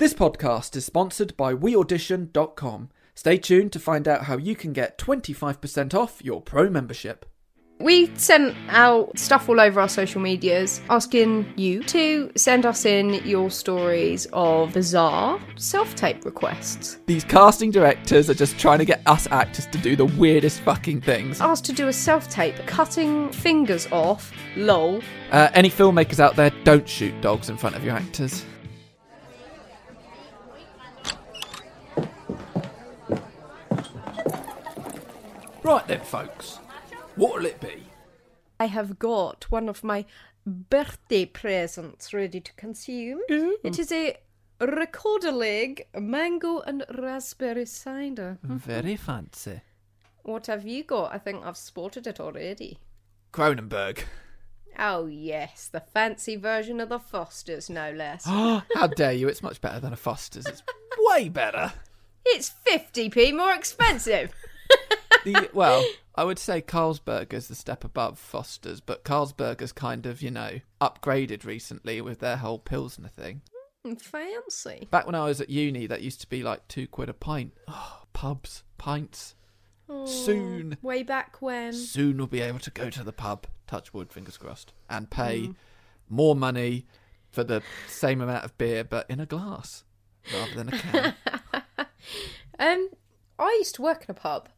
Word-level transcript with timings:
This 0.00 0.14
podcast 0.14 0.76
is 0.76 0.86
sponsored 0.86 1.36
by 1.36 1.52
WeAudition.com. 1.52 2.88
Stay 3.14 3.36
tuned 3.36 3.70
to 3.72 3.78
find 3.78 4.08
out 4.08 4.24
how 4.24 4.38
you 4.38 4.56
can 4.56 4.72
get 4.72 4.96
25% 4.96 5.92
off 5.92 6.24
your 6.24 6.40
pro 6.40 6.70
membership. 6.70 7.26
We 7.80 8.10
sent 8.16 8.56
out 8.70 9.18
stuff 9.18 9.46
all 9.50 9.60
over 9.60 9.78
our 9.78 9.90
social 9.90 10.22
medias 10.22 10.80
asking 10.88 11.52
you 11.56 11.82
to 11.82 12.32
send 12.34 12.64
us 12.64 12.86
in 12.86 13.12
your 13.26 13.50
stories 13.50 14.26
of 14.32 14.72
bizarre 14.72 15.38
self 15.56 15.94
tape 15.96 16.24
requests. 16.24 16.98
These 17.04 17.24
casting 17.24 17.70
directors 17.70 18.30
are 18.30 18.34
just 18.34 18.58
trying 18.58 18.78
to 18.78 18.86
get 18.86 19.02
us 19.06 19.28
actors 19.30 19.66
to 19.66 19.76
do 19.76 19.96
the 19.96 20.06
weirdest 20.06 20.60
fucking 20.60 21.02
things. 21.02 21.42
Asked 21.42 21.66
to 21.66 21.74
do 21.74 21.88
a 21.88 21.92
self 21.92 22.26
tape, 22.30 22.56
cutting 22.64 23.30
fingers 23.32 23.86
off, 23.92 24.32
lol. 24.56 25.02
Uh, 25.30 25.50
any 25.52 25.68
filmmakers 25.68 26.20
out 26.20 26.36
there, 26.36 26.50
don't 26.64 26.88
shoot 26.88 27.20
dogs 27.20 27.50
in 27.50 27.58
front 27.58 27.76
of 27.76 27.84
your 27.84 27.94
actors. 27.94 28.46
Right 35.62 35.86
then, 35.86 36.00
folks. 36.00 36.58
What'll 37.16 37.46
it 37.46 37.60
be? 37.60 37.82
I 38.58 38.66
have 38.66 38.98
got 38.98 39.50
one 39.50 39.68
of 39.68 39.84
my 39.84 40.04
birthday 40.46 41.26
presents 41.26 42.14
ready 42.14 42.40
to 42.40 42.52
consume. 42.54 43.20
It 43.28 43.78
is 43.78 43.92
a 43.92 44.16
Rekorderlig, 44.60 45.82
mango 45.98 46.60
and 46.60 46.84
raspberry 46.94 47.64
cider. 47.64 48.38
Very 48.42 48.96
fancy. 48.96 49.62
What 50.22 50.46
have 50.48 50.66
you 50.66 50.84
got? 50.84 51.14
I 51.14 51.18
think 51.18 51.44
I've 51.44 51.56
spotted 51.56 52.06
it 52.06 52.20
already. 52.20 52.78
Kronenbourg. 53.32 54.04
Oh, 54.78 55.06
yes, 55.06 55.68
the 55.68 55.80
fancy 55.80 56.36
version 56.36 56.80
of 56.80 56.90
the 56.90 56.98
Fosters, 56.98 57.68
no 57.70 57.90
less. 57.92 58.24
How 58.26 58.86
dare 58.94 59.12
you? 59.12 59.28
It's 59.28 59.42
much 59.42 59.60
better 59.60 59.80
than 59.80 59.92
a 59.92 59.96
Foster's. 59.96 60.46
It's 60.46 60.62
way 60.98 61.28
better. 61.28 61.72
it's 62.24 62.52
50p 62.66 63.34
more 63.36 63.52
expensive. 63.52 64.32
The, 65.24 65.50
well, 65.52 65.84
I 66.14 66.24
would 66.24 66.38
say 66.38 66.62
Carlsberger's 66.62 67.48
the 67.48 67.54
step 67.54 67.84
above 67.84 68.18
Foster's, 68.18 68.80
but 68.80 69.04
Carlsberg 69.04 69.56
Carlsberger's 69.56 69.72
kind 69.72 70.06
of, 70.06 70.22
you 70.22 70.30
know, 70.30 70.60
upgraded 70.80 71.44
recently 71.44 72.00
with 72.00 72.20
their 72.20 72.36
whole 72.36 72.58
Pilsner 72.58 73.08
thing. 73.08 73.42
fancy. 73.98 74.88
Back 74.90 75.06
when 75.06 75.14
I 75.14 75.24
was 75.24 75.40
at 75.40 75.50
uni, 75.50 75.86
that 75.86 76.02
used 76.02 76.20
to 76.22 76.28
be 76.28 76.42
like 76.42 76.66
two 76.68 76.86
quid 76.86 77.08
a 77.08 77.14
pint. 77.14 77.52
Oh, 77.68 78.02
pubs, 78.12 78.62
pints. 78.78 79.34
Soon. 80.04 80.78
Way 80.82 81.02
back 81.02 81.42
when. 81.42 81.72
Soon 81.72 82.18
we'll 82.18 82.28
be 82.28 82.40
able 82.40 82.60
to 82.60 82.70
go 82.70 82.90
to 82.90 83.02
the 83.02 83.12
pub, 83.12 83.46
touch 83.66 83.92
wood, 83.92 84.12
fingers 84.12 84.36
crossed, 84.36 84.72
and 84.88 85.10
pay 85.10 85.50
more 86.08 86.36
money 86.36 86.86
for 87.30 87.42
the 87.42 87.62
same 87.88 88.20
amount 88.20 88.44
of 88.44 88.56
beer, 88.56 88.84
but 88.84 89.10
in 89.10 89.18
a 89.18 89.26
glass 89.26 89.82
rather 90.32 90.54
than 90.54 90.68
a 90.68 90.78
can. 90.78 91.14
Um, 92.58 92.90
I 93.38 93.56
used 93.58 93.76
to 93.76 93.82
work 93.82 94.04
in 94.04 94.10
a 94.10 94.14
pub, 94.14 94.50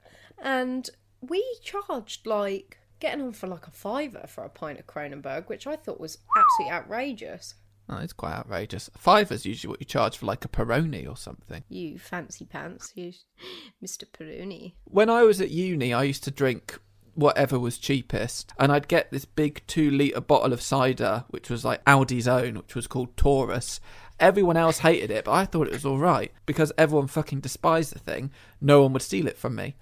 and 0.43 0.91
we 1.21 1.43
charged 1.63 2.27
like 2.27 2.79
getting 3.01 3.23
on 3.23 3.33
for 3.33 3.47
like 3.47 3.67
a 3.67 3.71
fiver 3.71 4.25
for 4.29 4.45
a 4.45 4.49
pint 4.49 4.79
of 4.79 4.87
Kronenbourg, 4.87 5.49
which 5.49 5.67
I 5.67 5.77
thought 5.77 5.99
was 6.01 6.19
absolutely 6.37 6.73
outrageous. 6.75 7.55
oh, 7.89 7.99
it's 7.99 8.13
quite 8.13 8.33
outrageous. 8.35 8.91
Fiver's 8.97 9.45
usually 9.47 9.71
what 9.71 9.81
you 9.81 9.87
charge 9.87 10.17
for 10.17 10.27
like 10.27 10.45
a 10.45 10.49
Peroni 10.49 11.09
or 11.09 11.17
something. 11.17 11.65
You 11.69 11.99
fancy 11.99 12.45
pants, 12.45 12.93
you, 12.95 13.13
Mr. 13.85 14.05
Peroni. 14.07 14.75
when 14.85 15.09
I 15.11 15.23
was 15.23 15.41
at 15.41 15.51
uni, 15.51 15.93
I 15.93 16.05
used 16.05 16.25
to 16.25 16.31
drink 16.31 16.79
whatever 17.15 17.59
was 17.59 17.77
cheapest, 17.77 18.53
and 18.59 18.73
I'd 18.73 18.89
get 18.89 19.11
this 19.11 19.25
big 19.27 19.63
two 19.67 19.91
litre 19.91 20.21
bottle 20.21 20.53
of 20.53 20.63
cider, 20.63 21.25
which 21.29 21.51
was 21.51 21.65
like 21.65 21.85
Aldi's 21.85 22.27
own, 22.29 22.55
which 22.57 22.75
was 22.75 22.87
called 22.87 23.17
Taurus. 23.17 23.81
Everyone 24.19 24.57
else 24.57 24.79
hated 24.79 25.11
it, 25.11 25.25
but 25.27 25.33
I 25.33 25.45
thought 25.45 25.67
it 25.67 25.73
was 25.73 25.85
all 25.85 25.99
right 25.99 26.33
because 26.47 26.73
everyone 26.79 27.09
fucking 27.09 27.41
despised 27.41 27.93
the 27.95 27.99
thing. 27.99 28.31
No 28.61 28.83
one 28.83 28.93
would 28.95 29.03
steal 29.03 29.27
it 29.27 29.37
from 29.37 29.57
me. 29.57 29.75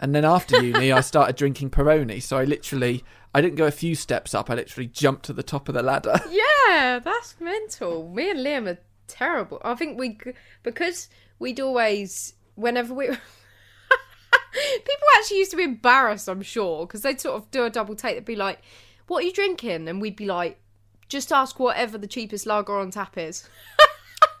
And 0.00 0.14
then 0.14 0.24
after 0.24 0.62
uni, 0.62 0.92
I 0.92 1.00
started 1.00 1.36
drinking 1.36 1.70
Peroni, 1.70 2.22
so 2.22 2.38
I 2.38 2.44
literally, 2.44 3.04
I 3.34 3.40
didn't 3.40 3.56
go 3.56 3.66
a 3.66 3.72
few 3.72 3.94
steps 3.94 4.34
up. 4.34 4.48
I 4.50 4.54
literally 4.54 4.86
jumped 4.86 5.24
to 5.26 5.32
the 5.32 5.42
top 5.42 5.68
of 5.68 5.74
the 5.74 5.82
ladder. 5.82 6.20
Yeah, 6.68 6.98
that's 7.02 7.34
mental. 7.40 8.10
Me 8.10 8.30
and 8.30 8.40
Liam 8.40 8.68
are 8.68 8.78
terrible. 9.06 9.58
I 9.64 9.74
think 9.74 9.98
we, 9.98 10.18
because 10.62 11.08
we'd 11.38 11.58
always, 11.60 12.34
whenever 12.56 12.92
we. 12.92 13.06
People 14.52 15.08
actually 15.16 15.38
used 15.38 15.50
to 15.52 15.56
be 15.56 15.62
embarrassed, 15.62 16.28
I'm 16.28 16.42
sure, 16.42 16.86
because 16.86 17.00
they'd 17.02 17.20
sort 17.20 17.36
of 17.36 17.50
do 17.50 17.64
a 17.64 17.70
double 17.70 17.96
take. 17.96 18.16
They'd 18.16 18.24
be 18.24 18.36
like, 18.36 18.60
What 19.06 19.22
are 19.22 19.26
you 19.26 19.32
drinking? 19.32 19.88
And 19.88 20.00
we'd 20.00 20.16
be 20.16 20.26
like, 20.26 20.60
Just 21.08 21.32
ask 21.32 21.58
whatever 21.58 21.96
the 21.96 22.06
cheapest 22.06 22.44
lager 22.46 22.76
on 22.78 22.90
tap 22.90 23.16
is. 23.16 23.48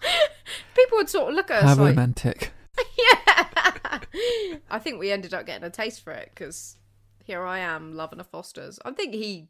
People 0.74 0.98
would 0.98 1.08
sort 1.08 1.30
of 1.30 1.34
look 1.34 1.50
at 1.50 1.62
us 1.62 1.76
How 1.76 1.82
like, 1.82 1.96
romantic. 1.96 2.52
Yeah. 2.98 4.00
I 4.70 4.78
think 4.78 4.98
we 4.98 5.10
ended 5.10 5.34
up 5.34 5.46
getting 5.46 5.64
a 5.64 5.70
taste 5.70 6.02
for 6.02 6.12
it 6.12 6.30
because 6.34 6.76
here 7.24 7.44
I 7.44 7.58
am 7.58 7.94
loving 7.94 8.20
a 8.20 8.24
Foster's. 8.24 8.78
I 8.84 8.90
think 8.92 9.14
he 9.14 9.48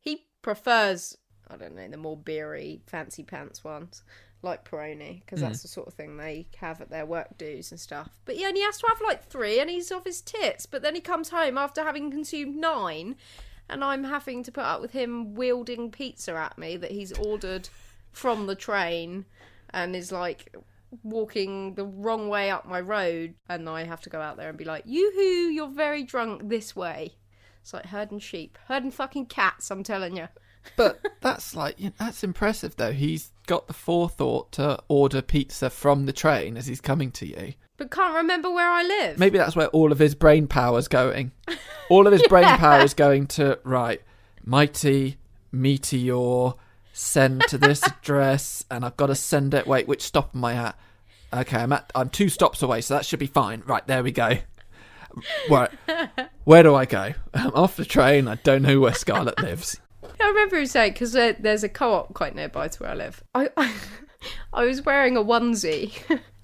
he 0.00 0.26
prefers 0.42 1.16
I 1.48 1.56
don't 1.56 1.74
know 1.74 1.88
the 1.88 1.96
more 1.96 2.16
beery 2.16 2.82
fancy 2.86 3.22
pants 3.22 3.62
ones 3.64 4.02
like 4.44 4.68
Peroni 4.68 5.20
because 5.20 5.40
that's 5.40 5.60
mm. 5.60 5.62
the 5.62 5.68
sort 5.68 5.88
of 5.88 5.94
thing 5.94 6.16
they 6.16 6.46
have 6.58 6.80
at 6.80 6.90
their 6.90 7.06
work 7.06 7.36
dues 7.38 7.70
and 7.70 7.80
stuff. 7.80 8.10
But 8.24 8.36
yeah, 8.36 8.48
and 8.48 8.56
he 8.56 8.62
has 8.62 8.78
to 8.78 8.86
have 8.86 9.00
like 9.00 9.24
three 9.24 9.58
and 9.58 9.70
he's 9.70 9.90
off 9.90 10.04
his 10.04 10.20
tits. 10.20 10.66
But 10.66 10.82
then 10.82 10.94
he 10.94 11.00
comes 11.00 11.30
home 11.30 11.58
after 11.58 11.82
having 11.82 12.10
consumed 12.10 12.56
nine, 12.56 13.16
and 13.68 13.82
I'm 13.82 14.04
having 14.04 14.42
to 14.44 14.52
put 14.52 14.64
up 14.64 14.80
with 14.80 14.92
him 14.92 15.34
wielding 15.34 15.90
pizza 15.90 16.34
at 16.34 16.58
me 16.58 16.76
that 16.76 16.92
he's 16.92 17.12
ordered 17.12 17.68
from 18.12 18.46
the 18.46 18.54
train 18.54 19.24
and 19.70 19.96
is 19.96 20.12
like 20.12 20.54
walking 21.02 21.74
the 21.74 21.84
wrong 21.84 22.28
way 22.28 22.50
up 22.50 22.66
my 22.66 22.80
road 22.80 23.34
and 23.48 23.68
I 23.68 23.84
have 23.84 24.00
to 24.02 24.10
go 24.10 24.20
out 24.20 24.36
there 24.36 24.48
and 24.48 24.58
be 24.58 24.64
like, 24.64 24.84
Yoo-hoo, 24.86 25.50
you're 25.50 25.68
very 25.68 26.02
drunk 26.02 26.48
this 26.48 26.76
way. 26.76 27.14
It's 27.62 27.72
like 27.72 27.86
herding 27.86 28.18
sheep. 28.18 28.58
Herding 28.68 28.90
fucking 28.90 29.26
cats, 29.26 29.70
I'm 29.70 29.82
telling 29.82 30.16
you. 30.16 30.28
But 30.76 31.00
that's 31.20 31.54
like 31.54 31.78
you 31.78 31.86
know, 31.86 31.94
that's 31.98 32.22
impressive 32.22 32.76
though. 32.76 32.92
He's 32.92 33.32
got 33.46 33.66
the 33.66 33.72
forethought 33.72 34.52
to 34.52 34.80
order 34.88 35.22
pizza 35.22 35.70
from 35.70 36.06
the 36.06 36.12
train 36.12 36.56
as 36.56 36.66
he's 36.66 36.80
coming 36.80 37.10
to 37.12 37.26
you. 37.26 37.54
But 37.76 37.90
can't 37.90 38.14
remember 38.14 38.50
where 38.50 38.70
I 38.70 38.82
live. 38.82 39.18
Maybe 39.18 39.38
that's 39.38 39.56
where 39.56 39.66
all 39.68 39.92
of 39.92 39.98
his 39.98 40.14
brain 40.14 40.46
power's 40.46 40.88
going. 40.88 41.32
All 41.90 42.06
of 42.06 42.14
his 42.14 42.22
brain 42.28 42.44
power 42.56 42.80
is 42.80 42.94
going 42.94 43.26
to 43.26 43.58
right, 43.62 44.00
mighty 44.42 45.18
meteor, 45.52 46.52
send 46.94 47.42
to 47.48 47.58
this 47.58 47.82
address, 47.86 48.64
and 48.70 48.84
I've 48.84 48.96
got 48.96 49.08
to 49.08 49.14
send 49.14 49.52
it. 49.52 49.66
Wait, 49.66 49.86
which 49.86 50.02
stop 50.02 50.30
am 50.34 50.44
I 50.44 50.54
at? 50.54 50.78
Okay, 51.32 51.58
I'm 51.58 51.72
at 51.72 51.90
I'm 51.94 52.08
two 52.08 52.28
stops 52.30 52.62
away, 52.62 52.80
so 52.80 52.94
that 52.94 53.04
should 53.04 53.18
be 53.18 53.26
fine. 53.26 53.62
Right, 53.66 53.86
there 53.86 54.02
we 54.02 54.12
go. 54.12 54.38
Right, 55.50 55.70
where 56.44 56.62
do 56.62 56.74
I 56.74 56.86
go? 56.86 57.12
I'm 57.34 57.54
off 57.54 57.76
the 57.76 57.84
train. 57.84 58.26
I 58.26 58.36
don't 58.36 58.62
know 58.62 58.80
where 58.80 58.94
Scarlett 58.94 59.40
lives. 59.40 59.80
I 60.20 60.28
remember 60.28 60.56
him 60.56 60.66
saying 60.66 60.92
because 60.92 61.12
there, 61.12 61.34
there's 61.34 61.64
a 61.64 61.68
co-op 61.68 62.14
quite 62.14 62.34
nearby 62.34 62.68
to 62.68 62.82
where 62.82 62.90
I 62.90 62.94
live. 62.94 63.22
I 63.34 63.50
I, 64.52 64.64
was 64.64 64.82
wearing 64.82 65.16
a 65.16 65.22
onesie, 65.22 65.92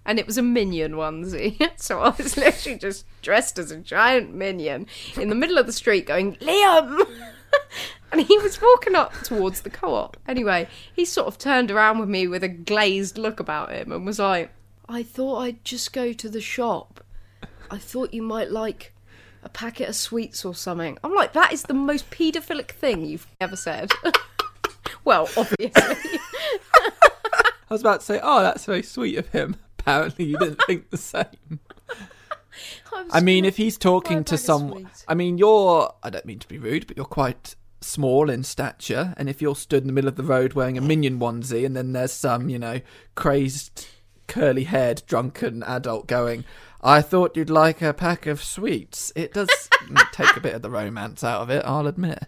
and 0.05 0.19
it 0.19 0.27
was 0.27 0.39
a 0.39 0.43
minion 0.43 0.93
onesie. 0.93 1.57
So 1.81 2.01
I 2.01 2.11
was 2.11 2.37
literally 2.37 2.79
just 2.79 3.07
dressed 3.23 3.59
as 3.59 3.71
a 3.71 3.79
giant 3.79 4.35
minion 4.35 4.87
in 5.17 5.29
the 5.29 5.35
middle 5.35 5.59
of 5.59 5.67
the 5.67 5.73
street, 5.73 6.07
going 6.07 6.37
Liam. 6.37 7.07
And 8.13 8.21
he 8.23 8.39
was 8.39 8.61
walking 8.61 8.95
up 8.95 9.13
towards 9.23 9.61
the 9.61 9.71
co-op. 9.71 10.17
Anyway, 10.27 10.69
he 10.93 11.05
sort 11.05 11.29
of 11.29 11.39
turned 11.39 11.71
around 11.71 11.99
with 11.99 12.09
me 12.09 12.27
with 12.27 12.43
a 12.43 12.49
glazed 12.49 13.19
look 13.19 13.39
about 13.41 13.71
him 13.71 13.93
and 13.93 14.05
was 14.05 14.19
like, 14.19 14.51
"I 14.89 15.03
thought 15.03 15.39
I'd 15.39 15.65
just 15.65 15.93
go 15.93 16.13
to 16.13 16.29
the 16.29 16.41
shop. 16.41 17.05
I 17.71 17.79
thought 17.79 18.15
you 18.15 18.23
might 18.23 18.51
like." 18.51 18.93
a 19.43 19.49
packet 19.49 19.89
of 19.89 19.97
sweets 19.97 20.45
or 20.45 20.55
something. 20.55 20.99
I'm 21.03 21.15
like, 21.15 21.33
that 21.33 21.53
is 21.53 21.63
the 21.63 21.75
most 21.75 22.11
paedophilic 22.11 22.73
thing 22.73 23.05
you've 23.07 23.27
ever 23.41 23.57
said. 23.57 23.91
well, 25.05 25.29
obviously. 25.37 25.73
I 27.71 27.75
was 27.75 27.81
about 27.81 28.01
to 28.01 28.07
say, 28.07 28.21
oh, 28.23 28.43
that's 28.43 28.65
very 28.65 28.83
sweet 28.83 29.17
of 29.17 29.29
him. 29.29 29.57
Apparently, 29.79 30.27
you 30.27 30.39
didn't 30.39 30.61
think 30.67 30.91
the 30.91 30.99
same. 30.99 31.61
I 33.11 33.21
mean, 33.21 33.45
if 33.45 33.57
he's 33.57 33.79
talking 33.79 34.25
to 34.25 34.37
someone. 34.37 34.91
I 35.09 35.15
mean, 35.15 35.39
you're, 35.39 35.95
I 36.03 36.11
don't 36.11 36.27
mean 36.27 36.39
to 36.41 36.49
be 36.49 36.59
rude, 36.59 36.87
but 36.87 36.97
you're 36.97 37.07
quite 37.07 37.55
small 37.81 38.31
in 38.31 38.43
stature. 38.43 39.15
And 39.17 39.29
if 39.29 39.41
you're 39.41 39.57
stood 39.57 39.83
in 39.83 39.87
the 39.87 39.93
middle 39.93 40.09
of 40.09 40.17
the 40.17 40.23
road 40.23 40.53
wearing 40.55 40.79
a 40.79 40.83
minion 40.83 41.19
onesie 41.19 41.65
and 41.65 41.77
then 41.77 41.93
there's 41.93 42.13
some, 42.13 42.49
you 42.49 42.59
know, 42.59 42.81
crazed, 43.15 43.87
curly 44.27 44.65
haired, 44.65 45.03
drunken 45.07 45.63
adult 45.63 46.07
going, 46.07 46.45
I 46.83 47.03
thought 47.03 47.37
you'd 47.37 47.51
like 47.51 47.83
a 47.83 47.93
pack 47.93 48.27
of 48.27 48.43
sweets, 48.43 49.13
it 49.15 49.35
does 49.35 49.69
take 50.13 50.37
a 50.37 50.41
bit 50.41 50.55
of 50.55 50.63
the 50.63 50.71
romance 50.71 51.23
out 51.23 51.43
of 51.43 51.51
it, 51.51 51.63
I'll 51.67 51.87
admit. 51.87 52.25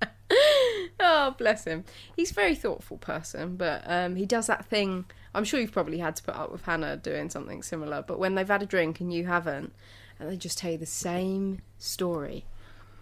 oh, 1.00 1.34
bless 1.36 1.64
him. 1.64 1.84
He's 2.16 2.30
a 2.30 2.34
very 2.34 2.54
thoughtful 2.54 2.96
person, 2.96 3.56
but 3.56 3.82
um, 3.84 4.16
he 4.16 4.24
does 4.24 4.46
that 4.46 4.64
thing. 4.66 5.04
I'm 5.34 5.44
sure 5.44 5.60
you've 5.60 5.72
probably 5.72 5.98
had 5.98 6.16
to 6.16 6.22
put 6.22 6.34
up 6.34 6.50
with 6.50 6.62
Hannah 6.62 6.96
doing 6.96 7.28
something 7.28 7.62
similar, 7.62 8.02
but 8.06 8.18
when 8.18 8.34
they've 8.34 8.48
had 8.48 8.62
a 8.62 8.66
drink 8.66 9.00
and 9.00 9.12
you 9.12 9.26
haven't, 9.26 9.74
and 10.18 10.30
they 10.30 10.36
just 10.36 10.58
tell 10.58 10.72
you 10.72 10.78
the 10.78 10.86
same 10.86 11.60
story 11.78 12.46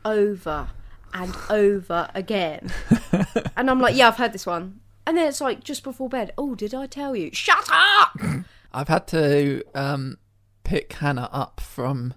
over 0.05 0.69
and 1.13 1.35
over 1.51 2.09
again. 2.15 2.71
and 3.57 3.71
I'm 3.71 3.81
like, 3.81 3.97
yeah, 3.97 4.09
I've 4.09 4.17
heard 4.17 4.33
this 4.33 4.47
one. 4.47 4.81
And 5.07 5.17
then 5.17 5.29
it's 5.29 5.41
like 5.41 5.63
just 5.63 5.85
before 5.85 6.09
bed. 6.09 6.33
Oh, 6.37 6.55
did 6.55 6.75
I 6.75 6.87
tell 6.87 7.15
you? 7.15 7.31
Shut 7.33 7.69
up! 7.71 8.19
I've 8.73 8.89
had 8.89 9.07
to 9.09 9.63
um, 9.75 10.19
pick 10.65 10.93
Hannah 10.95 11.31
up 11.33 11.61
from 11.61 12.15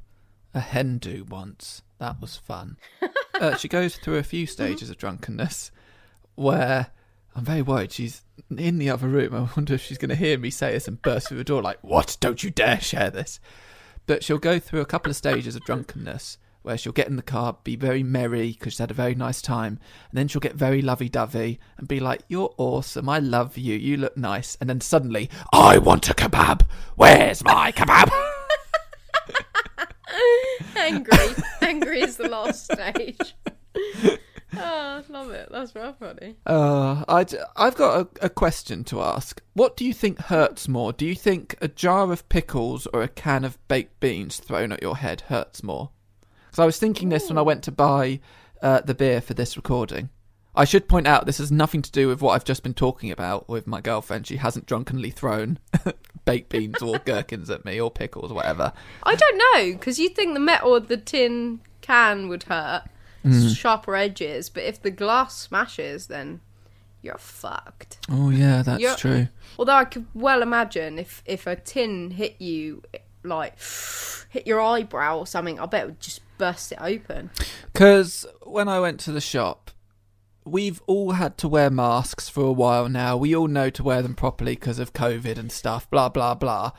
a 0.54 0.60
hen 0.60 0.98
do 0.98 1.24
once. 1.24 1.84
That 2.00 2.20
was 2.20 2.36
fun. 2.36 2.78
uh, 3.40 3.56
she 3.58 3.68
goes 3.68 3.96
through 3.98 4.18
a 4.18 4.24
few 4.24 4.46
stages 4.48 4.90
of 4.90 4.98
drunkenness 4.98 5.72
where 6.36 6.88
I'm 7.36 7.46
very 7.46 7.62
worried 7.62 7.92
she's 7.92 8.24
in 8.50 8.80
the 8.80 8.90
other 8.90 9.08
room. 9.08 9.36
I 9.36 9.48
wonder 9.56 9.76
if 9.76 9.82
she's 9.82 9.98
going 9.98 10.10
to 10.10 10.16
hear 10.16 10.38
me 10.38 10.50
say 10.50 10.72
this 10.72 10.88
and 10.88 11.02
burst 11.02 11.28
through 11.28 11.38
the 11.38 11.44
door 11.44 11.62
like, 11.62 11.80
What? 11.82 12.18
Don't 12.20 12.44
you 12.44 12.50
dare 12.50 12.82
share 12.82 13.12
this. 13.12 13.40
But 14.08 14.24
she'll 14.24 14.40
go 14.40 14.58
through 14.58 14.82
a 14.82 14.86
couple 14.86 15.10
of 15.12 15.16
stages 15.16 15.56
of 15.56 15.64
drunkenness 15.64 16.38
where 16.62 16.78
she'll 16.78 16.92
get 16.92 17.08
in 17.08 17.16
the 17.16 17.22
car, 17.22 17.58
be 17.64 17.76
very 17.76 18.04
merry 18.04 18.52
because 18.52 18.74
she's 18.74 18.80
had 18.80 18.92
a 18.92 18.96
very 18.96 19.16
nice 19.16 19.42
time, 19.42 19.80
and 20.10 20.18
then 20.18 20.28
she'll 20.28 20.40
get 20.40 20.56
very 20.56 20.82
lovey 20.82 21.10
dovey 21.10 21.60
and 21.78 21.88
be 21.88 22.00
like, 22.00 22.22
You're 22.28 22.54
awesome, 22.58 23.10
I 23.10 23.20
love 23.20 23.58
you, 23.58 23.76
you 23.76 23.98
look 23.98 24.18
nice. 24.18 24.58
And 24.60 24.70
then 24.70 24.82
suddenly, 24.82 25.30
I 25.54 25.78
want 25.78 26.10
a 26.10 26.14
kebab. 26.14 26.64
Where's 26.96 27.44
my 27.44 27.72
kebab? 27.72 28.10
angry. 30.76 31.36
angry 31.62 32.02
is 32.02 32.18
the 32.18 32.30
last 32.30 32.72
stage. 32.72 33.36
Oh, 34.58 35.04
love 35.10 35.30
it. 35.32 35.50
That's 35.52 35.72
very 35.72 35.94
funny. 35.94 36.36
Uh, 36.46 37.04
i 37.08 37.26
I've 37.56 37.76
got 37.76 38.02
a, 38.22 38.26
a 38.26 38.30
question 38.30 38.84
to 38.86 39.02
ask. 39.02 39.42
What 39.54 39.78
do 39.78 39.86
you 39.86 39.94
think 39.94 40.20
hurts 40.20 40.68
more? 40.68 40.92
Do 40.92 41.06
you 41.06 41.16
think 41.16 41.56
a 41.62 41.68
jar 41.68 42.12
of 42.12 42.28
pickles 42.30 42.88
or 42.88 43.02
a 43.02 43.08
can 43.08 43.46
of 43.46 43.58
baked 43.68 44.00
beans 44.00 44.38
thrown 44.38 44.72
at 44.72 44.82
your 44.82 44.98
head 44.98 45.22
hurts 45.22 45.64
more? 45.64 45.92
Because 46.60 46.66
I 46.66 46.76
was 46.76 46.80
thinking 46.80 47.08
this 47.08 47.30
when 47.30 47.38
I 47.38 47.42
went 47.42 47.64
to 47.64 47.72
buy 47.72 48.20
uh, 48.62 48.82
the 48.82 48.94
beer 48.94 49.22
for 49.22 49.34
this 49.34 49.56
recording. 49.56 50.10
I 50.54 50.66
should 50.66 50.90
point 50.90 51.08
out 51.08 51.26
this 51.26 51.38
has 51.38 51.54
nothing 51.54 51.82
to 51.82 51.90
do 51.90 52.10
with 52.10 52.22
what 52.22 52.34
I've 52.34 52.44
just 52.44 52.64
been 52.64 52.74
talking 52.74 53.12
about 53.12 53.48
with 53.48 53.66
my 53.66 53.80
girlfriend. 53.80 54.28
She 54.28 54.36
hasn't 54.36 54.66
drunkenly 54.66 55.10
thrown 55.10 55.58
baked 56.26 56.50
beans 56.50 56.82
or 56.82 57.00
gherkins 57.00 57.50
at 57.50 57.64
me 57.64 57.80
or 57.80 57.90
pickles 57.90 58.30
or 58.30 58.34
whatever. 58.34 58.74
I 59.04 59.16
don't 59.16 59.38
know, 59.38 59.72
because 59.72 60.00
you'd 60.00 60.18
think 60.18 60.34
the 60.34 60.42
metal 60.42 60.76
of 60.76 60.90
the 60.90 60.98
tin 60.98 61.62
can 61.80 62.28
would 62.28 62.44
hurt. 62.44 62.84
Mm. 63.24 63.56
Sharper 63.56 63.96
edges, 63.96 64.50
but 64.50 64.64
if 64.64 64.82
the 64.82 64.92
glass 64.92 65.38
smashes, 65.38 66.08
then 66.08 66.42
you're 67.02 67.18
fucked. 67.18 68.00
Oh 68.12 68.32
yeah, 68.32 68.64
that's 68.64 68.82
You're- 68.82 68.98
true. 68.98 69.28
Although 69.58 69.76
I 69.76 69.86
could 69.86 70.08
well 70.14 70.42
imagine 70.42 71.00
if 71.00 71.24
if 71.26 71.48
a 71.48 71.56
tin 71.56 72.12
hit 72.12 72.42
you, 72.42 72.84
like 73.24 73.58
hit 74.30 74.46
your 74.46 74.60
eyebrow 74.60 75.20
or 75.20 75.26
something, 75.26 75.58
I 75.58 75.66
bet 75.66 75.84
it 75.84 75.86
would 75.88 76.00
just 76.02 76.20
burst 76.40 76.72
it 76.72 76.80
open. 76.82 77.30
Because 77.72 78.26
when 78.42 78.68
I 78.68 78.80
went 78.80 79.00
to 79.02 79.12
the 79.12 79.22
shop, 79.22 79.70
we've 80.44 80.82
all 80.88 81.12
had 81.12 81.38
to 81.38 81.48
wear 81.48 81.70
masks 81.70 82.28
for 82.28 82.46
a 82.46 82.52
while 82.52 82.90
now. 82.90 83.16
We 83.16 83.36
all 83.36 83.48
know 83.48 83.70
to 83.70 83.84
wear 83.84 84.02
them 84.02 84.16
properly 84.16 84.54
because 84.54 84.80
of 84.80 84.94
COVID 84.94 85.38
and 85.38 85.52
stuff, 85.52 85.88
blah, 85.92 86.10
blah, 86.10 86.34
blah. 86.34 86.72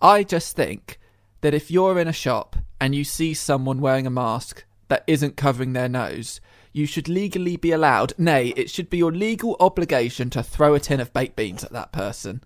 I 0.00 0.22
just 0.22 0.54
think 0.54 1.00
that 1.40 1.54
if 1.54 1.70
you're 1.70 1.98
in 1.98 2.06
a 2.06 2.12
shop 2.12 2.56
and 2.80 2.94
you 2.94 3.02
see 3.02 3.34
someone 3.34 3.80
wearing 3.80 4.06
a 4.06 4.10
mask 4.10 4.64
that 4.88 5.02
isn't 5.08 5.36
covering 5.36 5.72
their 5.72 5.88
nose, 5.88 6.40
you 6.72 6.86
should 6.86 7.08
legally 7.08 7.56
be 7.56 7.72
allowed, 7.72 8.12
nay, 8.18 8.48
it 8.48 8.70
should 8.70 8.90
be 8.90 8.98
your 8.98 9.10
legal 9.12 9.56
obligation 9.58 10.28
to 10.30 10.42
throw 10.42 10.74
a 10.74 10.80
tin 10.80 11.00
of 11.00 11.12
baked 11.12 11.34
beans 11.34 11.64
at 11.64 11.72
that 11.72 11.90
person. 11.90 12.44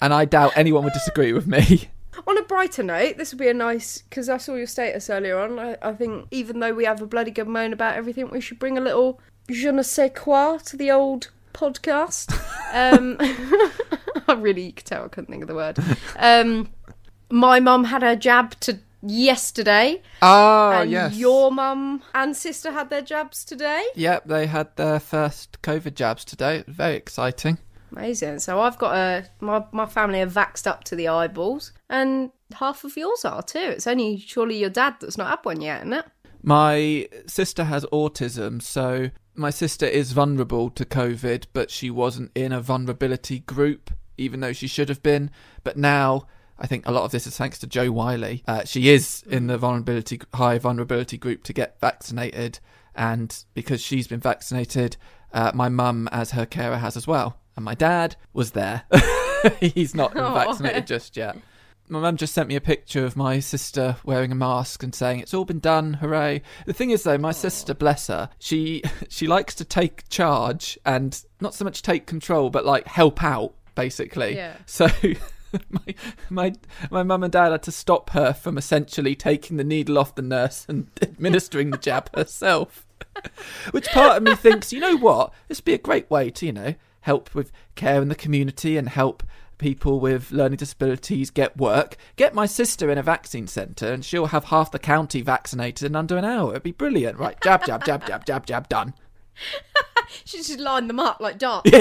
And 0.00 0.12
I 0.12 0.24
doubt 0.24 0.52
anyone 0.56 0.82
would 0.82 0.92
disagree 0.92 1.32
with 1.32 1.46
me. 1.46 1.88
On 2.26 2.36
a 2.38 2.42
brighter 2.42 2.82
note, 2.82 3.16
this 3.16 3.32
would 3.32 3.38
be 3.38 3.48
a 3.48 3.54
nice 3.54 4.02
because 4.02 4.28
I 4.28 4.36
saw 4.36 4.54
your 4.54 4.66
status 4.66 5.08
earlier 5.08 5.38
on. 5.38 5.58
I, 5.58 5.76
I 5.82 5.92
think 5.92 6.26
even 6.30 6.60
though 6.60 6.74
we 6.74 6.84
have 6.84 7.00
a 7.00 7.06
bloody 7.06 7.30
good 7.30 7.48
moan 7.48 7.72
about 7.72 7.96
everything, 7.96 8.30
we 8.30 8.40
should 8.40 8.58
bring 8.58 8.76
a 8.76 8.80
little 8.82 9.18
je 9.50 9.70
ne 9.72 9.82
sais 9.82 10.10
quoi 10.14 10.58
to 10.58 10.76
the 10.76 10.90
old 10.90 11.30
podcast. 11.54 12.32
um, 12.72 13.16
I 14.28 14.34
really 14.34 14.62
you 14.66 14.72
could 14.72 14.84
tell 14.86 15.04
I 15.04 15.08
couldn't 15.08 15.30
think 15.30 15.42
of 15.42 15.48
the 15.48 15.54
word. 15.54 15.78
Um, 16.16 16.68
my 17.30 17.60
mum 17.60 17.84
had 17.84 18.02
her 18.02 18.14
jab 18.14 18.60
to 18.60 18.78
yesterday, 19.02 20.02
Oh, 20.20 20.70
and 20.72 20.90
yes. 20.90 21.16
your 21.16 21.50
mum 21.50 22.02
and 22.14 22.36
sister 22.36 22.72
had 22.72 22.90
their 22.90 23.02
jabs 23.02 23.44
today. 23.44 23.84
Yep, 23.96 24.26
they 24.26 24.46
had 24.46 24.76
their 24.76 25.00
first 25.00 25.60
COVID 25.62 25.94
jabs 25.94 26.24
today. 26.24 26.62
Very 26.68 26.96
exciting. 26.96 27.58
Amazing. 27.94 28.38
So 28.38 28.60
I've 28.60 28.78
got 28.78 28.94
a 28.94 29.26
my 29.40 29.64
my 29.72 29.86
family 29.86 30.20
are 30.20 30.26
vaxxed 30.26 30.66
up 30.66 30.84
to 30.84 30.96
the 30.96 31.08
eyeballs, 31.08 31.72
and 31.88 32.30
half 32.54 32.84
of 32.84 32.96
yours 32.96 33.24
are 33.24 33.42
too. 33.42 33.58
It's 33.58 33.86
only 33.86 34.18
surely 34.18 34.58
your 34.58 34.70
dad 34.70 34.96
that's 35.00 35.18
not 35.18 35.28
had 35.28 35.44
one 35.44 35.60
yet, 35.60 35.82
isn't 35.82 35.92
it? 35.92 36.06
My 36.42 37.08
sister 37.26 37.64
has 37.64 37.84
autism, 37.86 38.60
so 38.60 39.10
my 39.34 39.50
sister 39.50 39.86
is 39.86 40.12
vulnerable 40.12 40.70
to 40.70 40.84
COVID, 40.84 41.46
but 41.52 41.70
she 41.70 41.90
wasn't 41.90 42.32
in 42.34 42.52
a 42.52 42.60
vulnerability 42.60 43.40
group, 43.40 43.90
even 44.18 44.40
though 44.40 44.52
she 44.52 44.66
should 44.66 44.88
have 44.88 45.02
been. 45.02 45.30
But 45.62 45.76
now, 45.76 46.26
I 46.58 46.66
think 46.66 46.86
a 46.86 46.92
lot 46.92 47.04
of 47.04 47.12
this 47.12 47.26
is 47.26 47.36
thanks 47.36 47.58
to 47.60 47.66
Jo 47.66 47.92
Whiley. 47.92 48.42
Uh, 48.48 48.64
she 48.64 48.88
is 48.88 49.22
in 49.28 49.46
the 49.46 49.58
vulnerability 49.58 50.20
high 50.34 50.58
vulnerability 50.58 51.18
group 51.18 51.44
to 51.44 51.52
get 51.52 51.78
vaccinated, 51.80 52.58
and 52.94 53.44
because 53.54 53.80
she's 53.80 54.08
been 54.08 54.20
vaccinated, 54.20 54.96
uh, 55.32 55.52
my 55.54 55.68
mum, 55.68 56.08
as 56.10 56.32
her 56.32 56.46
carer, 56.46 56.78
has 56.78 56.96
as 56.96 57.06
well. 57.06 57.38
And 57.56 57.64
my 57.64 57.74
dad 57.74 58.16
was 58.32 58.52
there. 58.52 58.84
He's 59.60 59.94
not 59.94 60.16
Oh. 60.16 60.34
vaccinated 60.34 60.86
just 60.86 61.16
yet. 61.16 61.36
My 61.88 61.98
mum 61.98 62.16
just 62.16 62.32
sent 62.32 62.48
me 62.48 62.56
a 62.56 62.60
picture 62.60 63.04
of 63.04 63.16
my 63.16 63.38
sister 63.40 63.96
wearing 64.04 64.32
a 64.32 64.36
mask 64.36 64.82
and 64.82 64.94
saying 64.94 65.20
it's 65.20 65.34
all 65.34 65.44
been 65.44 65.58
done, 65.58 65.94
hooray. 65.94 66.40
The 66.64 66.72
thing 66.72 66.90
is 66.90 67.02
though, 67.02 67.18
my 67.18 67.32
sister, 67.32 67.74
bless 67.74 68.06
her, 68.06 68.30
she 68.38 68.82
she 69.08 69.26
likes 69.26 69.54
to 69.56 69.64
take 69.64 70.08
charge 70.08 70.78
and 70.86 71.22
not 71.40 71.54
so 71.54 71.64
much 71.64 71.82
take 71.82 72.06
control, 72.06 72.48
but 72.50 72.64
like 72.64 72.86
help 72.86 73.22
out, 73.22 73.52
basically. 73.74 74.36
Yeah. 74.36 74.54
So 74.64 74.88
my 75.70 75.94
my 76.30 76.52
my 76.90 77.02
mum 77.02 77.24
and 77.24 77.32
dad 77.32 77.50
had 77.52 77.62
to 77.64 77.72
stop 77.72 78.10
her 78.10 78.32
from 78.32 78.56
essentially 78.56 79.14
taking 79.14 79.58
the 79.58 79.64
needle 79.64 79.98
off 79.98 80.14
the 80.14 80.22
nurse 80.22 80.64
and 80.68 80.86
administering 81.02 81.70
the 81.72 81.78
jab 81.78 82.08
herself. 82.16 82.86
Which 83.72 83.88
part 83.88 84.16
of 84.16 84.22
me 84.22 84.34
thinks, 84.36 84.72
you 84.72 84.80
know 84.80 84.96
what, 84.96 85.34
this 85.48 85.58
would 85.58 85.64
be 85.66 85.74
a 85.74 85.78
great 85.78 86.08
way 86.10 86.30
to, 86.30 86.46
you 86.46 86.52
know, 86.52 86.74
help 87.02 87.34
with 87.34 87.52
care 87.74 88.02
in 88.02 88.08
the 88.08 88.14
community 88.14 88.76
and 88.76 88.88
help 88.88 89.22
people 89.58 90.00
with 90.00 90.32
learning 90.32 90.56
disabilities 90.56 91.30
get 91.30 91.56
work. 91.56 91.96
Get 92.16 92.34
my 92.34 92.46
sister 92.46 92.90
in 92.90 92.98
a 92.98 93.02
vaccine 93.02 93.46
centre 93.46 93.92
and 93.92 94.04
she'll 94.04 94.26
have 94.26 94.44
half 94.44 94.72
the 94.72 94.78
county 94.78 95.22
vaccinated 95.22 95.86
in 95.86 95.94
under 95.96 96.16
an 96.16 96.24
hour. 96.24 96.50
It'd 96.50 96.62
be 96.64 96.72
brilliant. 96.72 97.18
Right, 97.18 97.40
jab, 97.42 97.64
jab, 97.64 97.84
jab, 97.84 98.06
jab, 98.06 98.26
jab, 98.26 98.46
jab, 98.46 98.68
done. 98.68 98.94
She 100.24 100.38
just 100.38 100.58
line 100.58 100.88
them 100.88 101.00
up 101.00 101.20
like 101.20 101.38
darts. 101.38 101.70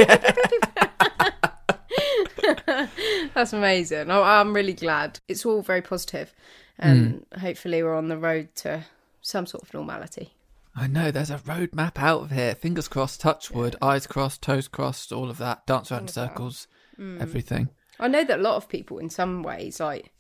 That's 3.34 3.54
amazing. 3.54 4.10
Oh, 4.10 4.24
I'm 4.24 4.54
really 4.54 4.74
glad. 4.74 5.20
It's 5.28 5.46
all 5.46 5.62
very 5.62 5.82
positive, 5.82 6.34
and 6.78 7.26
hmm. 7.34 7.40
hopefully 7.40 7.84
we're 7.84 7.96
on 7.96 8.08
the 8.08 8.18
road 8.18 8.56
to 8.58 8.86
some 9.22 9.46
sort 9.46 9.64
of 9.64 9.74
normality. 9.74 10.34
I 10.76 10.88
know, 10.88 11.12
there's 11.12 11.30
a 11.30 11.38
roadmap 11.38 11.98
out 11.98 12.22
of 12.22 12.32
here. 12.32 12.56
Fingers 12.56 12.88
crossed, 12.88 13.22
touch 13.22 13.52
wood, 13.52 13.76
eyes 13.82 14.08
crossed, 14.08 14.42
toes 14.42 14.68
crossed, 14.68 15.12
all 15.12 15.30
of 15.30 15.38
that. 15.38 15.66
Dance 15.68 15.92
around 15.92 16.04
in 16.04 16.08
circles, 16.08 16.68
mm. 16.98 17.20
everything. 17.22 17.70
I 18.00 18.08
know 18.08 18.24
that 18.24 18.40
a 18.40 18.42
lot 18.42 18.56
of 18.56 18.70
people, 18.70 18.98
in 18.98 19.10
some 19.10 19.44
ways, 19.44 19.80
like 19.80 20.12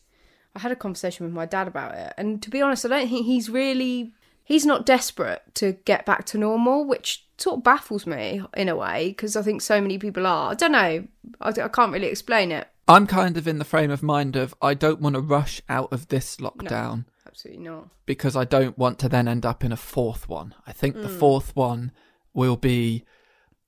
I 0.56 0.60
had 0.60 0.72
a 0.72 0.76
conversation 0.76 1.26
with 1.26 1.34
my 1.34 1.46
dad 1.46 1.68
about 1.68 1.96
it, 1.96 2.14
and 2.18 2.42
to 2.44 2.50
be 2.50 2.62
honest, 2.62 2.86
I 2.86 2.90
don't 2.90 3.10
think 3.10 3.26
he's 3.26 3.50
really 3.50 4.14
he's 4.44 4.66
not 4.66 4.86
desperate 4.86 5.42
to 5.56 5.74
get 5.86 6.06
back 6.06 6.26
to 6.26 6.38
normal, 6.38 6.86
which 6.86 7.26
sort 7.38 7.58
of 7.58 7.64
baffles 7.64 8.06
me 8.06 8.44
in 8.56 8.70
a 8.70 8.76
way 8.76 9.10
because 9.10 9.36
I 9.36 9.42
think 9.42 9.62
so 9.62 9.82
many 9.82 9.98
people 9.98 10.28
are. 10.28 10.52
I 10.52 10.56
don't 10.56 10.74
know. 10.74 11.08
I, 11.40 11.50
I 11.50 11.68
can't 11.70 11.94
really 11.94 12.08
explain 12.08 12.52
it. 12.52 12.68
I'm 12.88 13.08
kind 13.08 13.38
of 13.38 13.48
in 13.48 13.58
the 13.58 13.66
frame 13.66 13.92
of 13.92 14.04
mind 14.04 14.36
of 14.36 14.54
I 14.62 14.74
don't 14.74 15.00
want 15.00 15.16
to 15.16 15.22
rush 15.22 15.62
out 15.70 15.94
of 15.94 16.10
this 16.10 16.38
lockdown. 16.38 17.06
Absolutely 17.32 17.64
not. 17.64 17.88
because 18.06 18.36
I 18.36 18.44
don't 18.44 18.78
want 18.78 19.00
to 19.00 19.10
then 19.10 19.28
end 19.28 19.46
up 19.46 19.64
in 19.64 19.72
a 19.72 19.78
fourth 19.78 20.30
one. 20.30 20.54
I 20.68 20.74
think 20.74 20.96
the 20.96 21.10
fourth 21.10 21.56
one 21.56 21.92
will 22.34 22.58
be 22.58 23.04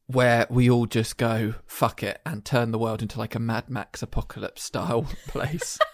where 0.08 0.46
we 0.50 0.70
all 0.70 0.86
just 0.86 1.18
go 1.18 1.56
fuck 1.66 2.04
it 2.04 2.20
and 2.26 2.44
turn 2.44 2.72
the 2.72 2.78
world 2.78 3.02
into 3.02 3.18
like 3.18 3.36
a 3.36 3.40
Mad 3.40 3.70
Max 3.70 4.02
apocalypse 4.02 4.62
style 4.64 5.04
place. 5.28 5.80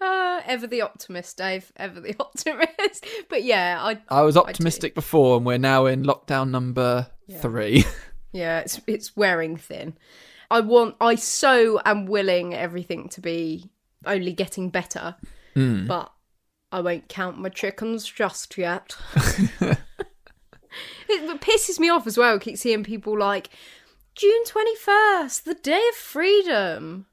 Uh, 0.00 0.40
ever 0.46 0.66
the 0.66 0.80
optimist, 0.80 1.36
Dave. 1.36 1.70
Ever 1.76 2.00
the 2.00 2.16
optimist. 2.20 3.06
But 3.28 3.44
yeah, 3.44 3.78
I 3.80 3.98
I 4.08 4.22
was 4.22 4.36
optimistic 4.36 4.94
before, 4.94 5.36
and 5.36 5.44
we're 5.46 5.58
now 5.58 5.86
in 5.86 6.02
lockdown 6.04 6.50
number 6.50 7.08
three. 7.40 7.84
Yeah, 8.32 8.60
it's 8.60 8.80
it's 8.86 9.14
wearing 9.14 9.56
thin. 9.58 9.96
I 10.50 10.60
want 10.60 10.96
I 11.00 11.16
so 11.16 11.80
am 11.84 12.06
willing 12.06 12.54
everything 12.54 13.10
to 13.10 13.20
be 13.20 13.70
only 14.06 14.32
getting 14.32 14.70
better. 14.70 15.16
But 15.54 16.10
I 16.72 16.80
won't 16.80 17.08
count 17.08 17.38
my 17.38 17.50
chickens 17.50 18.06
just 18.06 18.56
yet. 18.58 18.96
it 19.16 19.80
pisses 21.40 21.78
me 21.78 21.90
off 21.90 22.06
as 22.06 22.18
well, 22.18 22.38
keep 22.38 22.56
seeing 22.56 22.82
people 22.82 23.16
like 23.18 23.50
June 24.14 24.44
twenty 24.46 24.74
first, 24.76 25.44
the 25.44 25.54
day 25.54 25.82
of 25.90 25.94
freedom. 25.94 27.06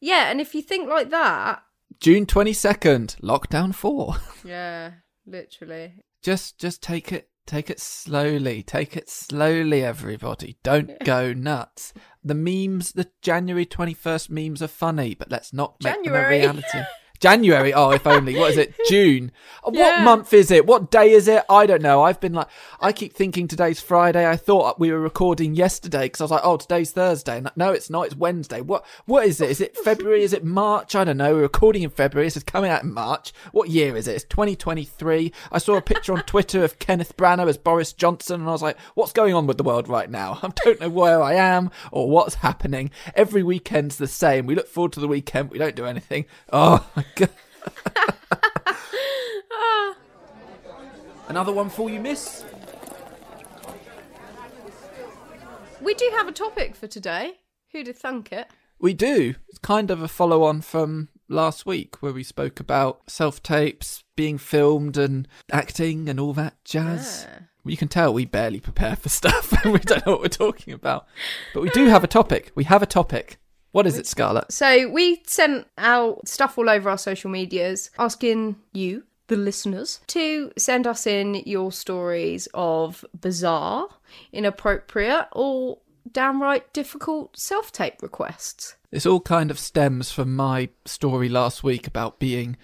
Yeah, 0.00 0.30
and 0.30 0.40
if 0.40 0.54
you 0.54 0.60
think 0.62 0.88
like 0.88 1.10
that 1.10 1.62
June 2.00 2.26
twenty 2.26 2.52
second, 2.52 3.16
lockdown 3.22 3.74
four. 3.74 4.16
Yeah, 4.44 4.90
literally. 5.24 5.94
just 6.22 6.58
just 6.58 6.82
take 6.82 7.12
it 7.12 7.30
Take 7.46 7.68
it 7.68 7.78
slowly. 7.78 8.62
Take 8.62 8.96
it 8.96 9.10
slowly, 9.10 9.84
everybody. 9.84 10.56
Don't 10.62 10.98
go 11.04 11.34
nuts. 11.34 11.92
The 12.22 12.34
memes, 12.34 12.92
the 12.92 13.10
January 13.20 13.66
21st 13.66 14.30
memes 14.30 14.62
are 14.62 14.68
funny, 14.68 15.14
but 15.14 15.30
let's 15.30 15.52
not 15.52 15.76
make 15.82 15.92
January. 15.94 16.40
them 16.40 16.56
a 16.56 16.62
reality. 16.62 16.88
January. 17.20 17.72
Oh, 17.72 17.90
if 17.90 18.06
only. 18.06 18.36
What 18.36 18.50
is 18.52 18.56
it? 18.58 18.74
June. 18.88 19.32
What 19.62 19.74
Yeah. 19.74 20.02
month 20.04 20.32
is 20.32 20.50
it? 20.50 20.66
What 20.66 20.90
day 20.90 21.10
is 21.12 21.28
it? 21.28 21.42
I 21.48 21.66
don't 21.66 21.82
know. 21.82 22.02
I've 22.02 22.20
been 22.20 22.34
like, 22.34 22.48
I 22.80 22.92
keep 22.92 23.14
thinking 23.14 23.48
today's 23.48 23.80
Friday. 23.80 24.28
I 24.28 24.36
thought 24.36 24.78
we 24.78 24.90
were 24.92 25.00
recording 25.00 25.54
yesterday 25.54 26.06
because 26.06 26.20
I 26.20 26.24
was 26.24 26.30
like, 26.32 26.40
oh, 26.44 26.56
today's 26.56 26.90
Thursday. 26.90 27.38
And 27.38 27.50
no, 27.56 27.72
it's 27.72 27.88
not. 27.90 28.06
It's 28.06 28.16
Wednesday. 28.16 28.60
What? 28.60 28.84
What 29.06 29.26
is 29.26 29.40
it? 29.40 29.50
Is 29.50 29.60
it 29.60 29.76
February? 29.78 30.22
is 30.22 30.32
it 30.32 30.44
March? 30.44 30.94
I 30.94 31.04
don't 31.04 31.16
know. 31.16 31.34
We're 31.34 31.42
recording 31.42 31.82
in 31.82 31.90
February. 31.90 32.26
This 32.26 32.36
is 32.36 32.42
coming 32.44 32.70
out 32.70 32.82
in 32.82 32.92
March. 32.92 33.32
What 33.52 33.70
year 33.70 33.96
is 33.96 34.06
it? 34.08 34.14
It's 34.16 34.24
2023. 34.24 35.32
I 35.52 35.58
saw 35.58 35.76
a 35.76 35.82
picture 35.82 36.12
on 36.12 36.22
Twitter 36.22 36.62
of 36.64 36.78
Kenneth 36.78 37.16
Branagh 37.16 37.48
as 37.48 37.58
Boris 37.58 37.92
Johnson, 37.92 38.40
and 38.40 38.48
I 38.48 38.52
was 38.52 38.62
like, 38.62 38.78
what's 38.94 39.12
going 39.12 39.34
on 39.34 39.46
with 39.46 39.56
the 39.58 39.64
world 39.64 39.88
right 39.88 40.10
now? 40.10 40.38
I 40.42 40.48
don't 40.64 40.80
know 40.80 40.88
where 40.88 41.22
I 41.22 41.34
am 41.34 41.70
or 41.92 42.08
what's 42.10 42.36
happening. 42.36 42.90
Every 43.14 43.42
weekend's 43.42 43.96
the 43.96 44.06
same. 44.06 44.46
We 44.46 44.54
look 44.54 44.68
forward 44.68 44.92
to 44.92 45.00
the 45.00 45.08
weekend. 45.08 45.50
We 45.50 45.58
don't 45.58 45.76
do 45.76 45.86
anything. 45.86 46.26
Oh 46.52 46.86
my 47.04 47.26
god. 47.26 47.30
Another 51.28 51.52
one 51.52 51.70
for 51.70 51.90
you, 51.90 52.00
miss. 52.00 52.44
We 55.80 55.94
do 55.94 56.10
have 56.14 56.28
a 56.28 56.32
topic 56.32 56.76
for 56.76 56.86
today. 56.86 57.40
Who'd 57.72 57.86
have 57.88 57.98
thunk 57.98 58.32
it? 58.32 58.48
We 58.78 58.94
do. 58.94 59.34
It's 59.48 59.58
kind 59.58 59.90
of 59.90 60.02
a 60.02 60.08
follow 60.08 60.42
on 60.44 60.60
from 60.60 61.08
last 61.28 61.66
week 61.66 62.02
where 62.02 62.12
we 62.12 62.22
spoke 62.22 62.60
about 62.60 63.10
self 63.10 63.42
tapes 63.42 64.04
being 64.16 64.38
filmed 64.38 64.96
and 64.96 65.26
acting 65.50 66.08
and 66.08 66.20
all 66.20 66.32
that 66.34 66.56
jazz. 66.64 67.26
Ah. 67.28 67.44
You 67.66 67.76
can 67.78 67.88
tell 67.88 68.12
we 68.12 68.26
barely 68.26 68.60
prepare 68.60 68.94
for 68.94 69.08
stuff 69.20 69.52
and 69.64 69.72
we 69.72 69.78
don't 69.80 70.04
know 70.06 70.12
what 70.12 70.20
we're 70.20 70.28
talking 70.28 70.74
about. 70.74 71.06
But 71.52 71.62
we 71.62 71.70
do 71.70 71.86
have 71.86 72.04
a 72.04 72.08
topic. 72.08 72.52
We 72.54 72.64
have 72.64 72.82
a 72.82 72.86
topic. 72.86 73.38
What 73.74 73.88
is 73.88 73.98
it, 73.98 74.06
Scarlett? 74.06 74.52
So 74.52 74.88
we 74.88 75.20
sent 75.26 75.66
out 75.78 76.28
stuff 76.28 76.56
all 76.56 76.70
over 76.70 76.88
our 76.88 76.96
social 76.96 77.28
medias 77.28 77.90
asking 77.98 78.54
you, 78.72 79.02
the 79.26 79.34
listeners, 79.34 80.00
to 80.06 80.52
send 80.56 80.86
us 80.86 81.08
in 81.08 81.42
your 81.44 81.72
stories 81.72 82.46
of 82.54 83.04
bizarre, 83.20 83.88
inappropriate, 84.32 85.26
or 85.32 85.78
downright 86.12 86.72
difficult 86.72 87.36
self 87.36 87.72
tape 87.72 88.00
requests. 88.00 88.76
This 88.92 89.06
all 89.06 89.18
kind 89.18 89.50
of 89.50 89.58
stems 89.58 90.12
from 90.12 90.36
my 90.36 90.68
story 90.84 91.28
last 91.28 91.64
week 91.64 91.88
about 91.88 92.20
being 92.20 92.56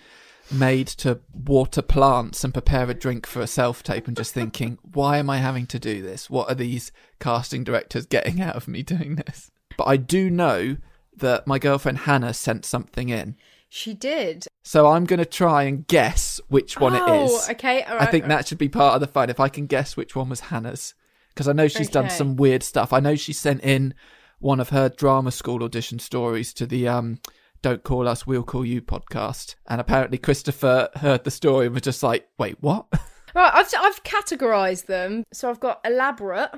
made 0.49 0.87
to 0.87 1.19
water 1.35 1.83
plants 1.83 2.45
and 2.45 2.52
prepare 2.55 2.88
a 2.88 2.95
drink 2.95 3.26
for 3.26 3.40
a 3.40 3.49
self 3.49 3.83
tape 3.83 4.07
and 4.07 4.17
just 4.17 4.33
thinking, 4.33 4.79
why 4.93 5.19
am 5.19 5.29
I 5.29 5.38
having 5.38 5.67
to 5.67 5.81
do 5.81 6.02
this? 6.02 6.31
What 6.31 6.49
are 6.49 6.55
these 6.55 6.93
casting 7.19 7.64
directors 7.64 8.07
getting 8.07 8.40
out 8.40 8.55
of 8.55 8.69
me 8.69 8.85
doing 8.85 9.17
this? 9.17 9.50
But 9.76 9.88
I 9.88 9.97
do 9.97 10.31
know 10.31 10.76
that 11.20 11.46
my 11.46 11.58
girlfriend 11.58 11.98
Hannah 11.98 12.34
sent 12.34 12.64
something 12.64 13.08
in. 13.08 13.36
She 13.68 13.94
did. 13.94 14.46
So 14.64 14.88
I'm 14.88 15.04
going 15.04 15.20
to 15.20 15.24
try 15.24 15.62
and 15.62 15.86
guess 15.86 16.40
which 16.48 16.78
one 16.80 16.94
oh, 16.94 16.96
it 17.04 17.24
is. 17.24 17.48
okay. 17.50 17.82
All 17.84 17.98
I 18.00 18.06
think 18.06 18.26
that 18.26 18.48
should 18.48 18.58
be 18.58 18.68
part 18.68 18.94
of 18.94 19.00
the 19.00 19.06
fun. 19.06 19.30
If 19.30 19.38
I 19.38 19.48
can 19.48 19.66
guess 19.66 19.96
which 19.96 20.16
one 20.16 20.28
was 20.28 20.40
Hannah's, 20.40 20.94
because 21.28 21.46
I 21.46 21.52
know 21.52 21.68
she's 21.68 21.88
done 21.88 22.10
some 22.10 22.34
weird 22.36 22.62
stuff. 22.64 22.92
I 22.92 22.98
know 23.00 23.14
she 23.14 23.32
sent 23.32 23.62
in 23.62 23.94
one 24.40 24.58
of 24.58 24.70
her 24.70 24.88
drama 24.88 25.30
school 25.30 25.62
audition 25.62 26.00
stories 26.00 26.52
to 26.54 26.66
the 26.66 26.88
um, 26.88 27.20
"Don't 27.62 27.84
Call 27.84 28.08
Us, 28.08 28.26
We'll 28.26 28.42
Call 28.42 28.64
You" 28.64 28.82
podcast, 28.82 29.54
and 29.68 29.80
apparently 29.80 30.18
Christopher 30.18 30.88
heard 30.96 31.22
the 31.22 31.30
story 31.30 31.66
and 31.66 31.74
was 31.74 31.82
just 31.82 32.02
like, 32.02 32.28
"Wait, 32.38 32.56
what?" 32.60 32.86
Right, 33.32 33.52
I've 33.54 33.72
I've 33.78 34.02
categorized 34.02 34.86
them. 34.86 35.24
So 35.32 35.48
I've 35.48 35.60
got 35.60 35.80
elaborate, 35.84 36.50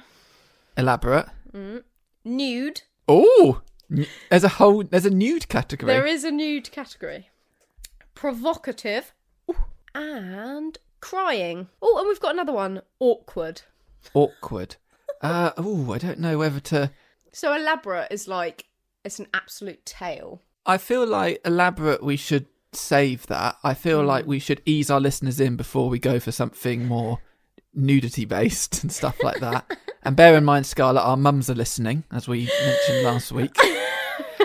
Elaborate. 0.78 1.26
nude. 2.24 2.80
Oh, 3.06 3.60
there's 4.30 4.44
a 4.44 4.48
whole 4.48 4.82
there's 4.84 5.06
a 5.06 5.10
nude 5.10 5.48
category. 5.48 5.92
There 5.92 6.06
is 6.06 6.24
a 6.24 6.30
nude 6.30 6.70
category. 6.70 7.30
Provocative. 8.14 9.12
And 9.94 10.78
crying. 11.00 11.68
Oh, 11.82 11.98
and 11.98 12.08
we've 12.08 12.20
got 12.20 12.32
another 12.32 12.52
one. 12.52 12.80
Awkward. 12.98 13.62
Awkward. 14.14 14.76
Uh, 15.20 15.50
oh, 15.56 15.92
I 15.92 15.98
don't 15.98 16.18
know 16.18 16.38
whether 16.38 16.60
to. 16.60 16.90
So 17.32 17.54
elaborate 17.54 18.08
is 18.10 18.26
like 18.26 18.66
it's 19.04 19.18
an 19.18 19.26
absolute 19.34 19.84
tale. 19.84 20.40
I 20.64 20.78
feel 20.78 21.06
like 21.06 21.40
elaborate. 21.44 22.02
We 22.02 22.16
should 22.16 22.46
save 22.72 23.26
that. 23.26 23.56
I 23.62 23.74
feel 23.74 24.02
like 24.02 24.26
we 24.26 24.38
should 24.38 24.62
ease 24.64 24.90
our 24.90 25.00
listeners 25.00 25.40
in 25.40 25.56
before 25.56 25.88
we 25.88 25.98
go 25.98 26.18
for 26.18 26.32
something 26.32 26.86
more 26.86 27.18
nudity 27.74 28.24
based 28.24 28.82
and 28.82 28.92
stuff 28.92 29.22
like 29.22 29.40
that. 29.40 29.76
and 30.02 30.16
bear 30.16 30.36
in 30.36 30.44
mind, 30.44 30.66
Scarlett, 30.66 31.04
our 31.04 31.16
mums 31.16 31.48
are 31.48 31.54
listening, 31.54 32.04
as 32.10 32.26
we 32.28 32.48
mentioned 32.64 33.02
last 33.04 33.32
week. 33.32 33.56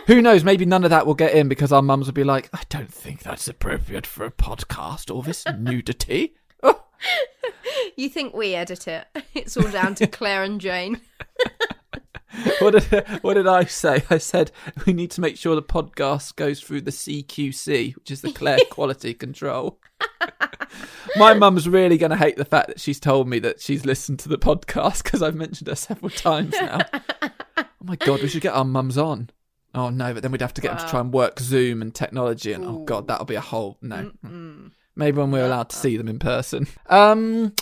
Who 0.08 0.22
knows? 0.22 0.44
Maybe 0.44 0.66
none 0.66 0.84
of 0.84 0.90
that 0.92 1.06
will 1.06 1.16
get 1.16 1.34
in 1.34 1.50
because 1.50 1.72
our 1.72 1.82
mums 1.82 2.06
will 2.06 2.14
be 2.14 2.24
like, 2.24 2.50
"I 2.54 2.62
don't 2.70 2.94
think 2.94 3.24
that's 3.24 3.48
appropriate 3.48 4.08
for 4.08 4.26
a 4.26 4.32
podcast. 4.32 5.14
All 5.14 5.22
this 5.22 5.44
nudity." 5.58 6.36
You 7.96 8.10
think 8.10 8.34
we 8.34 8.56
edit 8.56 8.88
it? 8.88 9.08
It's 9.34 9.58
all 9.58 9.70
down 9.70 9.96
to 9.96 10.08
Claire 10.08 10.44
and 10.44 10.62
Jane. 10.62 11.02
what 12.60 12.72
did 12.72 13.08
what 13.22 13.36
did 13.36 13.48
I 13.48 13.66
say? 13.66 14.04
I 14.10 14.18
said 14.18 14.52
we 14.86 14.94
need 14.94 15.12
to 15.12 15.22
make 15.22 15.38
sure 15.38 15.56
the 15.56 15.62
podcast 15.64 16.36
goes 16.36 16.60
through 16.60 16.82
the 16.82 16.92
CQC, 16.92 17.96
which 17.96 18.12
is 18.12 18.22
the 18.22 18.32
Claire 18.32 18.60
Quality 18.70 19.14
Control. 19.14 19.80
My 21.16 21.34
mum's 21.34 21.68
really 21.68 21.98
going 21.98 22.12
to 22.12 22.18
hate 22.18 22.36
the 22.36 22.46
fact 22.46 22.68
that 22.68 22.80
she's 22.80 23.00
told 23.00 23.28
me 23.28 23.40
that 23.40 23.62
she's 23.62 23.86
listened 23.86 24.20
to 24.20 24.30
the 24.30 24.38
podcast 24.38 25.04
because 25.04 25.22
I've 25.22 25.36
mentioned 25.36 25.70
her 25.70 25.76
several 25.76 26.10
times 26.10 26.54
now. 26.60 26.80
oh 27.58 27.66
my 27.82 27.96
god, 27.96 28.22
we 28.22 28.28
should 28.28 28.42
get 28.42 28.54
our 28.54 28.66
mums 28.66 28.98
on. 28.98 29.30
Oh 29.74 29.90
no, 29.90 30.14
but 30.14 30.24
then 30.24 30.32
we'd 30.32 30.42
have 30.42 30.54
to 30.56 30.62
get 30.62 30.70
them 30.70 30.86
to 30.86 30.90
try 30.90 31.00
and 31.00 31.14
work 31.14 31.40
Zoom 31.40 31.82
and 31.82 31.94
technology, 31.94 32.52
and 32.54 32.66
oh 32.66 32.84
god, 32.84 33.08
that'll 33.08 33.26
be 33.26 33.36
a 33.36 33.42
whole 33.42 33.78
no. 33.82 34.12
Maybe 34.96 35.18
when 35.18 35.30
we're 35.32 35.46
allowed 35.46 35.70
to 35.70 35.76
see 35.76 35.96
them 35.96 36.08
in 36.08 36.18
person. 36.18 36.68
Um, 36.88 37.54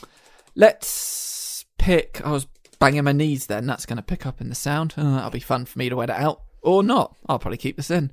let's 0.55 1.65
pick. 1.77 2.21
I 2.25 2.31
was 2.31 2.47
banging 2.75 3.03
my 3.03 3.11
knees 3.11 3.47
then. 3.47 3.65
That's 3.65 3.85
going 3.85 3.97
to 3.97 4.03
pick 4.03 4.25
up 4.25 4.41
in 4.41 4.49
the 4.49 4.55
sound. 4.55 4.93
Uh, 4.97 5.15
that'll 5.15 5.29
be 5.29 5.39
fun 5.39 5.65
for 5.65 5.79
me 5.79 5.89
to 5.89 5.95
wear 5.95 6.05
edit 6.05 6.17
out 6.17 6.41
or 6.61 6.83
not. 6.83 7.15
I'll 7.27 7.39
probably 7.39 7.57
keep 7.57 7.77
this 7.77 7.91
in. 7.91 8.11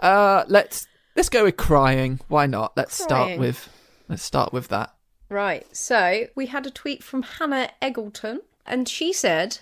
Uh, 0.00 0.44
let's 0.48 0.86
let's 1.16 1.28
go 1.28 1.44
with 1.44 1.56
crying. 1.56 2.20
Why 2.28 2.46
not? 2.46 2.76
Let's 2.76 3.02
start 3.02 3.38
with 3.38 3.68
let's 4.08 4.22
start 4.22 4.52
with 4.52 4.68
that. 4.68 4.94
Right. 5.28 5.66
So 5.76 6.26
we 6.34 6.46
had 6.46 6.66
a 6.66 6.70
tweet 6.70 7.02
from 7.02 7.22
Hannah 7.22 7.70
Eggleton, 7.82 8.38
and 8.64 8.88
she 8.88 9.12
said, 9.12 9.58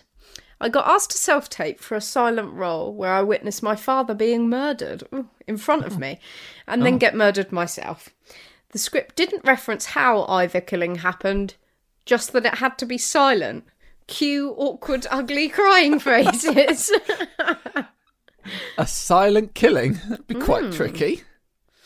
I 0.61 0.69
got 0.69 0.89
asked 0.89 1.11
to 1.11 1.19
self 1.19 1.49
tape 1.51 1.81
for 1.81 1.97
a 1.97 2.01
silent 2.01 2.53
role 2.53 2.95
where 2.95 3.13
I 3.13 3.23
witnessed 3.23 3.63
my 3.63 3.77
father 3.77 4.15
being 4.15 4.49
murdered 4.49 5.03
ooh, 5.15 5.29
in 5.47 5.57
front 5.57 5.85
of 5.85 5.99
me 5.99 6.19
and 6.67 6.85
then 6.85 6.99
get 6.99 7.15
murdered 7.15 7.53
myself. 7.53 8.09
The 8.71 8.79
script 8.79 9.17
didn't 9.17 9.45
reference 9.45 9.87
how 9.87 10.25
either 10.27 10.61
killing 10.61 10.97
happened, 10.97 11.55
just 12.05 12.33
that 12.33 12.47
it 12.47 12.57
had 12.57 12.79
to 12.79 12.87
be 12.87 12.99
silent. 12.99 13.65
Cue 14.07 14.55
awkward, 14.57 15.07
ugly 15.11 15.49
crying 15.49 15.99
phrases. 16.01 16.93
A 18.79 18.87
silent 18.87 19.55
killing. 19.55 19.95
That'd 20.09 20.27
be 20.27 20.35
quite 20.35 20.67
hmm. 20.67 20.71
tricky. 20.71 21.23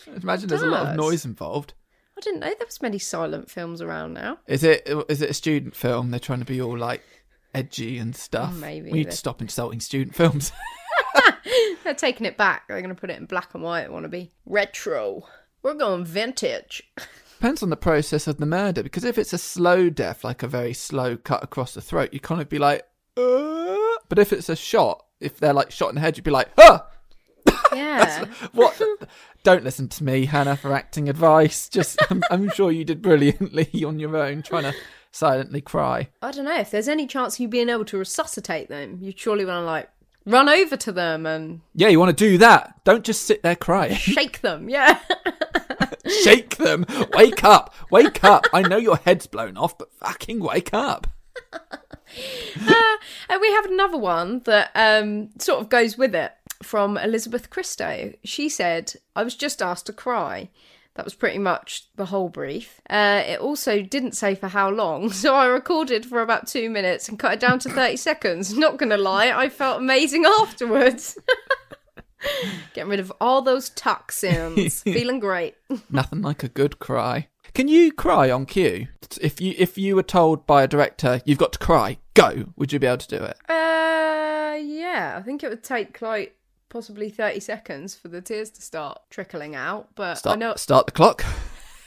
Imagine 0.07 0.49
there's 0.49 0.63
a 0.63 0.67
lot 0.67 0.89
of 0.89 0.97
noise 0.97 1.25
involved. 1.25 1.75
I 2.17 2.21
didn't 2.21 2.41
know 2.41 2.49
there 2.49 2.67
was 2.67 2.83
many 2.83 2.99
silent 2.99 3.51
films 3.51 3.81
around 3.81 4.13
now. 4.13 4.39
Is 4.47 4.63
it 4.63 4.87
is 5.09 5.23
it 5.23 5.31
a 5.31 5.35
student 5.35 5.75
film? 5.75 6.11
They're 6.11 6.21
trying 6.21 6.41
to 6.41 6.45
be 6.45 6.61
all 6.61 6.77
like 6.77 7.03
edgy 7.55 7.97
and 7.97 8.15
stuff. 8.15 8.55
Maybe 8.55 8.91
we 8.91 8.99
need 8.99 9.11
to 9.11 9.17
stop 9.17 9.41
insulting 9.41 9.81
student 9.81 10.15
films. 10.15 10.53
They're 11.85 11.95
taking 11.95 12.27
it 12.27 12.37
back. 12.37 12.69
They're 12.69 12.81
going 12.81 12.95
to 12.95 13.01
put 13.01 13.11
it 13.11 13.19
in 13.19 13.27
black 13.27 13.55
and 13.55 13.63
white. 13.63 13.91
Want 13.91 14.05
to 14.05 14.09
be 14.09 14.33
retro. 14.47 15.27
We're 15.63 15.75
going 15.75 16.05
vintage. 16.05 16.83
Depends 17.41 17.63
on 17.63 17.71
the 17.71 17.77
process 17.77 18.27
of 18.27 18.37
the 18.37 18.45
murder 18.45 18.83
because 18.83 19.03
if 19.03 19.17
it's 19.17 19.33
a 19.33 19.39
slow 19.39 19.89
death, 19.89 20.25
like 20.25 20.43
a 20.43 20.47
very 20.47 20.75
slow 20.75 21.17
cut 21.17 21.43
across 21.43 21.73
the 21.73 21.81
throat, 21.81 22.11
you 22.13 22.21
kind 22.21 22.43
of 22.43 22.51
be 22.51 22.59
like, 22.59 22.87
uh. 23.17 23.79
but 24.11 24.19
if 24.19 24.31
it's 24.35 24.51
a 24.51 24.55
shot, 24.57 25.07
if 25.21 25.39
they're 25.39 25.55
like 25.55 25.71
shot 25.71 25.89
in 25.89 25.95
the 25.95 26.03
head, 26.03 26.19
you'd 26.19 26.25
be 26.25 26.31
like, 26.31 26.51
ah, 26.59 26.87
Yeah. 27.75 28.27
what? 28.53 28.79
Don't 29.43 29.65
listen 29.65 29.89
to 29.89 30.05
me, 30.05 30.27
Hannah, 30.27 30.55
for 30.55 30.75
acting 30.75 31.09
advice. 31.09 31.71
Just, 31.71 31.99
I'm, 32.11 32.23
I'm 32.31 32.51
sure 32.51 32.71
you 32.71 32.85
did 32.85 33.01
brilliantly 33.01 33.71
on 33.87 33.99
your 33.99 34.19
own, 34.19 34.43
trying 34.43 34.65
to 34.65 34.75
silently 35.11 35.63
cry. 35.63 36.11
I 36.21 36.33
don't 36.33 36.45
know 36.45 36.59
if 36.61 36.71
there's 36.71 36.89
any 36.89 37.07
chance 37.07 37.37
of 37.37 37.41
you 37.41 37.49
being 37.49 37.71
able 37.71 37.87
to 37.87 37.97
resuscitate 37.97 38.69
them. 38.69 38.99
You 39.01 39.15
surely 39.17 39.47
want 39.47 39.63
to 39.63 39.65
like 39.65 39.89
run 40.27 40.51
over 40.51 40.77
to 40.77 40.93
them 40.93 41.25
and 41.25 41.63
Yeah, 41.75 41.89
you 41.89 41.99
want 41.99 42.15
to 42.15 42.23
do 42.29 42.37
that. 42.37 42.85
Don't 42.85 43.03
just 43.03 43.23
sit 43.23 43.43
there 43.43 43.57
crying. 43.57 43.95
shake 43.95 44.43
them. 44.43 44.69
Yeah. 44.69 44.99
Shake 46.23 46.57
them. 46.57 46.87
Wake 47.15 47.45
up. 47.45 47.75
Wake 47.91 48.23
up. 48.25 48.47
I 48.53 48.63
know 48.63 48.77
your 48.77 48.97
head's 48.97 49.27
blown 49.27 49.57
off, 49.57 49.77
but 49.79 49.93
fucking 49.93 50.41
wake 50.41 50.73
up. 50.73 51.07
and 53.29 53.41
we 53.41 53.53
have 53.53 53.67
another 53.67 53.99
one 53.99 54.41
that 54.41 54.71
um, 54.75 55.31
sort 55.39 55.61
of 55.61 55.69
goes 55.69 55.97
with 55.97 56.15
it 56.15 56.33
from 56.63 56.97
Elizabeth 56.97 57.51
Christo. 57.51 58.13
She 58.25 58.49
said, 58.49 58.95
I 59.17 59.23
was 59.23 59.35
just 59.35 59.63
asked 59.63 59.87
to 59.87 59.93
cry. 59.93 60.51
That 60.95 61.05
was 61.05 61.15
pretty 61.15 61.39
much 61.39 61.87
the 61.97 62.07
whole 62.07 62.29
brief. 62.29 62.81
Uh, 62.91 63.23
it 63.25 63.41
also 63.41 63.81
didn't 63.81 64.17
say 64.17 64.35
for 64.35 64.49
how 64.49 64.71
long, 64.71 65.11
so 65.13 65.35
I 65.35 65.47
recorded 65.47 66.05
for 66.05 66.21
about 66.21 66.47
two 66.47 66.69
minutes 66.69 67.09
and 67.09 67.19
cut 67.19 67.35
it 67.35 67.41
down 67.41 67.59
to 67.61 67.71
30 67.71 67.97
seconds. 67.97 68.57
Not 68.57 68.77
gonna 68.77 68.99
lie, 68.99 69.31
I 69.31 69.49
felt 69.49 69.81
amazing 69.81 70.25
afterwards. 70.41 71.17
Getting 72.75 72.91
rid 72.91 73.01
of 73.01 73.13
all 73.21 73.43
those 73.43 73.71
toxins. 73.71 74.83
Feeling 74.83 75.21
great. 75.21 75.55
Nothing 75.91 76.23
like 76.23 76.43
a 76.43 76.49
good 76.49 76.79
cry. 76.79 77.29
Can 77.55 77.69
you 77.69 77.93
cry 77.93 78.31
on 78.31 78.47
cue? 78.47 78.89
If 79.21 79.41
you 79.41 79.55
if 79.59 79.77
you 79.77 79.97
were 79.97 80.05
told 80.05 80.47
by 80.47 80.63
a 80.63 80.69
director 80.69 81.21
you've 81.25 81.39
got 81.39 81.53
to 81.55 81.59
cry, 81.59 81.99
go. 82.15 82.47
Would 82.57 82.73
you 82.73 82.79
be 82.79 82.87
able 82.87 82.99
to 82.99 83.19
do 83.19 83.25
it? 83.25 83.37
Uh, 83.49 84.57
yeah, 84.57 85.17
I 85.19 85.23
think 85.23 85.43
it 85.43 85.51
would 85.51 85.65
take 85.65 86.01
like 86.01 86.37
possibly 86.69 87.11
30 87.11 87.41
seconds 87.41 87.97
for 87.97 88.09
the 88.09 88.21
tears 88.21 88.51
to 88.51 88.63
start 88.63 89.01
trickling 89.11 89.57
out, 89.57 89.89
but 89.97 90.15
Start 90.17 90.37
I 90.37 90.39
know 90.39 90.55
start 90.55 90.87
the 90.87 90.93
clock. 90.93 91.25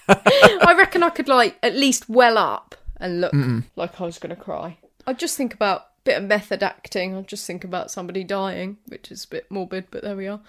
I 0.09 0.75
reckon 0.77 1.01
I 1.01 1.09
could 1.09 1.29
like 1.29 1.57
at 1.63 1.75
least 1.75 2.09
well 2.09 2.37
up 2.37 2.75
and 2.97 3.21
look 3.21 3.33
like 3.77 4.01
I 4.01 4.05
was 4.05 4.19
going 4.19 4.35
to 4.35 4.41
cry. 4.41 4.77
I 5.07 5.13
just 5.13 5.37
think 5.37 5.53
about 5.53 5.85
bit 6.03 6.17
of 6.17 6.23
method 6.23 6.63
acting. 6.63 7.15
I 7.15 7.21
just 7.21 7.45
think 7.45 7.63
about 7.63 7.91
somebody 7.91 8.23
dying, 8.23 8.77
which 8.87 9.11
is 9.11 9.25
a 9.25 9.27
bit 9.27 9.49
morbid, 9.49 9.85
but 9.91 10.03
there 10.03 10.15
we 10.15 10.27
are. 10.27 10.41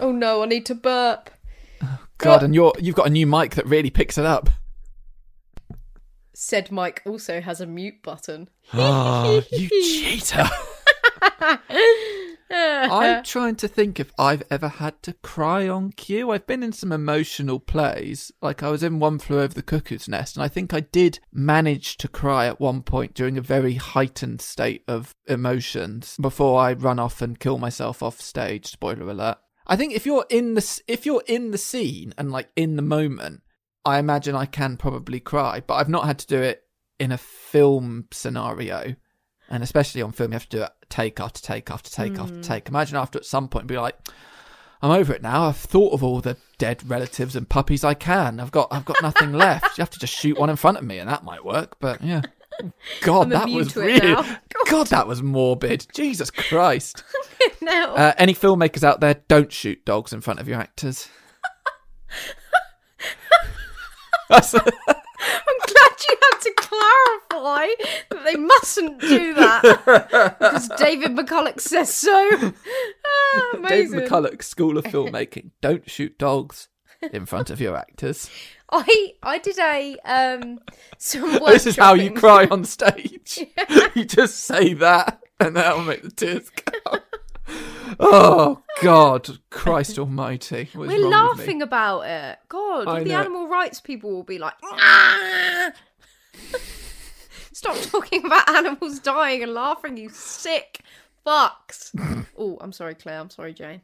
oh 0.00 0.12
no, 0.12 0.42
I 0.42 0.46
need 0.46 0.66
to 0.66 0.74
burp. 0.74 1.30
Oh, 1.82 1.98
God, 2.18 2.42
and 2.42 2.54
you're 2.54 2.72
you've 2.78 2.94
got 2.94 3.06
a 3.06 3.10
new 3.10 3.26
mic 3.26 3.54
that 3.54 3.66
really 3.66 3.90
picks 3.90 4.18
it 4.18 4.24
up. 4.24 4.50
Said 6.34 6.70
Mike 6.72 7.02
also 7.04 7.40
has 7.40 7.60
a 7.60 7.66
mute 7.66 8.02
button. 8.02 8.48
Oh, 8.72 9.42
you 9.52 9.68
cheater. 9.68 10.44
I'm 12.52 13.22
trying 13.24 13.56
to 13.56 13.68
think 13.68 13.98
if 13.98 14.12
I've 14.18 14.42
ever 14.50 14.68
had 14.68 15.02
to 15.04 15.12
cry 15.14 15.68
on 15.68 15.92
cue. 15.92 16.30
I've 16.30 16.46
been 16.46 16.62
in 16.62 16.72
some 16.72 16.92
emotional 16.92 17.58
plays. 17.58 18.30
Like 18.40 18.62
I 18.62 18.70
was 18.70 18.82
in 18.82 18.98
One 18.98 19.18
Flew 19.18 19.40
Over 19.40 19.54
the 19.54 19.62
Cuckoo's 19.62 20.08
Nest, 20.08 20.36
and 20.36 20.44
I 20.44 20.48
think 20.48 20.72
I 20.72 20.80
did 20.80 21.20
manage 21.32 21.96
to 21.98 22.08
cry 22.08 22.46
at 22.46 22.60
one 22.60 22.82
point 22.82 23.14
during 23.14 23.38
a 23.38 23.42
very 23.42 23.74
heightened 23.74 24.40
state 24.40 24.84
of 24.86 25.14
emotions 25.26 26.16
before 26.20 26.60
I 26.60 26.72
run 26.72 26.98
off 26.98 27.22
and 27.22 27.38
kill 27.38 27.58
myself 27.58 28.02
off 28.02 28.20
stage. 28.20 28.66
Spoiler 28.66 29.08
alert. 29.08 29.38
I 29.66 29.76
think 29.76 29.94
if 29.94 30.06
you're 30.06 30.26
in 30.28 30.54
the 30.54 30.82
if 30.88 31.06
you're 31.06 31.24
in 31.26 31.50
the 31.50 31.58
scene 31.58 32.12
and 32.18 32.32
like 32.32 32.50
in 32.56 32.76
the 32.76 32.82
moment, 32.82 33.42
I 33.84 33.98
imagine 33.98 34.34
I 34.34 34.46
can 34.46 34.76
probably 34.76 35.20
cry, 35.20 35.62
but 35.66 35.74
I've 35.74 35.88
not 35.88 36.06
had 36.06 36.18
to 36.20 36.26
do 36.26 36.40
it 36.40 36.62
in 36.98 37.12
a 37.12 37.18
film 37.18 38.06
scenario. 38.12 38.94
And 39.50 39.62
especially 39.62 40.02
on 40.02 40.12
film, 40.12 40.32
you 40.32 40.36
have 40.36 40.48
to 40.48 40.56
do 40.56 40.62
it 40.62 40.70
take 40.88 41.20
after 41.20 41.40
take 41.40 41.70
after 41.70 41.90
take 41.90 42.18
after 42.18 42.40
take. 42.40 42.68
Imagine 42.68 42.96
after 42.96 43.18
at 43.18 43.24
some 43.26 43.48
point 43.48 43.66
be 43.66 43.76
like, 43.78 43.96
I'm 44.80 44.90
over 44.90 45.12
it 45.14 45.22
now. 45.22 45.44
I've 45.48 45.56
thought 45.56 45.92
of 45.92 46.02
all 46.02 46.20
the 46.20 46.36
dead 46.58 46.88
relatives 46.88 47.36
and 47.36 47.48
puppies 47.48 47.84
I 47.84 47.94
can. 47.94 48.40
I've 48.40 48.50
got 48.50 48.68
I've 48.70 48.84
got 48.84 49.00
nothing 49.02 49.32
left. 49.32 49.78
You 49.78 49.82
have 49.82 49.90
to 49.90 49.98
just 49.98 50.14
shoot 50.14 50.38
one 50.38 50.50
in 50.50 50.56
front 50.56 50.78
of 50.78 50.84
me, 50.84 50.98
and 50.98 51.08
that 51.08 51.22
might 51.22 51.44
work. 51.44 51.76
But 51.80 52.02
yeah, 52.02 52.22
God, 53.02 53.24
I'm 53.24 53.28
that 53.30 53.48
was 53.48 53.76
really 53.76 54.00
now. 54.00 54.38
God, 54.70 54.88
that 54.88 55.06
was 55.06 55.22
morbid. 55.22 55.86
Jesus 55.94 56.30
Christ. 56.30 57.04
no. 57.60 57.94
Uh, 57.94 58.12
any 58.18 58.34
filmmakers 58.34 58.82
out 58.82 59.00
there, 59.00 59.14
don't 59.28 59.52
shoot 59.52 59.84
dogs 59.84 60.12
in 60.12 60.20
front 60.20 60.40
of 60.40 60.48
your 60.48 60.58
actors. 60.58 61.08
That's- 64.28 64.54
I'm 65.48 65.58
glad 65.66 65.92
you 66.08 66.16
had 66.20 66.38
to 66.40 66.52
clarify 66.56 67.66
that 68.10 68.24
they 68.24 68.36
mustn't 68.36 69.00
do 69.00 69.34
that 69.34 69.62
because 70.38 70.68
David 70.78 71.12
McCulloch 71.12 71.60
says 71.60 71.92
so. 71.92 72.52
Ah, 73.34 73.50
amazing. 73.54 73.98
David 73.98 74.08
McCulloch, 74.10 74.42
School 74.42 74.78
of 74.78 74.84
Filmmaking. 74.84 75.50
Don't 75.60 75.88
shoot 75.90 76.18
dogs 76.18 76.68
in 77.12 77.26
front 77.26 77.50
of 77.50 77.60
your 77.60 77.76
actors. 77.76 78.30
I 78.70 79.12
I 79.22 79.38
did 79.38 79.58
a 79.58 79.96
um 80.04 80.60
some 80.98 81.32
This 81.46 81.66
is 81.66 81.76
how 81.76 81.94
you 81.94 82.10
cry 82.12 82.46
on 82.46 82.64
stage. 82.64 83.38
you 83.94 84.04
just 84.04 84.36
say 84.40 84.74
that, 84.74 85.20
and 85.40 85.56
that'll 85.56 85.82
make 85.82 86.02
the 86.02 86.10
tears 86.10 86.48
come. 86.50 87.00
Oh 88.00 88.62
God, 88.82 89.38
Christ 89.50 89.98
Almighty! 89.98 90.68
We're 90.74 90.86
wrong 90.86 90.88
with 90.88 91.02
me? 91.02 91.08
laughing 91.08 91.62
about 91.62 92.00
it. 92.02 92.38
God, 92.48 92.88
I 92.88 93.02
the 93.02 93.10
know. 93.10 93.18
animal 93.20 93.48
rights 93.48 93.80
people 93.80 94.10
will 94.10 94.22
be 94.22 94.38
like, 94.38 94.54
"Ah!" 94.64 95.72
stop 97.52 97.76
talking 97.82 98.24
about 98.24 98.48
animals 98.48 98.98
dying 98.98 99.42
and 99.42 99.54
laughing, 99.54 99.96
you 99.96 100.08
sick 100.08 100.80
fucks. 101.26 102.26
oh, 102.38 102.58
I'm 102.60 102.72
sorry, 102.72 102.94
Claire. 102.94 103.20
I'm 103.20 103.30
sorry, 103.30 103.54
Jane. 103.54 103.82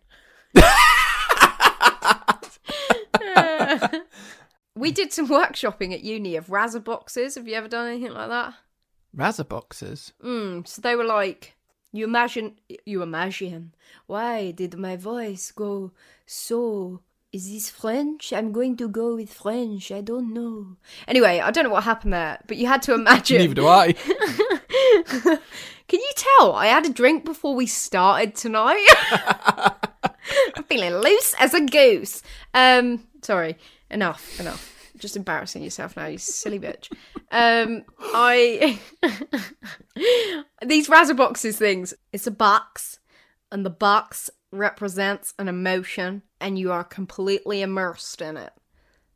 we 4.75 4.91
did 4.93 5.13
some 5.13 5.29
workshopping 5.29 5.93
at 5.93 6.01
uni 6.03 6.37
of 6.37 6.47
Rasaboxes. 6.49 7.37
Have 7.37 7.47
you 7.47 7.55
ever 7.55 7.69
done 7.69 7.89
anything 7.89 8.13
like 8.13 8.29
that? 8.29 8.55
Rasaboxes. 9.17 10.13
Mm, 10.25 10.67
so 10.67 10.81
they 10.83 10.97
were 10.97 11.05
like, 11.05 11.55
you 11.93 12.05
imagine, 12.05 12.59
you 12.85 13.03
imagine, 13.03 13.75
why 14.07 14.51
did 14.53 14.77
my 14.77 14.97
voice 14.97 15.51
go 15.53 15.93
so? 16.27 17.01
Is 17.31 17.51
this 17.51 17.69
French? 17.69 18.33
I'm 18.33 18.53
going 18.53 18.75
to 18.79 18.89
go 18.89 19.15
with 19.15 19.31
French. 19.35 19.93
I 19.93 20.01
don't 20.01 20.33
know. 20.33 20.77
Anyway, 21.07 21.41
I 21.41 21.51
don't 21.51 21.65
know 21.65 21.71
what 21.71 21.85
happened 21.85 22.15
there, 22.15 22.41
but 22.47 22.57
you 22.57 22.67
had 22.67 22.81
to 22.83 22.95
imagine. 22.95 23.37
Neither 23.37 23.55
do 23.55 23.67
I. 23.67 23.93
Can 25.89 26.01
you 26.01 26.11
tell? 26.17 26.55
I 26.55 26.67
had 26.67 26.87
a 26.87 26.91
drink 26.91 27.25
before 27.25 27.55
we 27.55 27.67
started 27.67 28.35
tonight. 28.35 28.87
I'm 30.57 30.65
feeling 30.65 30.95
loose 30.95 31.35
as 31.39 31.55
a 31.55 31.65
goose. 31.65 32.23
Um, 32.53 33.05
sorry. 33.23 33.57
Enough. 33.91 34.39
Enough. 34.39 34.78
Just 34.99 35.17
embarrassing 35.17 35.63
yourself 35.63 35.97
now, 35.97 36.07
you 36.07 36.19
silly 36.19 36.59
bitch. 36.59 36.91
Um, 37.31 37.85
I 38.01 38.79
these 40.67 40.89
Rasaboxes 40.89 41.57
things. 41.57 41.95
It's 42.13 42.27
a 42.27 42.33
box, 42.33 42.99
and 43.51 43.65
the 43.65 43.71
box 43.71 44.31
represents 44.51 45.35
an 45.39 45.49
emotion, 45.49 46.23
and 46.41 46.59
you 46.59 46.73
are 46.73 46.85
completely 46.85 47.63
immersed 47.63 48.21
in 48.21 48.37
it. 48.37 48.53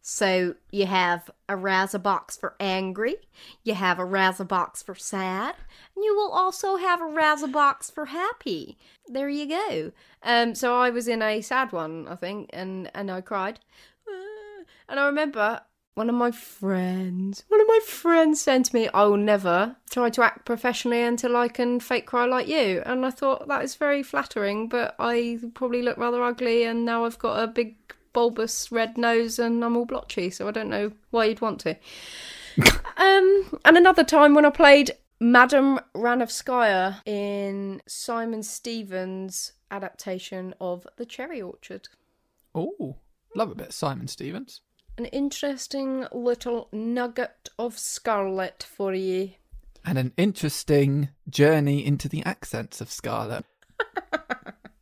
So 0.04 0.56
you 0.72 0.86
have 0.86 1.30
a 1.48 1.54
Rasabox 1.54 2.38
for 2.38 2.56
angry, 2.58 3.14
you 3.62 3.74
have 3.74 4.00
a 4.00 4.04
Rasabox 4.04 4.84
for 4.84 4.96
sad, 4.96 5.54
and 5.94 6.04
you 6.04 6.16
will 6.16 6.32
also 6.32 6.74
have 6.76 7.00
a 7.00 7.04
Rasabox 7.04 7.92
for 7.92 8.06
happy. 8.06 8.78
There 9.06 9.28
you 9.28 9.46
go. 9.48 9.92
Um, 10.24 10.56
so 10.56 10.76
I 10.76 10.90
was 10.90 11.06
in 11.06 11.22
a 11.22 11.40
sad 11.40 11.70
one, 11.70 12.08
I 12.08 12.16
think, 12.16 12.50
and 12.52 12.90
and 12.94 13.10
I 13.10 13.20
cried. 13.20 13.60
And 14.88 15.00
I 15.00 15.06
remember 15.06 15.62
one 15.94 16.08
of 16.08 16.14
my 16.14 16.30
friends, 16.30 17.44
one 17.48 17.60
of 17.60 17.66
my 17.68 17.80
friends 17.86 18.40
said 18.40 18.64
to 18.64 18.74
me, 18.74 18.88
I 18.88 19.04
will 19.04 19.18
never 19.18 19.76
try 19.90 20.08
to 20.10 20.22
act 20.22 20.46
professionally 20.46 21.02
until 21.02 21.36
I 21.36 21.48
can 21.48 21.80
fake 21.80 22.06
cry 22.06 22.24
like 22.24 22.48
you. 22.48 22.82
And 22.86 23.04
I 23.04 23.10
thought 23.10 23.48
that 23.48 23.62
is 23.62 23.74
very 23.74 24.02
flattering, 24.02 24.68
but 24.68 24.94
I 24.98 25.38
probably 25.54 25.82
look 25.82 25.98
rather 25.98 26.22
ugly 26.22 26.64
and 26.64 26.84
now 26.84 27.04
I've 27.04 27.18
got 27.18 27.42
a 27.42 27.46
big 27.46 27.76
bulbous 28.12 28.72
red 28.72 28.96
nose 28.96 29.38
and 29.38 29.64
I'm 29.64 29.76
all 29.76 29.84
blotchy, 29.84 30.30
so 30.30 30.48
I 30.48 30.50
don't 30.50 30.70
know 30.70 30.92
why 31.10 31.26
you'd 31.26 31.40
want 31.40 31.60
to. 31.60 31.76
um, 32.96 33.60
and 33.64 33.76
another 33.76 34.04
time 34.04 34.34
when 34.34 34.46
I 34.46 34.50
played 34.50 34.92
Madame 35.20 35.78
Ranevskaya 35.94 37.06
in 37.06 37.82
Simon 37.86 38.42
Stephens' 38.42 39.52
adaptation 39.70 40.54
of 40.60 40.86
The 40.96 41.06
Cherry 41.06 41.40
Orchard. 41.40 41.88
Oh, 42.54 42.96
love 43.34 43.50
a 43.50 43.54
bit 43.54 43.68
of 43.68 43.74
Simon 43.74 44.08
Stephens. 44.08 44.62
An 44.98 45.06
interesting 45.06 46.06
little 46.12 46.68
nugget 46.72 47.48
of 47.58 47.78
Scarlett 47.78 48.62
for 48.62 48.94
you. 48.94 49.30
And 49.84 49.98
an 49.98 50.12
interesting 50.16 51.08
journey 51.28 51.84
into 51.84 52.08
the 52.08 52.22
accents 52.24 52.80
of 52.80 52.90
Scarlett. 52.90 53.44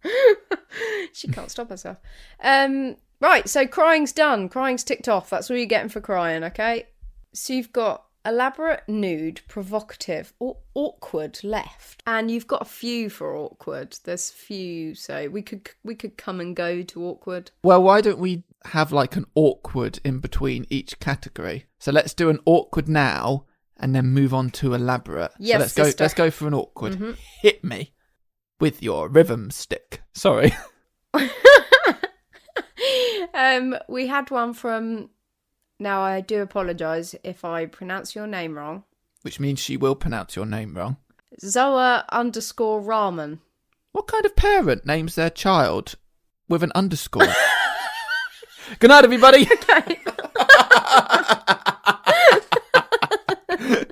she 1.12 1.28
can't 1.28 1.50
stop 1.50 1.70
herself. 1.70 1.98
Um, 2.42 2.96
right, 3.20 3.48
so 3.48 3.66
crying's 3.66 4.12
done. 4.12 4.48
Crying's 4.48 4.84
ticked 4.84 5.08
off. 5.08 5.30
That's 5.30 5.50
all 5.50 5.56
you're 5.56 5.66
getting 5.66 5.88
for 5.88 6.00
crying, 6.00 6.44
okay? 6.44 6.88
So 7.32 7.52
you've 7.52 7.72
got 7.72 8.04
elaborate, 8.24 8.82
nude, 8.88 9.40
provocative, 9.48 10.32
or 10.38 10.56
awkward 10.74 11.42
left, 11.42 12.02
and 12.06 12.30
you've 12.30 12.46
got 12.46 12.62
a 12.62 12.66
few 12.66 13.08
for 13.10 13.36
awkward. 13.36 13.96
There's 14.04 14.30
few, 14.30 14.94
so 14.94 15.28
we 15.28 15.42
could 15.42 15.70
we 15.84 15.94
could 15.94 16.16
come 16.16 16.40
and 16.40 16.54
go 16.54 16.82
to 16.82 17.04
awkward. 17.04 17.50
Well, 17.62 17.82
why 17.82 18.00
don't 18.00 18.18
we 18.18 18.42
have 18.66 18.92
like 18.92 19.16
an 19.16 19.26
awkward 19.34 20.00
in 20.04 20.18
between 20.20 20.66
each 20.70 20.98
category? 21.00 21.66
So 21.78 21.92
let's 21.92 22.14
do 22.14 22.30
an 22.30 22.40
awkward 22.46 22.88
now 22.88 23.46
and 23.76 23.94
then 23.94 24.06
move 24.06 24.34
on 24.34 24.50
to 24.50 24.74
elaborate. 24.74 25.32
Yes, 25.38 25.72
so 25.72 25.82
let's 25.82 25.94
go 25.96 26.02
let's 26.04 26.14
go 26.14 26.30
for 26.30 26.46
an 26.46 26.54
awkward. 26.54 26.94
Mhm. 26.94 27.16
Hit 27.40 27.64
me 27.64 27.92
with 28.60 28.82
your 28.82 29.08
rhythm 29.08 29.50
stick. 29.50 30.02
Sorry. 30.12 30.52
um, 33.34 33.76
we 33.88 34.06
had 34.06 34.30
one 34.30 34.54
from. 34.54 35.10
Now 35.78 36.02
I 36.02 36.20
do 36.20 36.42
apologise 36.42 37.14
if 37.24 37.44
I 37.44 37.64
pronounce 37.66 38.14
your 38.14 38.26
name 38.26 38.56
wrong. 38.58 38.84
Which 39.22 39.40
means 39.40 39.60
she 39.60 39.76
will 39.78 39.94
pronounce 39.94 40.36
your 40.36 40.46
name 40.46 40.76
wrong. 40.76 40.98
Zoa 41.42 42.04
underscore 42.10 42.82
ramen. 42.82 43.38
What 43.92 44.06
kind 44.06 44.24
of 44.26 44.36
parent 44.36 44.84
names 44.84 45.14
their 45.14 45.30
child 45.30 45.94
with 46.48 46.62
an 46.62 46.72
underscore? 46.74 47.26
Good 48.78 48.88
night, 48.88 49.04
everybody. 49.04 49.48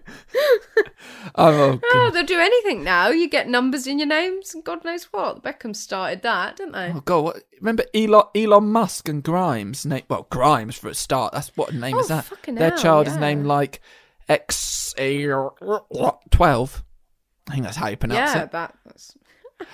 Oh, 1.40 1.78
Oh, 1.92 2.10
they'll 2.12 2.26
do 2.26 2.40
anything 2.40 2.82
now. 2.82 3.08
You 3.10 3.28
get 3.28 3.48
numbers 3.48 3.86
in 3.86 3.98
your 3.98 4.08
names 4.08 4.54
and 4.54 4.64
God 4.64 4.84
knows 4.84 5.04
what. 5.04 5.40
Beckham 5.42 5.74
started 5.74 6.22
that, 6.22 6.56
didn't 6.56 6.72
they? 6.72 6.92
Oh 6.92 7.00
god! 7.00 7.24
What, 7.24 7.42
remember 7.60 7.84
Elon 7.94 8.24
Elon 8.34 8.72
Musk 8.72 9.08
and 9.08 9.22
Grimes? 9.22 9.86
Name, 9.86 10.02
well, 10.08 10.26
Grimes 10.30 10.76
for 10.76 10.88
a 10.88 10.94
start. 10.94 11.32
That's 11.32 11.56
what 11.56 11.72
name 11.72 11.94
Oh, 11.96 12.00
is 12.00 12.08
that? 12.08 12.28
Their 12.44 12.70
hell, 12.70 12.78
child 12.78 13.06
is 13.06 13.16
named 13.16 13.46
like 13.46 13.80
X 14.28 14.94
twelve. 14.96 16.84
I 17.48 17.52
think 17.52 17.64
that's 17.64 17.76
how 17.76 17.88
you 17.88 17.96
pronounce 17.96 18.34
yeah, 18.34 18.42
it. 18.42 18.50
that, 18.50 18.74
that's 18.84 19.16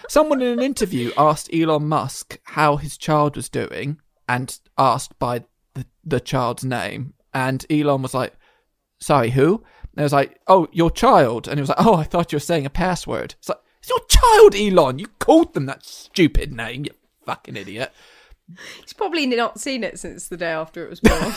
Someone 0.08 0.42
in 0.42 0.58
an 0.58 0.62
interview 0.62 1.12
asked 1.16 1.48
Elon 1.52 1.86
Musk 1.88 2.38
how 2.44 2.76
his 2.76 2.98
child 2.98 3.36
was 3.36 3.48
doing, 3.48 4.00
and 4.28 4.58
asked 4.78 5.18
by 5.18 5.44
the, 5.74 5.86
the 6.04 6.20
child's 6.20 6.64
name, 6.64 7.14
and 7.32 7.64
Elon 7.70 8.02
was 8.02 8.14
like, 8.14 8.34
"Sorry, 9.00 9.30
who?" 9.30 9.62
And 9.92 10.00
I 10.00 10.02
was 10.02 10.12
like, 10.12 10.40
"Oh, 10.46 10.68
your 10.72 10.90
child," 10.90 11.48
and 11.48 11.58
he 11.58 11.60
was 11.60 11.68
like, 11.68 11.84
"Oh, 11.84 11.94
I 11.94 12.04
thought 12.04 12.32
you 12.32 12.36
were 12.36 12.40
saying 12.40 12.66
a 12.66 12.70
password." 12.70 13.34
It's 13.38 13.48
like, 13.48 13.58
"It's 13.80 13.90
your 13.90 14.00
child, 14.08 14.54
Elon. 14.54 14.98
You 14.98 15.06
called 15.18 15.54
them 15.54 15.66
that 15.66 15.84
stupid 15.84 16.52
name, 16.52 16.84
you 16.84 16.90
fucking 17.24 17.56
idiot." 17.56 17.92
He's 18.82 18.92
probably 18.92 19.26
not 19.26 19.58
seen 19.58 19.82
it 19.84 19.98
since 19.98 20.28
the 20.28 20.36
day 20.36 20.50
after 20.50 20.84
it 20.84 20.90
was 20.90 21.00
born. 21.00 21.32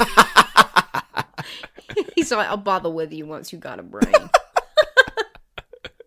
He's 2.16 2.32
like, 2.32 2.50
I'll 2.50 2.58
bother 2.58 2.90
with 2.90 3.14
you 3.14 3.26
once 3.26 3.54
you 3.54 3.60
got 3.60 3.80
a 3.80 3.84
brain. 3.84 4.14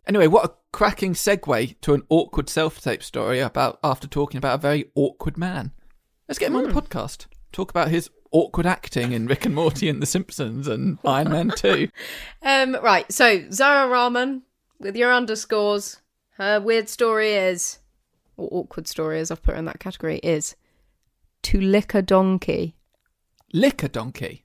Anyway, 0.07 0.27
what 0.27 0.45
a 0.45 0.53
cracking 0.73 1.15
segue 1.15 1.81
to 1.81 1.95
an 1.95 2.03
awkward 2.09 2.49
self-tape 2.49 3.03
story 3.03 3.39
about 3.39 3.79
after 3.85 4.09
talking 4.09 4.39
about 4.39 4.59
a 4.59 4.61
very 4.61 4.91
awkward 4.97 5.39
man. 5.39 5.71
Let's 6.31 6.39
get 6.39 6.53
him 6.53 6.57
on 6.59 6.63
the 6.63 6.81
podcast. 6.81 7.27
Talk 7.51 7.71
about 7.71 7.89
his 7.89 8.09
awkward 8.31 8.65
acting 8.65 9.11
in 9.11 9.27
Rick 9.27 9.47
and 9.47 9.55
Morty 9.57 9.89
and 9.89 10.01
The 10.01 10.07
Simpsons 10.07 10.69
and 10.69 10.97
Iron 11.05 11.29
Man 11.29 11.51
2. 11.57 11.89
Um, 12.43 12.77
right, 12.85 13.11
so 13.11 13.51
Zara 13.51 13.89
Rahman 13.89 14.43
with 14.79 14.95
your 14.95 15.13
underscores. 15.13 16.01
Her 16.37 16.61
weird 16.61 16.89
story 16.89 17.33
is, 17.33 17.81
or 18.37 18.49
awkward 18.53 18.87
story 18.87 19.19
as 19.19 19.33
I've 19.33 19.43
put 19.43 19.55
her 19.55 19.59
in 19.59 19.65
that 19.65 19.81
category, 19.81 20.19
is 20.19 20.55
to 21.43 21.61
lick 21.61 21.95
a 21.95 22.01
donkey. 22.03 22.77
Lick 23.53 23.83
a 23.83 23.89
donkey. 23.89 24.45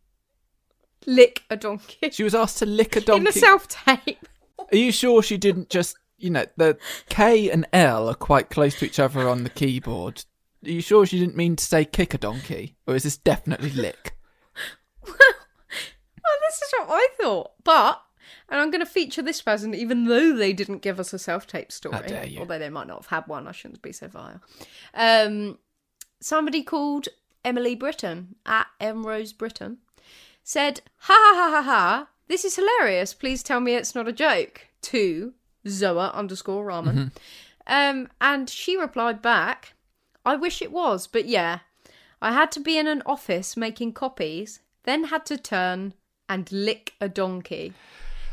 Lick 1.06 1.44
a 1.52 1.56
donkey. 1.56 2.10
She 2.10 2.24
was 2.24 2.34
asked 2.34 2.58
to 2.58 2.66
lick 2.66 2.96
a 2.96 3.02
donkey. 3.02 3.22
In 3.22 3.28
a 3.28 3.32
donkey. 3.32 3.40
self 3.40 3.68
tape. 3.68 4.28
Are 4.72 4.76
you 4.76 4.92
sure 4.92 5.22
she 5.22 5.38
didn't 5.38 5.70
just, 5.70 5.98
you 6.18 6.32
know, 6.32 6.46
the 6.58 6.80
K 7.10 7.52
and 7.52 7.68
L 7.74 8.10
are 8.10 8.16
quite 8.16 8.50
close 8.50 8.80
to 8.80 8.86
each 8.88 8.98
other 9.00 9.30
on 9.30 9.44
the 9.44 9.52
keyboard. 9.52 10.26
Are 10.66 10.72
you 10.72 10.82
sure 10.82 11.06
she 11.06 11.20
didn't 11.20 11.36
mean 11.36 11.56
to 11.56 11.64
say 11.64 11.86
kick 11.86 12.14
a 12.14 12.18
donkey? 12.18 12.76
Or 12.88 12.96
is 12.96 13.04
this 13.04 13.18
definitely 13.18 13.72
lick? 13.72 14.14
Well, 16.28 16.40
this 16.50 16.62
is 16.62 16.74
what 16.80 16.88
I 16.90 17.08
thought. 17.22 17.52
But, 17.64 18.02
and 18.50 18.60
I'm 18.60 18.72
going 18.72 18.84
to 18.84 18.92
feature 18.92 19.22
this 19.22 19.44
person, 19.44 19.76
even 19.76 20.06
though 20.06 20.36
they 20.36 20.54
didn't 20.54 20.82
give 20.82 21.00
us 21.00 21.14
a 21.14 21.20
self 21.20 21.46
tape 21.46 21.72
story. 21.72 21.96
How 21.96 22.02
dare 22.02 22.26
you. 22.26 22.40
Although 22.40 22.58
they 22.58 22.70
might 22.72 22.88
not 22.88 22.98
have 22.98 23.08
had 23.08 23.28
one. 23.28 23.48
I 23.48 23.52
shouldn't 23.52 23.84
be 23.84 23.92
so 23.92 24.08
vile. 24.08 24.42
Um, 24.96 25.60
somebody 26.20 26.64
called 26.64 27.10
Emily 27.44 27.76
Britton 27.76 28.38
at 28.46 28.66
M 28.80 29.06
Rose 29.06 29.34
Britton 29.34 29.78
said, 30.44 30.82
Ha 31.02 31.14
ha 31.14 31.34
ha 31.36 31.52
ha 31.52 31.62
ha, 31.62 32.08
this 32.28 32.44
is 32.44 32.56
hilarious. 32.56 33.14
Please 33.14 33.44
tell 33.44 33.60
me 33.60 33.76
it's 33.76 33.94
not 33.94 34.08
a 34.08 34.14
joke. 34.14 34.68
To 34.84 35.34
Zoa 35.68 36.14
underscore 36.14 36.66
Ramen. 36.66 37.12
Um, 37.68 38.10
and 38.20 38.50
she 38.50 38.78
replied 38.78 39.22
back, 39.22 39.74
I 40.26 40.36
wish 40.36 40.62
it 40.62 40.72
was, 40.72 41.08
but 41.08 41.26
yeah. 41.26 41.60
I 42.22 42.32
had 42.32 42.52
to 42.54 42.60
be 42.60 42.78
in 42.78 42.88
an 42.88 43.04
office 43.06 43.56
making 43.56 43.94
copies, 43.94 44.60
then 44.84 45.06
had 45.06 45.26
to 45.28 45.38
turn 45.38 45.94
and 46.28 46.52
lick 46.52 46.94
a 47.00 47.08
donkey. 47.08 47.74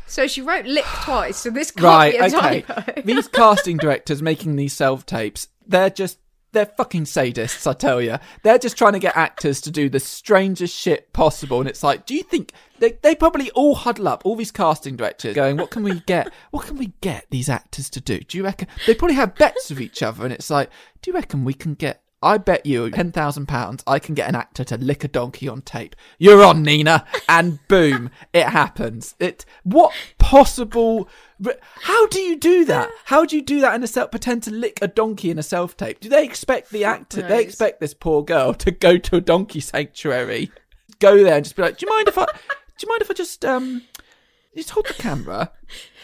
So 0.07 0.27
she 0.27 0.41
wrote 0.41 0.65
lick 0.65 0.85
twice, 1.03 1.37
so 1.37 1.49
this 1.49 1.71
can't 1.71 1.85
right, 1.85 2.11
be 2.13 2.17
a 2.17 2.25
okay. 2.25 2.61
typo. 2.61 3.01
these 3.01 3.27
casting 3.27 3.77
directors 3.77 4.21
making 4.21 4.55
these 4.55 4.73
self 4.73 5.05
tapes, 5.05 5.47
they're 5.65 5.89
just 5.89 6.19
they're 6.53 6.65
fucking 6.65 7.03
sadists, 7.05 7.67
I 7.67 7.73
tell 7.73 8.01
you. 8.01 8.17
They're 8.43 8.57
just 8.57 8.77
trying 8.77 8.93
to 8.93 8.99
get 8.99 9.17
actors 9.17 9.59
to 9.61 9.71
do 9.71 9.89
the 9.89 9.99
strangest 9.99 10.75
shit 10.75 11.11
possible, 11.11 11.59
and 11.59 11.67
it's 11.67 11.83
like, 11.83 12.05
do 12.05 12.15
you 12.15 12.23
think 12.23 12.53
they 12.79 12.97
they 13.01 13.15
probably 13.15 13.51
all 13.51 13.75
huddle 13.75 14.07
up, 14.07 14.25
all 14.25 14.35
these 14.35 14.51
casting 14.51 14.95
directors, 14.95 15.35
going, 15.35 15.57
"What 15.57 15.71
can 15.71 15.83
we 15.83 15.99
get? 16.01 16.31
What 16.51 16.65
can 16.65 16.77
we 16.77 16.93
get 17.01 17.25
these 17.29 17.49
actors 17.49 17.89
to 17.91 18.01
do? 18.01 18.19
Do 18.19 18.37
you 18.37 18.43
reckon 18.43 18.67
they 18.87 18.95
probably 18.95 19.15
have 19.15 19.35
bets 19.35 19.69
with 19.69 19.81
each 19.81 20.01
other?" 20.01 20.23
And 20.23 20.33
it's 20.33 20.49
like, 20.49 20.69
do 21.01 21.11
you 21.11 21.15
reckon 21.15 21.43
we 21.43 21.53
can 21.53 21.73
get? 21.73 22.02
I 22.23 22.37
bet 22.37 22.65
you 22.65 22.89
ten 22.89 23.11
thousand 23.11 23.47
pounds 23.47 23.83
I 23.85 23.99
can 23.99 24.15
get 24.15 24.29
an 24.29 24.35
actor 24.35 24.63
to 24.63 24.77
lick 24.77 25.03
a 25.03 25.07
donkey 25.07 25.47
on 25.47 25.61
tape. 25.61 25.95
You're 26.17 26.43
on, 26.43 26.63
Nina, 26.63 27.05
and 27.27 27.59
boom, 27.67 28.09
it 28.33 28.45
happens. 28.45 29.15
It 29.19 29.45
what 29.63 29.93
possible? 30.17 31.09
How 31.81 32.07
do 32.07 32.19
you 32.19 32.37
do 32.37 32.63
that? 32.65 32.89
How 33.05 33.25
do 33.25 33.35
you 33.35 33.41
do 33.41 33.59
that 33.59 33.75
in 33.75 33.83
a 33.83 33.87
self? 33.87 34.11
Pretend 34.11 34.43
to 34.43 34.51
lick 34.51 34.79
a 34.81 34.87
donkey 34.87 35.29
in 35.29 35.37
a 35.37 35.43
self 35.43 35.75
tape? 35.75 35.99
Do 35.99 36.09
they 36.09 36.23
expect 36.23 36.69
the 36.69 36.85
actor? 36.85 37.21
They 37.21 37.43
expect 37.43 37.81
this 37.81 37.93
poor 37.93 38.23
girl 38.23 38.53
to 38.53 38.71
go 38.71 38.97
to 38.97 39.17
a 39.17 39.21
donkey 39.21 39.59
sanctuary, 39.59 40.51
go 40.99 41.21
there 41.23 41.35
and 41.35 41.43
just 41.43 41.55
be 41.55 41.63
like, 41.63 41.77
"Do 41.77 41.85
you 41.85 41.91
mind 41.91 42.07
if 42.07 42.17
I? 42.17 42.25
Do 42.25 42.85
you 42.85 42.89
mind 42.89 43.01
if 43.01 43.11
I 43.11 43.13
just 43.13 43.43
um, 43.43 43.83
just 44.55 44.69
hold 44.69 44.87
the 44.87 44.93
camera?" 44.93 45.51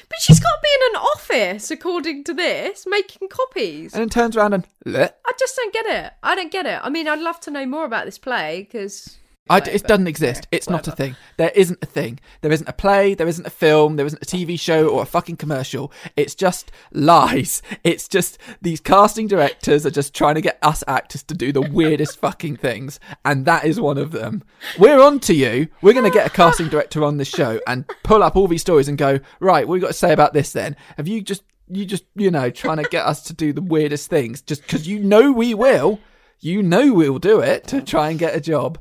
But 0.09 0.19
she's 0.21 0.39
got 0.39 0.49
to 0.49 0.59
be 0.63 0.69
in 0.73 0.95
an 0.95 1.01
office, 1.01 1.69
according 1.69 2.23
to 2.25 2.33
this, 2.33 2.85
making 2.87 3.29
copies. 3.29 3.93
And 3.93 4.01
then 4.01 4.09
turns 4.09 4.35
around 4.35 4.53
and 4.53 4.67
lick. 4.83 5.15
I 5.25 5.31
just 5.39 5.55
don't 5.55 5.71
get 5.71 5.85
it. 5.85 6.13
I 6.23 6.33
don't 6.33 6.51
get 6.51 6.65
it. 6.65 6.79
I 6.81 6.89
mean, 6.89 7.07
I'd 7.07 7.19
love 7.19 7.39
to 7.41 7.51
know 7.51 7.65
more 7.67 7.85
about 7.85 8.05
this 8.05 8.17
play 8.17 8.63
because 8.63 9.18
I, 9.49 9.57
it 9.57 9.83
doesn't 9.83 10.07
exist. 10.07 10.47
Yeah, 10.51 10.57
it's 10.57 10.69
not 10.69 10.87
a 10.87 10.91
thing. 10.91 11.15
There 11.37 11.51
isn't 11.55 11.79
a 11.81 11.85
thing. 11.85 12.19
There 12.41 12.51
isn't 12.51 12.69
a 12.69 12.73
play. 12.73 13.15
There 13.15 13.27
isn't 13.27 13.45
a 13.47 13.49
film. 13.49 13.95
There 13.95 14.05
isn't 14.05 14.21
a 14.21 14.25
TV 14.25 14.59
show 14.59 14.87
or 14.87 15.01
a 15.01 15.05
fucking 15.05 15.37
commercial. 15.37 15.91
It's 16.15 16.35
just 16.35 16.71
lies. 16.91 17.61
It's 17.83 18.07
just 18.07 18.37
these 18.61 18.79
casting 18.79 19.27
directors 19.27 19.85
are 19.85 19.91
just 19.91 20.13
trying 20.13 20.35
to 20.35 20.41
get 20.41 20.59
us 20.61 20.83
actors 20.87 21.23
to 21.23 21.33
do 21.33 21.51
the 21.51 21.61
weirdest 21.61 22.19
fucking 22.19 22.57
things, 22.57 22.99
and 23.25 23.45
that 23.45 23.65
is 23.65 23.79
one 23.79 23.97
of 23.97 24.11
them. 24.11 24.43
We're 24.77 25.01
on 25.01 25.19
to 25.21 25.33
you. 25.33 25.67
We're 25.81 25.93
going 25.93 26.09
to 26.09 26.15
get 26.15 26.27
a 26.27 26.29
casting 26.29 26.67
director 26.69 27.03
on 27.03 27.17
this 27.17 27.29
show 27.29 27.59
and 27.67 27.89
pull 28.03 28.21
up 28.21 28.35
all 28.35 28.47
these 28.47 28.61
stories 28.61 28.87
and 28.87 28.97
go 28.97 29.19
right. 29.39 29.67
What 29.67 29.75
you 29.75 29.81
got 29.81 29.87
to 29.87 29.93
say 29.93 30.13
about 30.13 30.33
this 30.33 30.51
then? 30.51 30.75
Have 30.97 31.07
you 31.07 31.21
just 31.21 31.43
you 31.69 31.85
just 31.85 32.05
you 32.15 32.31
know 32.31 32.49
trying 32.49 32.77
to 32.77 32.89
get 32.89 33.05
us 33.05 33.23
to 33.23 33.33
do 33.33 33.53
the 33.53 33.61
weirdest 33.61 34.09
things 34.09 34.41
just 34.41 34.61
because 34.63 34.87
you 34.87 34.99
know 34.99 35.31
we 35.31 35.53
will. 35.53 35.99
You 36.39 36.63
know 36.63 36.93
we'll 36.93 37.19
do 37.19 37.41
it 37.41 37.67
to 37.67 37.81
try 37.81 38.09
and 38.09 38.19
get 38.19 38.35
a 38.35 38.41
job. 38.41 38.79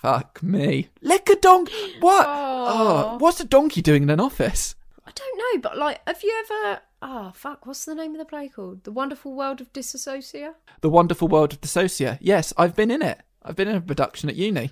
Fuck 0.00 0.42
me. 0.42 0.88
Lick 1.02 1.28
a 1.28 1.36
donkey. 1.36 1.96
What? 2.00 2.26
Oh, 2.28 3.16
what's 3.18 3.40
a 3.40 3.44
donkey 3.44 3.82
doing 3.82 4.02
in 4.04 4.10
an 4.10 4.20
office? 4.20 4.74
I 5.06 5.10
don't 5.14 5.38
know. 5.38 5.60
But 5.60 5.76
like, 5.78 6.00
have 6.06 6.22
you 6.22 6.44
ever? 6.46 6.80
Oh 7.02 7.32
fuck! 7.34 7.66
What's 7.66 7.84
the 7.84 7.94
name 7.94 8.12
of 8.12 8.18
the 8.18 8.24
play 8.24 8.48
called? 8.48 8.84
The 8.84 8.92
Wonderful 8.92 9.34
World 9.34 9.60
of 9.60 9.72
Disassociate. 9.72 10.54
The 10.80 10.90
Wonderful 10.90 11.28
World 11.28 11.52
of 11.52 11.60
Dissocia. 11.60 12.18
Yes, 12.20 12.52
I've 12.56 12.74
been 12.76 12.90
in 12.90 13.02
it. 13.02 13.20
I've 13.42 13.56
been 13.56 13.68
in 13.68 13.76
a 13.76 13.80
production 13.80 14.28
at 14.28 14.36
uni. 14.36 14.70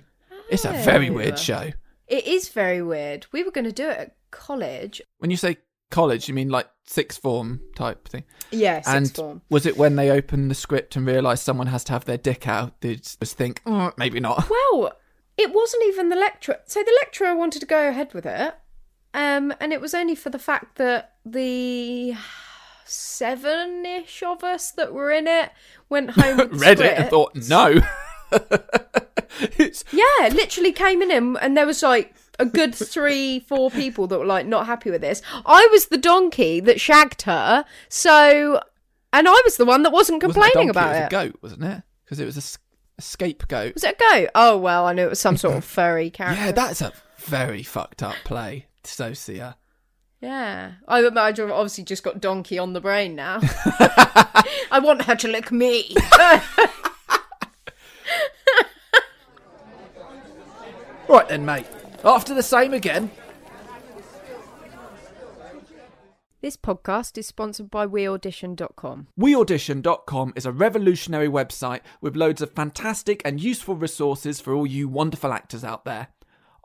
It's 0.49 0.65
a 0.65 0.71
very 0.71 1.09
Oh. 1.09 1.13
weird 1.13 1.37
show. 1.37 1.71
It 2.07 2.25
is 2.25 2.49
very 2.49 2.81
weird. 2.81 3.27
We 3.31 3.43
were 3.43 3.51
going 3.51 3.65
to 3.65 3.71
do 3.71 3.87
it 3.87 3.97
at 3.99 4.15
college. 4.31 4.99
When 5.19 5.29
you 5.29 5.37
say 5.37 5.57
college, 5.91 6.27
you 6.27 6.33
mean 6.33 6.49
like 6.49 6.67
sixth 6.85 7.21
form 7.21 7.61
type 7.75 8.07
thing. 8.07 8.23
Yeah, 8.51 8.77
sixth 8.77 8.93
and 8.95 9.15
form. 9.15 9.41
was 9.49 9.67
it 9.67 9.77
when 9.77 9.95
they 9.95 10.09
opened 10.09 10.49
the 10.49 10.55
script 10.55 10.95
and 10.95 11.05
realised 11.05 11.43
someone 11.43 11.67
has 11.67 11.83
to 11.85 11.93
have 11.93 12.05
their 12.05 12.17
dick 12.17 12.47
out? 12.47 12.81
They 12.81 12.95
just 12.95 13.19
think, 13.37 13.63
"Mm, 13.63 13.93
maybe 13.97 14.19
not. 14.19 14.49
Well, 14.49 14.93
it 15.39 15.53
wasn't 15.53 15.83
even 15.85 16.09
the 16.09 16.15
lecturer. 16.15 16.59
So 16.65 16.83
the 16.83 16.97
lecturer 17.01 17.35
wanted 17.35 17.59
to 17.59 17.65
go 17.65 17.87
ahead 17.87 18.13
with 18.13 18.25
it, 18.25 18.55
um, 19.13 19.53
and 19.59 19.71
it 19.71 19.81
was 19.81 19.93
only 19.93 20.15
for 20.15 20.29
the 20.29 20.39
fact 20.39 20.77
that 20.77 21.15
the 21.25 22.13
seven-ish 22.85 24.21
of 24.23 24.43
us 24.43 24.71
that 24.71 24.93
were 24.93 25.11
in 25.11 25.27
it 25.27 25.51
went 25.89 26.11
home. 26.11 26.49
Read 26.51 26.79
it 26.81 26.99
and 26.99 27.09
thought, 27.09 27.35
no. 27.35 27.79
Yeah, 29.91 30.27
literally 30.33 30.71
came 30.73 31.01
in 31.01 31.11
and, 31.11 31.37
and 31.41 31.55
there 31.55 31.65
was 31.65 31.81
like 31.81 32.13
a 32.39 32.45
good 32.45 32.75
three, 32.75 33.39
four 33.39 33.71
people 33.71 34.05
that 34.07 34.19
were 34.19 34.25
like 34.25 34.45
not 34.45 34.65
happy 34.65 34.91
with 34.91 35.01
this. 35.01 35.21
I 35.45 35.67
was 35.71 35.85
the 35.85 35.97
donkey 35.97 36.59
that 36.61 36.81
shagged 36.81 37.21
her, 37.21 37.63
so 37.87 38.59
and 39.13 39.27
I 39.27 39.41
was 39.45 39.57
the 39.57 39.65
one 39.65 39.83
that 39.83 39.91
wasn't 39.91 40.21
wasn't 40.21 40.33
complaining 40.33 40.67
donkey, 40.67 40.69
about 40.71 40.89
it 40.89 40.93
was 40.93 40.99
it. 40.99 41.05
a 41.05 41.09
goat, 41.09 41.39
wasn't 41.41 41.63
it? 41.63 41.83
Because 42.03 42.19
it 42.19 42.25
was 42.25 42.37
a 42.37 42.41
scapegoat. 43.01 43.73
Was 43.73 43.83
it 43.83 43.95
a 43.99 44.03
goat? 44.13 44.29
Oh 44.35 44.57
well, 44.57 44.85
I 44.85 44.93
knew 44.93 45.03
it 45.03 45.09
was 45.09 45.19
some 45.19 45.37
sort 45.37 45.57
of 45.57 45.63
furry 45.65 46.09
character. 46.09 46.45
Yeah, 46.45 46.51
that's 46.51 46.81
a 46.81 46.93
very 47.17 47.63
fucked 47.63 48.03
up 48.03 48.15
play. 48.23 48.67
Socia. 48.83 49.55
Yeah, 50.21 50.73
I, 50.87 50.99
I 50.99 51.29
obviously 51.29 51.85
just 51.85 52.03
got 52.03 52.19
donkey 52.19 52.57
on 52.57 52.73
the 52.73 52.81
brain 52.81 53.15
now. 53.15 53.39
I 54.71 54.79
want 54.81 55.03
her 55.03 55.15
to 55.15 55.27
lick 55.27 55.51
me. 55.51 55.95
Right 61.09 61.27
then, 61.27 61.43
mate. 61.43 61.65
After 62.05 62.35
the 62.35 62.43
same 62.43 62.71
again. 62.71 63.09
This 66.41 66.57
podcast 66.57 67.17
is 67.17 67.27
sponsored 67.27 67.69
by 67.69 67.85
WeAudition.com. 67.85 69.07
WeAudition.com 69.19 70.33
is 70.35 70.45
a 70.45 70.51
revolutionary 70.51 71.27
website 71.27 71.81
with 72.01 72.15
loads 72.15 72.41
of 72.41 72.51
fantastic 72.51 73.21
and 73.25 73.41
useful 73.41 73.75
resources 73.75 74.39
for 74.39 74.53
all 74.53 74.65
you 74.65 74.87
wonderful 74.87 75.33
actors 75.33 75.63
out 75.63 75.85
there. 75.85 76.07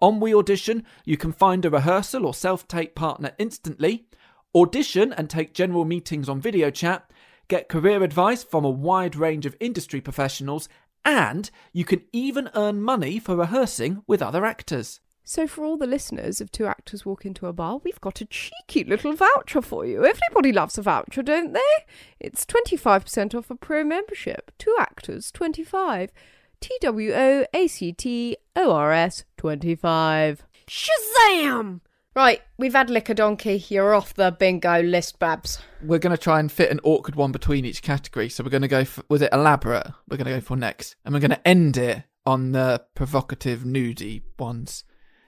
On 0.01 0.21
We 0.21 0.35
Audition, 0.35 0.85
you 1.05 1.17
can 1.17 1.33
find 1.33 1.65
a 1.65 1.71
rehearsal 1.71 2.27
or 2.27 2.35
self 2.35 2.69
tape 2.69 2.95
partner 2.95 3.33
instantly, 3.39 4.07
audition 4.55 5.13
and 5.13 5.31
take 5.31 5.55
general 5.55 5.85
meetings 5.85 6.29
on 6.29 6.41
video 6.41 6.71
chat, 6.71 7.11
get 7.49 7.69
career 7.69 8.03
advice 8.03 8.45
from 8.45 8.65
a 8.65 8.71
wide 8.71 9.17
range 9.17 9.47
of 9.47 9.57
industry 9.61 10.01
professionals, 10.01 10.69
and 11.05 11.51
you 11.73 11.85
can 11.85 12.03
even 12.13 12.51
earn 12.55 12.83
money 12.83 13.19
for 13.19 13.37
rehearsing 13.37 14.03
with 14.07 14.23
other 14.23 14.45
actors. 14.45 15.01
So, 15.27 15.47
for 15.47 15.65
all 15.65 15.79
the 15.79 15.87
listeners 15.87 16.43
of 16.43 16.53
Two 16.53 16.67
Actors 16.67 17.07
Walk 17.07 17.25
Into 17.25 17.47
a 17.47 17.53
Bar, 17.55 17.81
we've 17.83 18.01
got 18.03 18.21
a 18.21 18.27
cheeky 18.27 18.85
little 18.85 19.15
voucher 19.15 19.63
for 19.63 19.87
you. 19.87 20.05
Everybody 20.05 20.53
loves 20.53 20.77
a 20.77 20.83
voucher, 20.83 21.23
don't 21.23 21.55
they? 21.55 21.61
It's 22.21 22.45
25% 22.45 23.35
off 23.35 23.51
a 23.51 23.55
pro 23.55 23.85
membership. 23.85 24.53
Two 24.59 24.77
Actors 24.79 25.33
25. 25.33 26.13
T 26.61 26.77
W 26.83 27.13
O 27.15 27.47
A 27.55 27.67
C 27.69 27.93
T 27.93 28.37
O 28.55 28.73
R 28.73 28.93
S 28.93 29.25
25. 29.39 30.45
Shazam! 30.67 31.81
Right, 32.15 32.43
we've 32.59 32.75
had 32.75 32.91
Liquor 32.91 33.15
Donkey. 33.15 33.65
You're 33.69 33.95
off 33.95 34.13
the 34.13 34.31
bingo 34.31 34.83
list, 34.83 35.19
Babs. 35.19 35.59
We're 35.83 35.99
going 35.99 36.15
to 36.15 36.23
try 36.23 36.39
and 36.39 36.53
fit 36.53 36.71
an 36.71 36.81
awkward 36.85 37.17
one 37.17 37.33
between 37.33 37.65
each 37.65 37.83
category. 37.83 38.29
So 38.29 38.45
we're 38.45 38.51
going 38.51 38.63
to 38.63 38.69
go 38.69 38.85
for, 38.85 39.03
was 39.09 39.23
it 39.23 39.33
elaborate? 39.33 39.91
We're 40.09 40.19
going 40.19 40.27
to 40.27 40.35
go 40.35 40.41
for 40.41 40.57
next. 40.57 40.97
And 41.05 41.15
we're 41.15 41.21
going 41.21 41.31
to 41.31 41.49
end 41.49 41.79
it 41.79 42.05
on 42.27 42.53
the 42.53 42.85
provocative, 42.95 43.61
nudie 43.61 44.23
ones. 44.39 44.85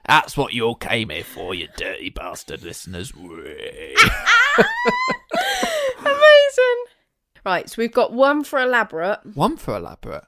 That's 0.06 0.36
what 0.36 0.52
you 0.52 0.64
all 0.64 0.74
came 0.76 1.10
here 1.10 1.24
for, 1.24 1.54
you 1.54 1.68
dirty 1.76 2.10
bastard 2.10 2.62
listeners. 2.62 3.12
Amazing. 3.16 3.94
Right, 7.44 7.68
so 7.68 7.74
we've 7.78 7.92
got 7.92 8.12
one 8.12 8.44
for 8.44 8.60
elaborate. 8.60 9.20
one 9.34 9.56
for 9.56 9.76
elaborate. 9.76 10.24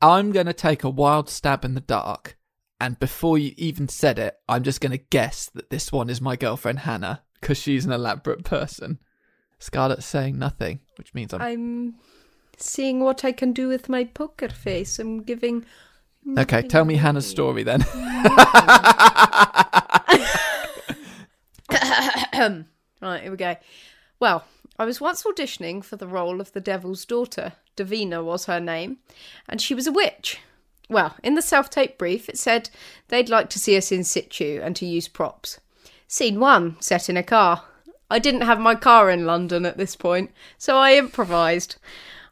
I'm 0.00 0.32
going 0.32 0.46
to 0.46 0.52
take 0.52 0.84
a 0.84 0.90
wild 0.90 1.28
stab 1.28 1.64
in 1.64 1.74
the 1.74 1.80
dark. 1.80 2.36
And 2.80 2.98
before 2.98 3.38
you 3.38 3.54
even 3.56 3.88
said 3.88 4.18
it, 4.18 4.36
I'm 4.48 4.64
just 4.64 4.80
going 4.80 4.92
to 4.92 4.98
guess 4.98 5.48
that 5.54 5.70
this 5.70 5.92
one 5.92 6.10
is 6.10 6.20
my 6.20 6.36
girlfriend 6.36 6.80
Hannah 6.80 7.22
because 7.40 7.56
she's 7.56 7.86
an 7.86 7.92
elaborate 7.92 8.44
person. 8.44 8.98
Scarlett's 9.58 10.06
saying 10.06 10.38
nothing, 10.38 10.80
which 10.98 11.14
means 11.14 11.32
I'm. 11.32 11.40
I'm 11.40 11.94
seeing 12.58 13.00
what 13.00 13.24
I 13.24 13.32
can 13.32 13.52
do 13.52 13.68
with 13.68 13.88
my 13.88 14.04
poker 14.04 14.48
face. 14.48 14.98
I'm 14.98 15.22
giving. 15.22 15.64
Okay, 16.38 16.62
tell 16.62 16.84
me 16.84 16.96
Hannah's 16.96 17.28
story 17.28 17.62
then. 17.62 17.84
Right, 23.04 23.20
here 23.20 23.30
we 23.30 23.36
go. 23.36 23.56
Well, 24.18 24.46
I 24.78 24.86
was 24.86 24.98
once 24.98 25.24
auditioning 25.24 25.84
for 25.84 25.96
the 25.96 26.06
role 26.06 26.40
of 26.40 26.52
the 26.52 26.60
Devil's 26.60 27.04
Daughter. 27.04 27.52
Davina 27.76 28.24
was 28.24 28.46
her 28.46 28.60
name, 28.60 28.96
and 29.46 29.60
she 29.60 29.74
was 29.74 29.86
a 29.86 29.92
witch. 29.92 30.38
Well, 30.88 31.14
in 31.22 31.34
the 31.34 31.42
self 31.42 31.68
tape 31.68 31.98
brief, 31.98 32.30
it 32.30 32.38
said 32.38 32.70
they'd 33.08 33.28
like 33.28 33.50
to 33.50 33.58
see 33.58 33.76
us 33.76 33.92
in 33.92 34.04
situ 34.04 34.58
and 34.64 34.74
to 34.76 34.86
use 34.86 35.06
props. 35.06 35.60
Scene 36.08 36.40
one, 36.40 36.76
set 36.80 37.10
in 37.10 37.18
a 37.18 37.22
car. 37.22 37.64
I 38.10 38.18
didn't 38.18 38.40
have 38.40 38.58
my 38.58 38.74
car 38.74 39.10
in 39.10 39.26
London 39.26 39.66
at 39.66 39.76
this 39.76 39.96
point, 39.96 40.30
so 40.56 40.78
I 40.78 40.94
improvised. 40.94 41.76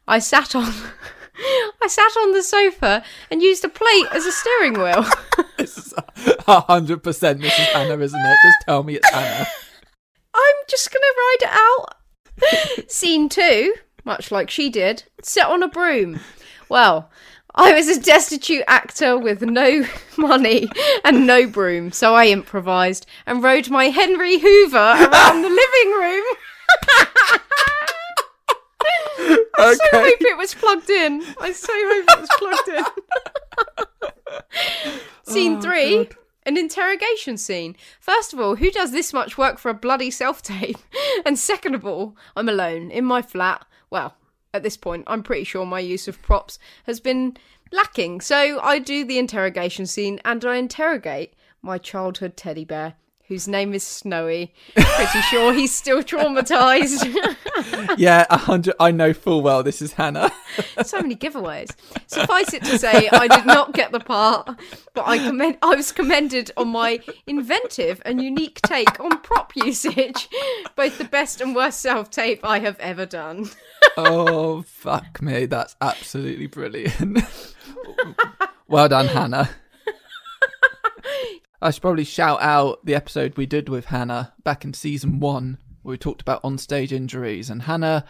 I 0.07 0.17
sat 0.17 0.55
on. 0.55 0.73
I 1.81 1.87
sat 1.87 2.15
on 2.17 2.31
the 2.33 2.43
sofa 2.43 3.03
and 3.31 3.41
used 3.41 3.65
a 3.65 3.69
plate 3.69 4.07
as 4.11 4.25
a 4.25 4.31
steering 4.31 4.73
wheel. 4.73 5.05
This 5.57 5.77
is 5.77 5.93
a 6.47 6.59
hundred 6.61 7.03
percent. 7.03 7.39
This 7.39 7.57
is 7.57 7.67
Hannah, 7.67 7.97
isn't 7.97 8.19
it? 8.19 8.37
Just 8.43 8.57
tell 8.65 8.83
me 8.83 8.95
it's 8.95 9.09
Hannah. 9.09 9.47
I'm 10.33 10.55
just 10.67 10.91
gonna 10.91 11.05
ride 11.17 11.37
it 11.41 11.49
out. 11.51 12.89
Scene 12.89 13.29
two, 13.29 13.73
much 14.03 14.29
like 14.29 14.49
she 14.49 14.69
did, 14.69 15.03
sit 15.21 15.45
on 15.45 15.63
a 15.63 15.69
broom. 15.69 16.19
Well, 16.67 17.09
I 17.55 17.71
was 17.73 17.87
a 17.87 18.01
destitute 18.01 18.63
actor 18.67 19.17
with 19.17 19.41
no 19.41 19.85
money 20.17 20.67
and 21.05 21.25
no 21.25 21.47
broom, 21.47 21.91
so 21.93 22.13
I 22.13 22.25
improvised 22.27 23.05
and 23.25 23.43
rode 23.43 23.69
my 23.69 23.85
Henry 23.85 24.39
Hoover 24.39 24.77
around 24.77 25.43
the 25.43 25.49
living 25.49 25.91
room. 25.97 26.23
I 29.57 29.73
so 29.75 29.99
hope 29.99 30.21
it 30.21 30.37
was 30.37 30.53
plugged 30.53 30.89
in. 30.89 31.23
I 31.39 31.51
so 31.51 31.71
hope 31.73 32.05
it 32.09 32.19
was 32.19 32.29
plugged 32.37 32.69
in. 32.69 34.41
Scene 35.33 35.55
Oh, 35.57 35.61
three. 35.61 35.97
God. 36.05 36.15
An 36.45 36.57
interrogation 36.57 37.37
scene. 37.37 37.77
First 38.01 38.33
of 38.33 38.39
all, 38.39 38.57
who 38.57 38.69
does 38.69 38.91
this 38.91 39.13
much 39.13 39.37
work 39.37 39.57
for 39.59 39.69
a 39.69 39.73
bloody 39.73 40.11
self 40.11 40.41
tape? 40.41 40.77
And 41.25 41.39
second 41.39 41.73
of 41.75 41.85
all, 41.85 42.17
I'm 42.35 42.49
alone 42.49 42.91
in 42.91 43.05
my 43.05 43.21
flat. 43.21 43.65
Well, 43.89 44.15
at 44.53 44.61
this 44.63 44.75
point, 44.75 45.05
I'm 45.07 45.23
pretty 45.23 45.45
sure 45.45 45.65
my 45.65 45.79
use 45.79 46.07
of 46.09 46.21
props 46.21 46.59
has 46.85 46.99
been 46.99 47.37
lacking. 47.71 48.19
So 48.21 48.59
I 48.61 48.79
do 48.79 49.05
the 49.05 49.17
interrogation 49.19 49.85
scene 49.85 50.19
and 50.25 50.43
I 50.43 50.57
interrogate 50.57 51.33
my 51.61 51.77
childhood 51.77 52.35
teddy 52.35 52.65
bear, 52.65 52.95
whose 53.27 53.47
name 53.47 53.73
is 53.73 53.83
Snowy. 53.83 54.53
Pretty 54.75 55.21
sure 55.21 55.53
he's 55.53 55.73
still 55.73 56.03
traumatized. 56.03 57.03
Yeah, 57.97 58.25
a 58.29 58.37
hundred. 58.37 58.75
I 58.79 58.91
know 58.91 59.13
full 59.13 59.41
well 59.43 59.61
this 59.61 59.81
is 59.81 59.93
Hannah. 59.93 60.31
so 60.83 60.99
many 60.99 61.15
giveaways. 61.15 61.69
Suffice 62.07 62.53
it 62.53 62.63
to 62.63 62.79
say, 62.79 63.07
I 63.09 63.27
did 63.27 63.45
not 63.45 63.73
get 63.73 63.91
the 63.91 63.99
part, 63.99 64.49
but 64.93 65.07
I 65.07 65.19
commend 65.19 65.57
I 65.61 65.75
was 65.75 65.91
commended 65.91 66.51
on 66.57 66.69
my 66.69 66.99
inventive 67.27 68.01
and 68.05 68.21
unique 68.21 68.59
take 68.63 68.99
on 68.99 69.19
prop 69.19 69.55
usage, 69.55 70.27
both 70.75 70.97
the 70.97 71.03
best 71.03 71.39
and 71.41 71.55
worst 71.55 71.79
self 71.81 72.09
tape 72.09 72.39
I 72.43 72.59
have 72.59 72.79
ever 72.79 73.05
done. 73.05 73.49
oh 73.97 74.63
fuck 74.63 75.21
me, 75.21 75.45
that's 75.45 75.75
absolutely 75.79 76.47
brilliant. 76.47 77.19
well 78.67 78.89
done, 78.89 79.07
Hannah. 79.07 79.49
I 81.63 81.71
should 81.71 81.81
probably 81.81 82.03
shout 82.03 82.41
out 82.41 82.85
the 82.85 82.93
episode 82.93 83.37
we 83.37 83.45
did 83.45 83.69
with 83.69 83.85
Hannah 83.85 84.33
back 84.43 84.65
in 84.65 84.73
season 84.73 85.21
one, 85.21 85.57
where 85.81 85.93
we 85.93 85.97
talked 85.97 86.21
about 86.21 86.41
on-stage 86.43 86.91
injuries, 86.91 87.49
and 87.49 87.61
Hannah 87.61 88.03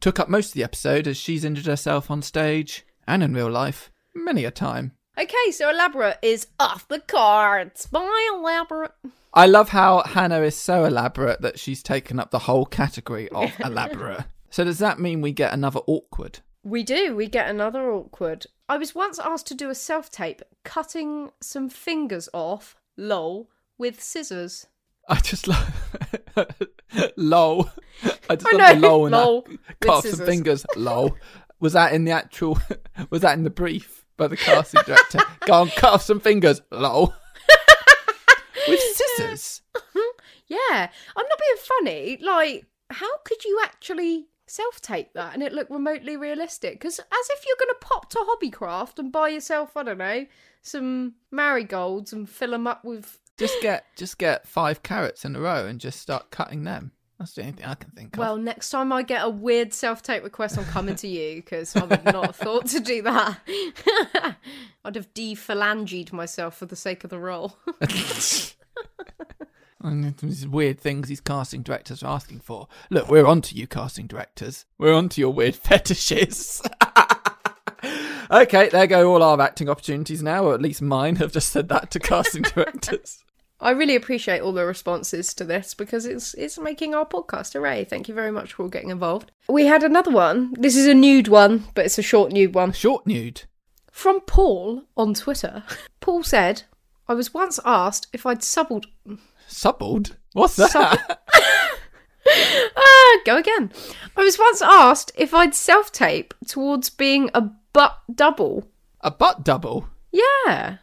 took 0.00 0.18
up 0.18 0.30
most 0.30 0.48
of 0.48 0.54
the 0.54 0.64
episode 0.64 1.06
as 1.06 1.18
she's 1.18 1.44
injured 1.44 1.66
herself 1.66 2.10
on 2.10 2.22
stage 2.22 2.86
and 3.06 3.22
in 3.22 3.34
real 3.34 3.50
life 3.50 3.90
many 4.14 4.46
a 4.46 4.50
time. 4.50 4.92
Okay, 5.18 5.50
so 5.50 5.68
elaborate 5.68 6.18
is 6.22 6.46
off 6.58 6.88
the 6.88 7.00
cards. 7.00 7.86
Bye, 7.86 8.30
elaborate. 8.34 8.92
I 9.34 9.44
love 9.44 9.68
how 9.68 10.02
Hannah 10.02 10.40
is 10.40 10.56
so 10.56 10.84
elaborate 10.84 11.42
that 11.42 11.58
she's 11.58 11.82
taken 11.82 12.18
up 12.18 12.30
the 12.30 12.38
whole 12.38 12.64
category 12.64 13.28
of 13.28 13.52
elaborate. 13.64 14.24
So 14.48 14.64
does 14.64 14.78
that 14.78 14.98
mean 14.98 15.20
we 15.20 15.32
get 15.32 15.52
another 15.52 15.80
awkward? 15.86 16.38
We 16.62 16.82
do. 16.82 17.14
We 17.14 17.26
get 17.28 17.50
another 17.50 17.90
awkward. 17.90 18.46
I 18.70 18.78
was 18.78 18.94
once 18.94 19.18
asked 19.18 19.46
to 19.48 19.54
do 19.54 19.68
a 19.68 19.74
self 19.74 20.10
tape 20.10 20.40
cutting 20.64 21.30
some 21.42 21.68
fingers 21.68 22.28
off, 22.32 22.74
lol, 22.96 23.48
with 23.78 24.02
scissors. 24.02 24.66
I 25.08 25.20
just 25.20 25.46
love 25.46 25.72
lol. 27.16 27.70
I 28.28 28.36
just 28.36 28.52
I 28.52 28.56
love 28.56 28.80
the 28.80 28.88
lol 28.88 29.06
and 29.06 29.12
lol, 29.12 29.46
cut 29.80 29.90
off 29.90 30.06
some 30.06 30.26
fingers. 30.26 30.66
Lol. 30.76 31.16
Was 31.60 31.72
that 31.72 31.92
in 31.92 32.04
the 32.04 32.12
actual? 32.12 32.58
Was 33.10 33.22
that 33.22 33.36
in 33.38 33.44
the 33.44 33.50
brief 33.50 34.04
by 34.16 34.28
the 34.28 34.36
casting 34.36 34.82
director? 34.86 35.20
Go 35.46 35.54
on, 35.54 35.68
cut 35.68 35.94
off 35.94 36.02
some 36.02 36.20
fingers. 36.20 36.60
Lol. 36.70 37.14
With 38.68 38.80
scissors. 38.80 39.62
Yeah, 40.48 40.58
I'm 41.16 41.26
not 41.28 41.38
being 41.38 41.56
funny. 41.58 42.18
Like, 42.22 42.66
how 42.90 43.18
could 43.24 43.44
you 43.44 43.60
actually 43.64 44.26
self 44.46 44.80
tape 44.80 45.12
that 45.14 45.34
and 45.34 45.42
it 45.42 45.52
look 45.52 45.68
remotely 45.70 46.16
realistic? 46.16 46.74
Because 46.74 46.98
as 46.98 47.30
if 47.30 47.44
you're 47.46 47.56
going 47.58 47.74
to 47.78 47.86
pop 47.86 48.10
to 48.10 48.18
Hobbycraft 48.18 48.98
and 48.98 49.12
buy 49.12 49.28
yourself, 49.28 49.76
I 49.76 49.82
don't 49.82 49.98
know, 49.98 50.26
some 50.62 51.14
marigolds 51.30 52.12
and 52.12 52.28
fill 52.28 52.50
them 52.50 52.66
up 52.66 52.84
with. 52.84 53.18
Just 53.38 53.60
get 53.60 53.84
just 53.96 54.18
get 54.18 54.46
five 54.46 54.82
carrots 54.82 55.24
in 55.24 55.36
a 55.36 55.40
row 55.40 55.66
and 55.66 55.80
just 55.80 56.00
start 56.00 56.30
cutting 56.30 56.64
them. 56.64 56.92
That's 57.18 57.32
the 57.32 57.42
only 57.42 57.52
thing 57.52 57.64
I 57.64 57.74
can 57.74 57.90
think 57.92 58.14
of. 58.14 58.18
Well, 58.18 58.36
next 58.36 58.68
time 58.68 58.92
I 58.92 59.02
get 59.02 59.24
a 59.24 59.30
weird 59.30 59.72
self 59.72 60.02
tape 60.02 60.22
request, 60.22 60.58
I'm 60.58 60.64
coming 60.66 60.96
to 60.96 61.08
you 61.08 61.36
because 61.36 61.74
I 61.74 61.84
would 61.84 62.04
not 62.04 62.26
have 62.26 62.36
thought 62.36 62.66
to 62.66 62.80
do 62.80 63.00
that. 63.02 63.40
I'd 64.84 64.96
have 64.96 65.14
de-phalangied 65.14 66.12
myself 66.12 66.56
for 66.58 66.66
the 66.66 66.76
sake 66.76 67.04
of 67.04 67.10
the 67.10 67.18
role. 67.18 67.56
And 69.86 70.16
these 70.18 70.48
weird 70.48 70.80
things 70.80 71.06
these 71.06 71.20
casting 71.20 71.62
directors 71.62 72.02
are 72.02 72.12
asking 72.12 72.40
for. 72.40 72.66
Look, 72.90 73.08
we're 73.08 73.26
on 73.26 73.40
to 73.42 73.54
you, 73.54 73.68
casting 73.68 74.08
directors. 74.08 74.64
We're 74.78 74.92
on 74.92 75.08
to 75.10 75.20
your 75.20 75.32
weird 75.32 75.54
fetishes. 75.54 76.60
okay, 78.30 78.68
there 78.68 78.88
go 78.88 79.12
all 79.12 79.22
our 79.22 79.40
acting 79.40 79.68
opportunities 79.68 80.24
now, 80.24 80.44
or 80.44 80.54
at 80.54 80.62
least 80.62 80.82
mine 80.82 81.16
have 81.16 81.32
just 81.32 81.50
said 81.50 81.68
that 81.68 81.92
to 81.92 82.00
casting 82.00 82.42
directors. 82.54 83.22
I 83.60 83.70
really 83.70 83.94
appreciate 83.94 84.40
all 84.40 84.52
the 84.52 84.66
responses 84.66 85.32
to 85.34 85.44
this 85.44 85.72
because 85.72 86.04
it's 86.04 86.34
it's 86.34 86.58
making 86.58 86.94
our 86.94 87.06
podcast 87.06 87.52
hooray. 87.52 87.84
Thank 87.84 88.08
you 88.08 88.14
very 88.14 88.32
much 88.32 88.52
for 88.54 88.64
all 88.64 88.68
getting 88.68 88.90
involved. 88.90 89.30
We 89.48 89.66
had 89.66 89.84
another 89.84 90.10
one. 90.10 90.52
This 90.58 90.76
is 90.76 90.86
a 90.86 90.94
nude 90.94 91.28
one, 91.28 91.64
but 91.74 91.86
it's 91.86 91.96
a 91.96 92.02
short 92.02 92.32
nude 92.32 92.56
one. 92.56 92.72
Short 92.72 93.06
nude. 93.06 93.42
From 93.92 94.20
Paul 94.20 94.82
on 94.96 95.14
Twitter. 95.14 95.62
Paul 96.00 96.24
said, 96.24 96.64
I 97.08 97.14
was 97.14 97.32
once 97.32 97.60
asked 97.64 98.08
if 98.12 98.26
I'd 98.26 98.42
subbled 98.42 98.86
Subbled? 99.46 100.16
What's 100.32 100.56
that? 100.56 101.20
Ah, 102.76 103.18
go 103.24 103.36
again. 103.36 103.70
I 104.16 104.24
was 104.24 104.36
once 104.36 104.60
asked 104.60 105.12
if 105.16 105.32
I'd 105.32 105.54
self 105.54 105.92
tape 105.92 106.34
towards 106.46 106.90
being 106.90 107.30
a 107.34 107.42
butt 107.72 108.00
double. 108.12 108.68
A 109.00 109.12
butt 109.12 109.44
double. 109.44 109.88
Yeah. 110.10 110.78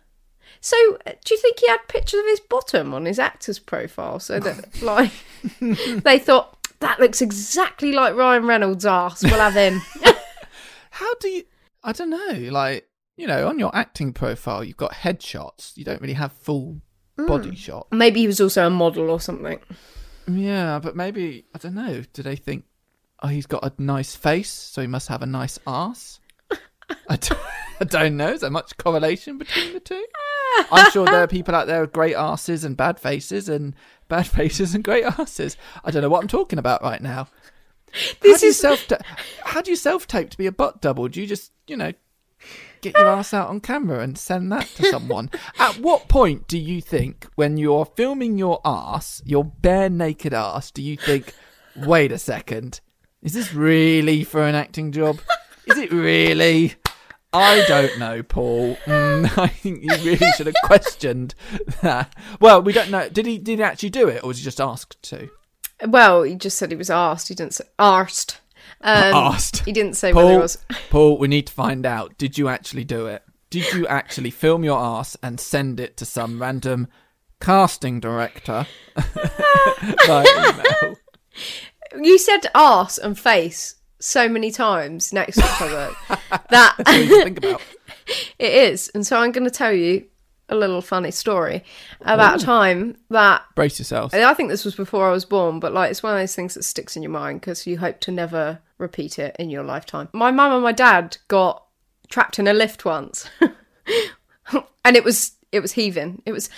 So, 0.62 0.78
do 1.06 1.34
you 1.34 1.38
think 1.41 1.60
he 1.60 1.67
had 1.67 1.86
pictures 1.89 2.21
of 2.21 2.28
his 2.28 2.39
bottom 2.39 2.93
on 2.93 3.06
his 3.06 3.19
actor's 3.19 3.60
profile 3.60 4.19
so 4.19 4.39
that, 4.39 4.82
like, 4.82 5.12
they 5.60 6.17
thought 6.17 6.58
that 6.80 6.99
looks 6.99 7.21
exactly 7.21 7.91
like 7.91 8.15
Ryan 8.15 8.45
Reynolds' 8.45 8.86
ass? 8.86 9.23
We'll 9.23 9.34
have 9.34 9.56
him. 9.56 9.82
How 10.91 11.13
do 11.15 11.28
you? 11.28 11.43
I 11.84 11.91
don't 11.91 12.12
know. 12.12 12.49
Like 12.52 12.88
you 13.17 13.28
know, 13.28 13.47
on 13.47 13.60
your 13.60 13.76
acting 13.76 14.13
profile, 14.13 14.63
you've 14.63 14.78
got 14.78 14.93
headshots. 14.93 15.76
You 15.76 15.84
don't 15.84 16.02
really 16.02 16.13
have 16.13 16.32
full 16.32 16.82
Mm. 17.17 17.28
body 17.28 17.56
shot. 17.56 17.88
Maybe 17.91 18.21
he 18.21 18.28
was 18.28 18.41
also 18.41 18.65
a 18.65 18.69
model 18.69 19.10
or 19.10 19.19
something. 19.19 19.60
Yeah, 20.28 20.80
but 20.80 20.95
maybe 20.95 21.45
I 21.54 21.58
don't 21.58 21.76
know. 21.76 22.04
Do 22.13 22.23
they 22.23 22.36
think 22.36 22.65
oh 23.21 23.28
he's 23.28 23.45
got 23.45 23.63
a 23.63 23.71
nice 23.82 24.15
face, 24.15 24.49
so 24.52 24.82
he 24.82 24.88
must 24.88 25.08
have 25.10 25.21
a 25.21 25.26
nice 25.28 25.60
ass? 25.67 26.19
I 27.10 27.15
don't, 27.15 27.39
I 27.82 27.84
don't 27.86 28.17
know. 28.17 28.30
Is 28.30 28.41
there 28.41 28.49
much 28.49 28.76
correlation 28.78 29.38
between 29.38 29.73
the 29.73 29.80
two? 29.80 30.06
I'm 30.71 30.91
sure 30.91 31.06
there 31.06 31.23
are 31.23 31.28
people 31.28 31.56
out 31.56 31.67
there 31.67 31.82
with 31.82 31.93
great 31.93 32.15
asses 32.15 32.63
and 32.63 32.78
bad 32.78 32.99
faces, 32.99 33.49
and 33.49 33.76
bad 34.08 34.28
faces 34.39 34.73
and 34.76 34.84
great 34.84 35.06
asses. 35.06 35.58
I 35.84 35.91
don't 35.91 36.02
know 36.02 36.10
what 36.10 36.21
I'm 36.21 36.28
talking 36.28 36.60
about 36.60 36.82
right 36.84 37.02
now. 37.02 37.28
This 38.21 38.34
how 38.34 38.39
do 38.39 38.45
you 38.45 38.49
is- 38.49 38.60
self 38.60 38.88
how 39.43 39.62
do 39.62 39.69
you 39.71 39.78
self 39.78 40.08
tape 40.08 40.30
to 40.32 40.38
be 40.38 40.47
a 40.47 40.52
butt 40.52 40.82
double? 40.82 41.08
Do 41.08 41.21
you 41.21 41.28
just 41.28 41.52
you 41.67 41.78
know 41.78 41.93
get 42.84 42.98
your 42.98 43.08
ass 43.08 43.34
out 43.34 43.50
on 43.50 43.62
camera 43.62 44.00
and 44.02 44.17
send 44.17 44.52
that 44.52 44.67
to 44.76 44.86
someone? 44.86 45.32
At 45.60 45.80
what 45.80 46.08
point 46.08 46.48
do 46.48 46.58
you 46.58 46.82
think 46.82 47.28
when 47.36 47.58
you're 47.58 47.86
filming 47.86 48.38
your 48.38 48.62
ass, 48.65 49.22
your 49.26 49.43
bare 49.43 49.89
naked 49.89 50.34
ass, 50.34 50.69
do 50.72 50.82
you 50.82 50.98
think, 50.98 51.34
wait 51.76 52.12
a 52.12 52.17
second, 52.17 52.82
is 53.22 53.34
this 53.34 53.54
really 53.54 54.24
for 54.24 54.43
an 54.43 54.56
acting 54.56 54.91
job? 54.91 55.19
Is 55.65 55.78
it 55.78 55.91
really? 55.91 56.76
I 57.32 57.65
don't 57.67 57.98
know, 57.98 58.22
Paul. 58.22 58.76
Mm, 58.86 59.38
I 59.38 59.48
think 59.48 59.82
you 59.82 59.96
really 60.04 60.32
should 60.38 60.48
have 60.48 60.56
questioned 60.65 61.34
that. 61.82 62.15
Well, 62.39 62.62
we 62.62 62.74
don't 62.74 62.91
know. 62.91 63.10
Did 63.10 63.26
he 63.26 63.38
did 63.38 63.60
he 63.60 63.63
actually 63.63 63.89
do 63.89 64.08
it, 64.08 64.24
or 64.24 64.28
was 64.28 64.38
he 64.38 64.43
just 64.43 64.62
asked 64.62 65.02
to? 65.04 65.30
Well, 65.88 66.24
he 66.24 66.36
just 66.36 66.58
said 66.58 66.69
he 66.69 66.78
was 66.78 66.89
asked. 66.89 67.30
He 67.30 67.36
didn't 67.36 67.56
say 67.56 67.65
arsed. 67.80 68.38
Um, 68.84 69.13
Asked. 69.15 69.63
He 69.65 69.72
didn't 69.72 69.93
say 69.96 70.12
whether 70.13 70.28
he 70.30 70.34
Paul, 70.34 70.41
was. 70.41 70.58
Paul, 70.89 71.17
we 71.17 71.28
need 71.28 71.48
to 71.48 71.54
find 71.54 71.86
out. 71.86 72.17
Did 72.17 72.38
you 72.38 72.50
actually 72.50 72.84
do 72.84 73.08
it? 73.08 73.24
Did 73.50 73.72
you 73.74 73.88
actually 73.88 74.32
film 74.32 74.63
your 74.63 74.80
ass 74.80 75.15
and 75.24 75.39
send 75.39 75.80
it 75.80 75.96
to 75.98 76.06
some 76.06 76.41
random 76.41 76.88
casting 77.39 78.00
director 78.00 78.65
by 80.08 80.26
email? 80.26 80.96
You 82.02 82.17
said 82.17 82.48
ass 82.56 82.98
and 82.98 83.17
face 83.17 83.76
so 84.00 84.28
many 84.28 84.52
times 84.52 85.13
next 85.13 85.36
to 85.38 85.43
each 85.43 85.62
other 85.62 85.91
that 86.50 86.50
That's 86.50 86.78
what 86.78 87.00
you 87.06 87.24
think 87.24 87.38
about. 87.38 87.62
it 88.39 88.54
is. 88.54 88.89
And 88.93 89.06
so 89.06 89.17
I'm 89.17 89.32
going 89.32 89.46
to 89.46 89.52
tell 89.52 89.72
you 89.72 90.06
a 90.50 90.56
little 90.56 90.82
funny 90.82 91.12
story 91.12 91.63
about 92.02 92.41
a 92.41 92.46
time 92.46 92.98
that 93.10 93.43
Brace 93.56 93.80
yourself. 93.80 94.13
I 94.13 94.34
think 94.34 94.50
this 94.50 94.65
was 94.65 94.76
before 94.76 95.08
I 95.08 95.12
was 95.12 95.26
born, 95.26 95.60
but 95.60 95.74
like 95.74 95.89
it's 95.89 96.04
one 96.04 96.13
of 96.13 96.19
those 96.19 96.36
things 96.36 96.54
that 96.56 96.63
sticks 96.63 96.96
in 96.96 97.04
your 97.04 97.12
mind 97.12 97.39
because 97.39 97.65
you 97.65 97.78
hope 97.78 98.00
to 98.02 98.12
never 98.12 98.60
repeat 98.84 99.17
it 99.17 99.36
in 99.39 99.50
your 99.50 99.63
lifetime. 99.63 100.10
My 100.13 100.30
mum 100.30 100.52
and 100.52 100.63
my 100.63 100.72
dad 100.72 101.17
got 101.28 101.65
trapped 102.10 102.38
in 102.38 102.48
a 102.48 102.54
lift 102.54 102.86
once, 102.86 103.28
and 104.86 104.96
it 104.96 105.04
was 105.04 105.32
it 105.52 105.62
was 105.62 105.72
heaving. 105.72 106.22
It 106.26 106.32
was 106.32 106.50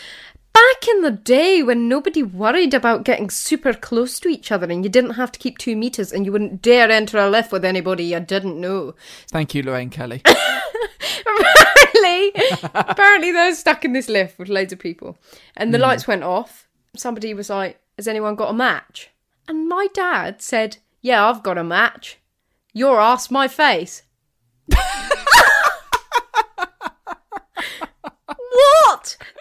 back 0.53 0.87
in 0.89 1.01
the 1.01 1.11
day 1.11 1.63
when 1.63 1.87
nobody 1.87 2.23
worried 2.23 2.73
about 2.73 3.03
getting 3.03 3.29
super 3.29 3.73
close 3.73 4.19
to 4.19 4.29
each 4.29 4.51
other, 4.51 4.67
and 4.67 4.83
you 4.83 4.89
didn't 4.89 5.11
have 5.11 5.31
to 5.31 5.39
keep 5.39 5.57
two 5.57 5.75
meters, 5.75 6.11
and 6.11 6.25
you 6.25 6.31
wouldn't 6.31 6.61
dare 6.61 6.91
enter 6.91 7.17
a 7.17 7.29
lift 7.29 7.51
with 7.51 7.63
anybody 7.63 8.03
you 8.03 8.19
didn't 8.19 8.59
know. 8.59 8.95
Thank 9.29 9.55
you, 9.55 9.63
Lorraine 9.63 9.89
Kelly. 9.89 10.21
apparently, 10.25 12.31
apparently 12.73 13.31
they 13.31 13.49
were 13.49 13.55
stuck 13.55 13.85
in 13.85 13.93
this 13.93 14.09
lift 14.09 14.37
with 14.37 14.49
loads 14.49 14.73
of 14.73 14.79
people, 14.79 15.17
and 15.55 15.73
the 15.73 15.77
hmm. 15.77 15.83
lights 15.83 16.07
went 16.07 16.23
off. 16.23 16.67
Somebody 16.97 17.33
was 17.33 17.49
like, 17.49 17.79
"Has 17.97 18.07
anyone 18.07 18.35
got 18.35 18.49
a 18.49 18.53
match?" 18.53 19.11
And 19.47 19.69
my 19.69 19.87
dad 19.93 20.41
said, 20.41 20.77
"Yeah, 21.05 21.29
I've 21.29 21.43
got 21.43 21.59
a 21.59 21.63
match. 21.63 22.17
Your 22.73 22.99
ass, 22.99 23.29
my 23.29 23.47
face." 23.47 24.01
what 24.65 24.75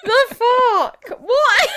the 0.04 0.26
fuck? 0.28 1.08
What? 1.18 1.70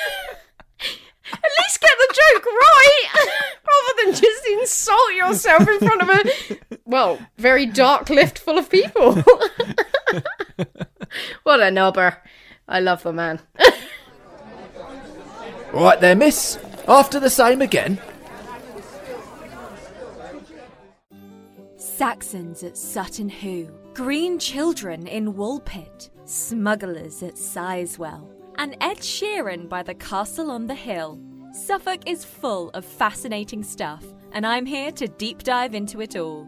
At 1.31 1.51
least 1.59 1.79
get 1.79 1.95
the 1.99 2.13
joke 2.19 2.45
right, 2.47 3.05
rather 3.15 3.93
than 4.03 4.11
just 4.11 4.45
insult 4.51 5.13
yourself 5.15 5.65
in 5.65 5.79
front 5.79 6.01
of 6.01 6.09
a 6.09 6.57
well, 6.83 7.17
very 7.37 7.65
dark 7.65 8.09
lift 8.09 8.37
full 8.39 8.57
of 8.57 8.69
people. 8.69 9.13
what 11.43 11.61
a 11.61 11.71
knobber. 11.71 12.17
I 12.67 12.81
love 12.81 13.03
the 13.03 13.13
man. 13.13 13.39
right 15.71 16.01
there, 16.01 16.17
miss. 16.17 16.59
After 16.89 17.21
the 17.21 17.29
same 17.29 17.61
again. 17.61 18.01
Saxons 21.97 22.61
at 22.61 22.77
Sutton 22.77 23.27
Hoo, 23.27 23.71
Green 23.95 24.37
Children 24.37 25.07
in 25.07 25.33
Woolpit, 25.33 26.11
Smugglers 26.25 27.23
at 27.23 27.33
Sizewell, 27.33 28.29
and 28.59 28.77
Ed 28.81 28.97
Sheeran 28.97 29.67
by 29.67 29.81
the 29.81 29.95
Castle 29.95 30.51
on 30.51 30.67
the 30.67 30.75
Hill. 30.75 31.19
Suffolk 31.53 32.01
is 32.05 32.23
full 32.23 32.69
of 32.75 32.85
fascinating 32.85 33.63
stuff, 33.63 34.05
and 34.31 34.45
I'm 34.45 34.67
here 34.67 34.91
to 34.91 35.07
deep 35.07 35.41
dive 35.41 35.73
into 35.73 35.99
it 35.99 36.15
all. 36.15 36.47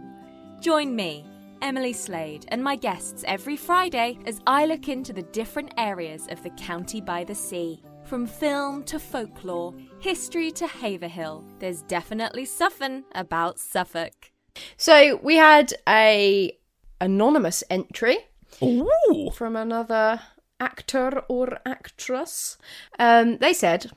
Join 0.62 0.96
me, 0.96 1.26
Emily 1.64 1.94
Slade, 1.94 2.46
and 2.50 2.64
my 2.64 2.76
guests 2.76 3.24
every 3.26 3.58
Friday 3.58 4.20
as 4.28 4.42
I 4.46 4.68
look 4.68 4.88
into 4.88 5.14
the 5.14 5.24
different 5.24 5.74
areas 5.78 6.28
of 6.30 6.44
the 6.44 6.52
county 6.52 7.02
by 7.02 7.24
the 7.24 7.34
sea. 7.34 7.82
From 8.04 8.28
film 8.28 8.84
to 8.84 9.00
folklore, 9.00 9.74
history 9.98 10.52
to 10.52 10.68
Haverhill, 10.68 11.44
there's 11.58 11.82
definitely 11.82 12.46
something 12.46 13.04
about 13.16 13.58
Suffolk. 13.58 14.29
So 14.78 15.20
we 15.24 15.36
had 15.36 15.74
a 15.88 16.56
anonymous 17.02 17.64
entry 17.70 18.18
Ooh. 18.62 19.32
from 19.34 19.56
another 19.56 20.22
actor 20.60 21.24
or 21.28 21.60
actress. 21.66 22.58
Um, 22.98 23.38
they 23.38 23.54
said, 23.54 23.92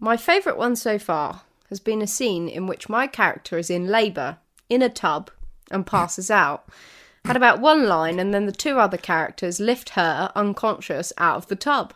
My 0.00 0.16
favourite 0.16 0.58
one 0.58 0.76
so 0.76 0.98
far 0.98 1.42
has 1.68 1.80
been 1.80 2.02
a 2.02 2.06
scene 2.06 2.48
in 2.48 2.66
which 2.66 2.88
my 2.88 3.06
character 3.06 3.58
is 3.58 3.70
in 3.70 3.88
labour 3.88 4.38
in 4.68 4.82
a 4.82 4.88
tub 4.88 5.30
and 5.70 5.86
passes 5.86 6.30
out. 6.30 6.68
Had 7.24 7.36
about 7.36 7.60
one 7.60 7.88
line, 7.88 8.20
and 8.20 8.32
then 8.32 8.46
the 8.46 8.52
two 8.52 8.78
other 8.78 8.96
characters 8.96 9.58
lift 9.58 9.90
her 9.90 10.30
unconscious 10.36 11.12
out 11.18 11.36
of 11.36 11.48
the 11.48 11.56
tub. 11.56 11.92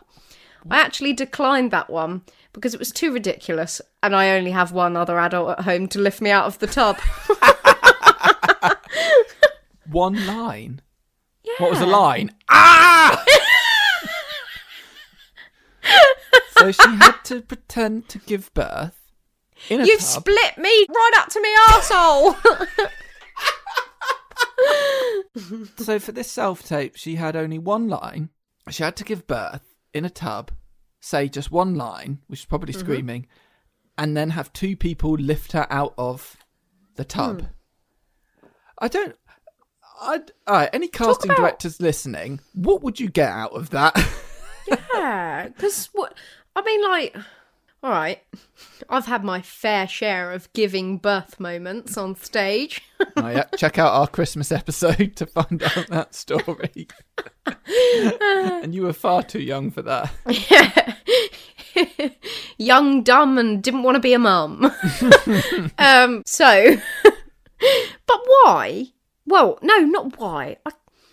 I 0.69 0.77
actually 0.77 1.13
declined 1.13 1.71
that 1.71 1.89
one 1.89 2.23
because 2.51 2.73
it 2.73 2.79
was 2.79 2.91
too 2.91 3.13
ridiculous, 3.13 3.81
and 4.03 4.13
I 4.13 4.31
only 4.31 4.51
have 4.51 4.73
one 4.73 4.97
other 4.97 5.17
adult 5.17 5.51
at 5.51 5.61
home 5.61 5.87
to 5.87 5.99
lift 5.99 6.19
me 6.19 6.31
out 6.31 6.45
of 6.45 6.59
the 6.59 6.67
tub. 6.67 6.97
One 9.91 10.25
line. 10.27 10.81
What 11.57 11.71
was 11.71 11.79
the 11.79 11.85
line? 11.85 12.31
Ah! 12.49 13.23
so 16.57 16.71
she 16.71 16.95
had 16.95 17.17
to 17.25 17.41
pretend 17.41 18.07
to 18.09 18.19
give 18.19 18.53
birth 18.53 18.97
in 19.69 19.81
a 19.81 19.85
You've 19.85 19.99
tub. 19.99 20.21
split 20.21 20.57
me 20.57 20.85
right 20.89 21.11
up 21.17 21.29
to 21.29 21.41
me 21.41 21.49
arsehole. 21.69 22.35
so 25.77 25.99
for 25.99 26.11
this 26.11 26.31
self 26.31 26.63
tape, 26.63 26.95
she 26.95 27.15
had 27.15 27.35
only 27.35 27.59
one 27.59 27.87
line. 27.87 28.29
She 28.69 28.83
had 28.83 28.95
to 28.97 29.03
give 29.03 29.27
birth 29.27 29.63
in 29.93 30.05
a 30.05 30.09
tub, 30.09 30.51
say 30.99 31.27
just 31.27 31.51
one 31.51 31.75
line, 31.75 32.19
which 32.27 32.41
is 32.41 32.45
probably 32.45 32.73
Mm-hmm. 32.73 32.79
screaming, 32.81 33.27
and 33.97 34.15
then 34.15 34.29
have 34.31 34.53
two 34.53 34.75
people 34.77 35.13
lift 35.13 35.51
her 35.53 35.67
out 35.69 35.93
of 35.97 36.37
the 36.95 37.03
tub. 37.05 37.41
Hmm. 37.41 37.47
I 38.81 38.87
don't. 38.87 39.15
I'd, 40.01 40.31
all 40.47 40.55
right, 40.55 40.69
any 40.73 40.87
casting 40.87 41.29
about- 41.29 41.37
directors 41.37 41.79
listening, 41.79 42.39
what 42.53 42.81
would 42.81 42.99
you 42.99 43.07
get 43.09 43.29
out 43.29 43.51
of 43.51 43.69
that? 43.69 43.95
yeah, 44.93 45.47
because 45.47 45.89
what 45.93 46.17
I 46.55 46.63
mean, 46.63 46.81
like, 46.83 47.15
all 47.83 47.91
right, 47.91 48.19
I've 48.89 49.05
had 49.05 49.23
my 49.23 49.41
fair 49.43 49.87
share 49.87 50.31
of 50.31 50.51
giving 50.53 50.97
birth 50.97 51.39
moments 51.39 51.97
on 51.97 52.15
stage. 52.15 52.81
oh, 53.17 53.29
yeah, 53.29 53.43
check 53.55 53.77
out 53.77 53.93
our 53.93 54.07
Christmas 54.07 54.51
episode 54.51 55.15
to 55.17 55.27
find 55.27 55.61
out 55.61 55.87
that 55.89 56.15
story. 56.15 56.87
and 57.65 58.73
you 58.73 58.81
were 58.81 58.93
far 58.93 59.21
too 59.21 59.41
young 59.41 59.69
for 59.69 59.83
that. 59.83 60.11
Yeah. 60.27 60.95
Young, 62.57 63.01
dumb, 63.01 63.37
and 63.37 63.63
didn't 63.63 63.83
want 63.83 63.95
to 63.95 63.99
be 64.01 64.13
a 64.13 64.19
mum. 64.19 64.71
um, 65.77 66.21
so, 66.25 66.75
but 68.07 68.19
why? 68.25 68.87
Well, 69.25 69.59
no, 69.61 69.77
not 69.79 70.19
why. 70.19 70.57
I 70.65 70.71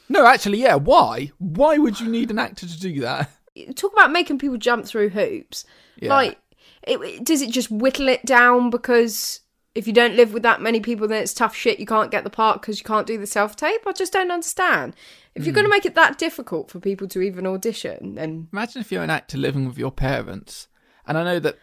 No, 0.08 0.26
actually, 0.26 0.58
yeah. 0.58 0.76
Why? 0.76 1.32
Why 1.38 1.78
would 1.78 2.00
you 2.00 2.08
need 2.08 2.30
an 2.30 2.38
actor 2.38 2.66
to 2.66 2.80
do 2.80 3.00
that? 3.00 3.30
talk 3.76 3.92
about 3.92 4.12
making 4.12 4.38
people 4.38 4.56
jump 4.56 4.86
through 4.86 5.10
hoops. 5.10 5.64
Yeah. 5.96 6.10
Like, 6.10 6.38
it, 6.82 7.24
does 7.24 7.42
it 7.42 7.50
just 7.50 7.70
whittle 7.70 8.08
it 8.08 8.24
down 8.24 8.70
because 8.70 9.40
if 9.74 9.86
you 9.86 9.92
don't 9.92 10.16
live 10.16 10.32
with 10.32 10.42
that 10.42 10.60
many 10.60 10.80
people, 10.80 11.06
then 11.06 11.22
it's 11.22 11.34
tough 11.34 11.54
shit. 11.54 11.78
You 11.78 11.86
can't 11.86 12.10
get 12.10 12.24
the 12.24 12.30
part 12.30 12.60
because 12.60 12.78
you 12.78 12.84
can't 12.84 13.06
do 13.06 13.18
the 13.18 13.26
self 13.26 13.56
tape. 13.56 13.82
I 13.86 13.92
just 13.92 14.12
don't 14.12 14.30
understand. 14.30 14.94
If 15.34 15.44
you're 15.44 15.52
hmm. 15.52 15.56
going 15.56 15.66
to 15.66 15.70
make 15.70 15.86
it 15.86 15.94
that 15.94 16.18
difficult 16.18 16.70
for 16.70 16.80
people 16.80 17.06
to 17.08 17.20
even 17.20 17.46
audition, 17.46 18.14
then 18.14 18.48
Imagine 18.52 18.80
if 18.80 18.90
you're 18.90 19.02
an 19.02 19.10
actor 19.10 19.38
living 19.38 19.66
with 19.66 19.78
your 19.78 19.92
parents, 19.92 20.68
and 21.06 21.16
I 21.16 21.24
know 21.24 21.38
that 21.40 21.58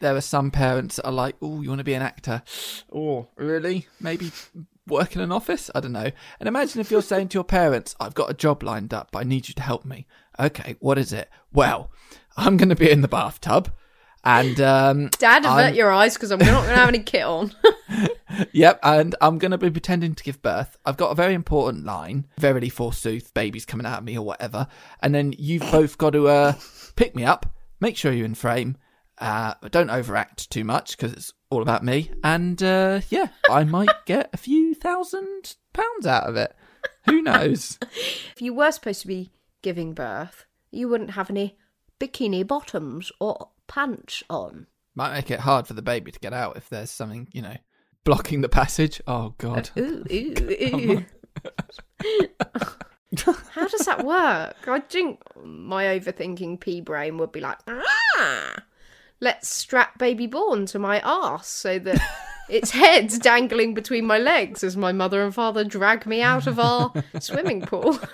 there 0.00 0.16
are 0.16 0.20
some 0.20 0.50
parents 0.50 0.96
that 0.96 1.06
are 1.06 1.12
like, 1.12 1.36
"Oh, 1.42 1.60
you 1.62 1.68
want 1.68 1.78
to 1.80 1.84
be 1.84 1.94
an 1.94 2.02
actor? 2.02 2.42
Oh, 2.94 3.28
really? 3.36 3.86
Maybe 4.00 4.30
work 4.86 5.14
in 5.14 5.20
an 5.22 5.32
office? 5.32 5.70
I 5.74 5.80
don't 5.80 5.92
know." 5.92 6.10
And 6.40 6.48
imagine 6.48 6.80
if 6.80 6.90
you're 6.90 7.02
saying 7.02 7.28
to 7.28 7.34
your 7.36 7.44
parents, 7.44 7.94
"I've 8.00 8.14
got 8.14 8.30
a 8.30 8.34
job 8.34 8.62
lined 8.62 8.92
up, 8.94 9.10
but 9.12 9.20
I 9.20 9.22
need 9.24 9.48
you 9.48 9.54
to 9.54 9.62
help 9.62 9.84
me." 9.84 10.06
Okay, 10.38 10.76
what 10.80 10.98
is 10.98 11.12
it? 11.12 11.28
Well, 11.52 11.90
I'm 12.36 12.56
going 12.56 12.68
to 12.68 12.76
be 12.76 12.90
in 12.90 13.00
the 13.00 13.08
bathtub, 13.08 13.72
and 14.24 14.60
um, 14.60 15.08
Dad, 15.18 15.44
avert 15.44 15.48
I'm- 15.58 15.74
your 15.74 15.90
eyes 15.90 16.14
because 16.14 16.30
I'm 16.30 16.38
not 16.38 16.62
going 16.64 16.68
to 16.68 16.74
have 16.76 16.88
any 16.88 17.00
kit 17.00 17.22
on. 17.24 17.52
Yep, 18.52 18.80
and 18.84 19.16
I'm 19.20 19.38
going 19.38 19.50
to 19.50 19.58
be 19.58 19.70
pretending 19.70 20.14
to 20.14 20.22
give 20.22 20.42
birth. 20.42 20.76
I've 20.84 20.96
got 20.98 21.10
a 21.10 21.14
very 21.16 21.34
important 21.34 21.84
line. 21.84 22.26
Verily, 22.38 22.68
forsooth, 22.68 23.34
baby's 23.34 23.64
coming 23.64 23.86
out 23.86 23.98
of 23.98 24.04
me 24.04 24.16
or 24.16 24.24
whatever. 24.24 24.68
And 25.02 25.12
then 25.12 25.34
you've 25.36 25.68
both 25.72 25.98
got 25.98 26.10
to 26.10 26.28
uh, 26.28 26.52
pick 26.94 27.16
me 27.16 27.24
up, 27.24 27.46
make 27.80 27.96
sure 27.96 28.12
you're 28.12 28.26
in 28.26 28.36
frame, 28.36 28.76
uh, 29.20 29.54
but 29.60 29.72
don't 29.72 29.90
overact 29.90 30.50
too 30.50 30.64
much 30.64 30.96
because 30.96 31.12
it's 31.12 31.32
all 31.50 31.62
about 31.62 31.84
me. 31.84 32.10
And 32.22 32.62
uh, 32.62 33.00
yeah, 33.10 33.28
I 33.48 33.64
might 33.78 34.04
get 34.06 34.30
a 34.32 34.36
few 34.36 34.74
thousand 34.74 35.56
pounds 35.72 36.06
out 36.06 36.24
of 36.24 36.36
it. 36.36 36.54
Who 37.06 37.22
knows? 37.22 37.78
if 37.82 38.40
you 38.40 38.54
were 38.54 38.72
supposed 38.72 39.02
to 39.02 39.06
be 39.08 39.30
giving 39.62 39.94
birth, 39.94 40.46
you 40.70 40.88
wouldn't 40.88 41.10
have 41.10 41.30
any 41.30 41.56
bikini 42.00 42.46
bottoms 42.46 43.10
or 43.20 43.50
pants 43.66 44.22
on. 44.30 44.66
Might 44.94 45.14
make 45.14 45.30
it 45.30 45.40
hard 45.40 45.66
for 45.66 45.74
the 45.74 45.82
baby 45.82 46.10
to 46.10 46.20
get 46.20 46.32
out 46.32 46.56
if 46.56 46.68
there's 46.68 46.90
something, 46.90 47.28
you 47.32 47.42
know, 47.42 47.56
blocking 48.04 48.40
the 48.40 48.48
passage. 48.48 49.00
Oh, 49.06 49.34
God. 49.38 49.70
Ooh, 49.78 50.04
ooh, 50.12 50.34
ooh. 50.62 51.04
How 53.50 53.66
does 53.66 53.86
that 53.86 54.04
work? 54.04 54.68
I 54.68 54.80
think 54.80 55.20
my 55.42 55.84
overthinking 55.84 56.60
pea 56.60 56.80
brain 56.80 57.16
would 57.18 57.32
be 57.32 57.40
like, 57.40 57.58
ah, 57.68 58.54
let's 59.20 59.48
strap 59.48 59.98
baby 59.98 60.26
born 60.26 60.66
to 60.66 60.78
my 60.78 61.00
arse 61.00 61.46
so 61.48 61.78
that 61.78 62.00
its 62.48 62.70
head's 62.70 63.18
dangling 63.18 63.74
between 63.74 64.06
my 64.06 64.18
legs 64.18 64.62
as 64.64 64.76
my 64.76 64.92
mother 64.92 65.22
and 65.24 65.34
father 65.34 65.64
drag 65.64 66.06
me 66.06 66.22
out 66.22 66.46
of 66.46 66.58
our 66.58 66.92
swimming 67.20 67.62
pool. 67.62 67.98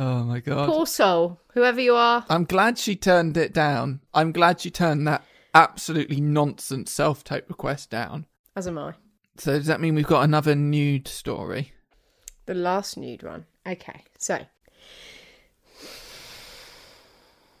Oh, 0.00 0.22
my 0.22 0.38
God. 0.38 0.68
Poor 0.68 0.86
soul, 0.86 1.40
whoever 1.54 1.80
you 1.80 1.96
are. 1.96 2.24
I'm 2.30 2.44
glad 2.44 2.78
she 2.78 2.94
turned 2.94 3.36
it 3.36 3.52
down. 3.52 4.00
I'm 4.14 4.30
glad 4.30 4.60
she 4.60 4.70
turned 4.70 5.08
that 5.08 5.24
absolutely 5.52 6.20
nonsense 6.20 6.92
self 6.92 7.24
tape 7.24 7.48
request 7.48 7.90
down. 7.90 8.26
As 8.54 8.68
am 8.68 8.78
I. 8.78 8.94
So 9.38 9.58
does 9.58 9.66
that 9.66 9.80
mean 9.80 9.96
we've 9.96 10.06
got 10.06 10.22
another 10.22 10.54
nude 10.54 11.08
story? 11.08 11.72
The 12.46 12.54
last 12.54 12.96
nude 12.96 13.24
one. 13.24 13.46
Okay, 13.66 14.04
so 14.18 14.36
You 14.36 14.46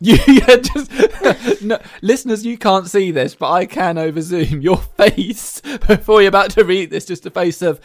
yeah, 0.00 0.56
just 0.56 1.62
no, 1.62 1.80
listeners, 2.02 2.46
you 2.46 2.56
can't 2.56 2.88
see 2.88 3.10
this, 3.10 3.34
but 3.34 3.50
I 3.50 3.66
can 3.66 3.98
over 3.98 4.20
Zoom. 4.20 4.60
Your 4.62 4.76
face 4.76 5.60
before 5.60 6.22
you're 6.22 6.28
about 6.28 6.50
to 6.52 6.64
read 6.64 6.90
this, 6.90 7.04
just 7.04 7.26
a 7.26 7.30
face 7.30 7.62
of, 7.62 7.80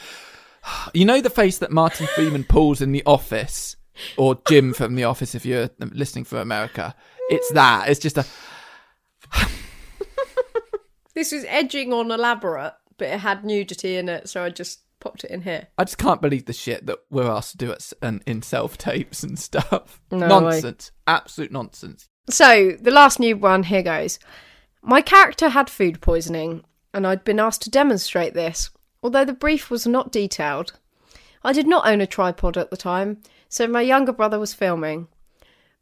you 0.93 1.05
know, 1.05 1.21
the 1.21 1.31
face 1.31 1.57
that 1.57 1.71
Martin 1.71 2.07
Freeman 2.07 2.43
pulls 2.43 2.81
in 2.81 2.91
The 2.91 3.03
Office, 3.05 3.77
or 4.15 4.39
Jim 4.47 4.73
from 4.73 4.93
The 4.93 5.05
Office, 5.05 5.33
if 5.33 5.45
you're 5.45 5.71
listening 5.79 6.25
for 6.25 6.39
America. 6.39 6.93
It's 7.29 7.51
that. 7.51 7.89
It's 7.89 7.99
just 7.99 8.17
a. 8.17 8.25
this 11.15 11.31
was 11.31 11.45
edging 11.47 11.93
on 11.93 12.11
elaborate, 12.11 12.75
but 12.97 13.07
it 13.07 13.19
had 13.21 13.43
nudity 13.43 13.97
in 13.97 14.07
it, 14.07 14.29
so 14.29 14.43
I 14.43 14.49
just 14.49 14.81
popped 15.03 15.23
it 15.23 15.31
in 15.31 15.41
here. 15.41 15.67
I 15.77 15.83
just 15.83 15.97
can't 15.97 16.21
believe 16.21 16.45
the 16.45 16.53
shit 16.53 16.85
that 16.85 16.99
we're 17.09 17.29
asked 17.29 17.51
to 17.51 17.57
do 17.57 17.75
and 18.01 18.23
in 18.25 18.41
self 18.41 18.77
tapes 18.77 19.23
and 19.23 19.37
stuff. 19.37 19.99
No 20.11 20.27
nonsense, 20.27 20.91
absolute 21.07 21.51
nonsense. 21.51 22.07
So, 22.29 22.77
the 22.79 22.91
last 22.91 23.19
new 23.19 23.35
one, 23.35 23.63
here 23.63 23.83
goes. 23.83 24.19
My 24.81 25.01
character 25.01 25.49
had 25.49 25.69
food 25.69 26.01
poisoning, 26.01 26.63
and 26.93 27.05
I'd 27.05 27.23
been 27.23 27.39
asked 27.39 27.63
to 27.63 27.69
demonstrate 27.69 28.33
this, 28.33 28.69
although 29.01 29.25
the 29.25 29.33
brief 29.33 29.69
was 29.69 29.85
not 29.85 30.11
detailed. 30.11 30.79
I 31.43 31.51
did 31.51 31.67
not 31.67 31.85
own 31.85 31.99
a 31.99 32.07
tripod 32.07 32.57
at 32.57 32.69
the 32.69 32.77
time, 32.77 33.21
so 33.49 33.67
my 33.67 33.81
younger 33.81 34.13
brother 34.13 34.39
was 34.39 34.53
filming. 34.53 35.07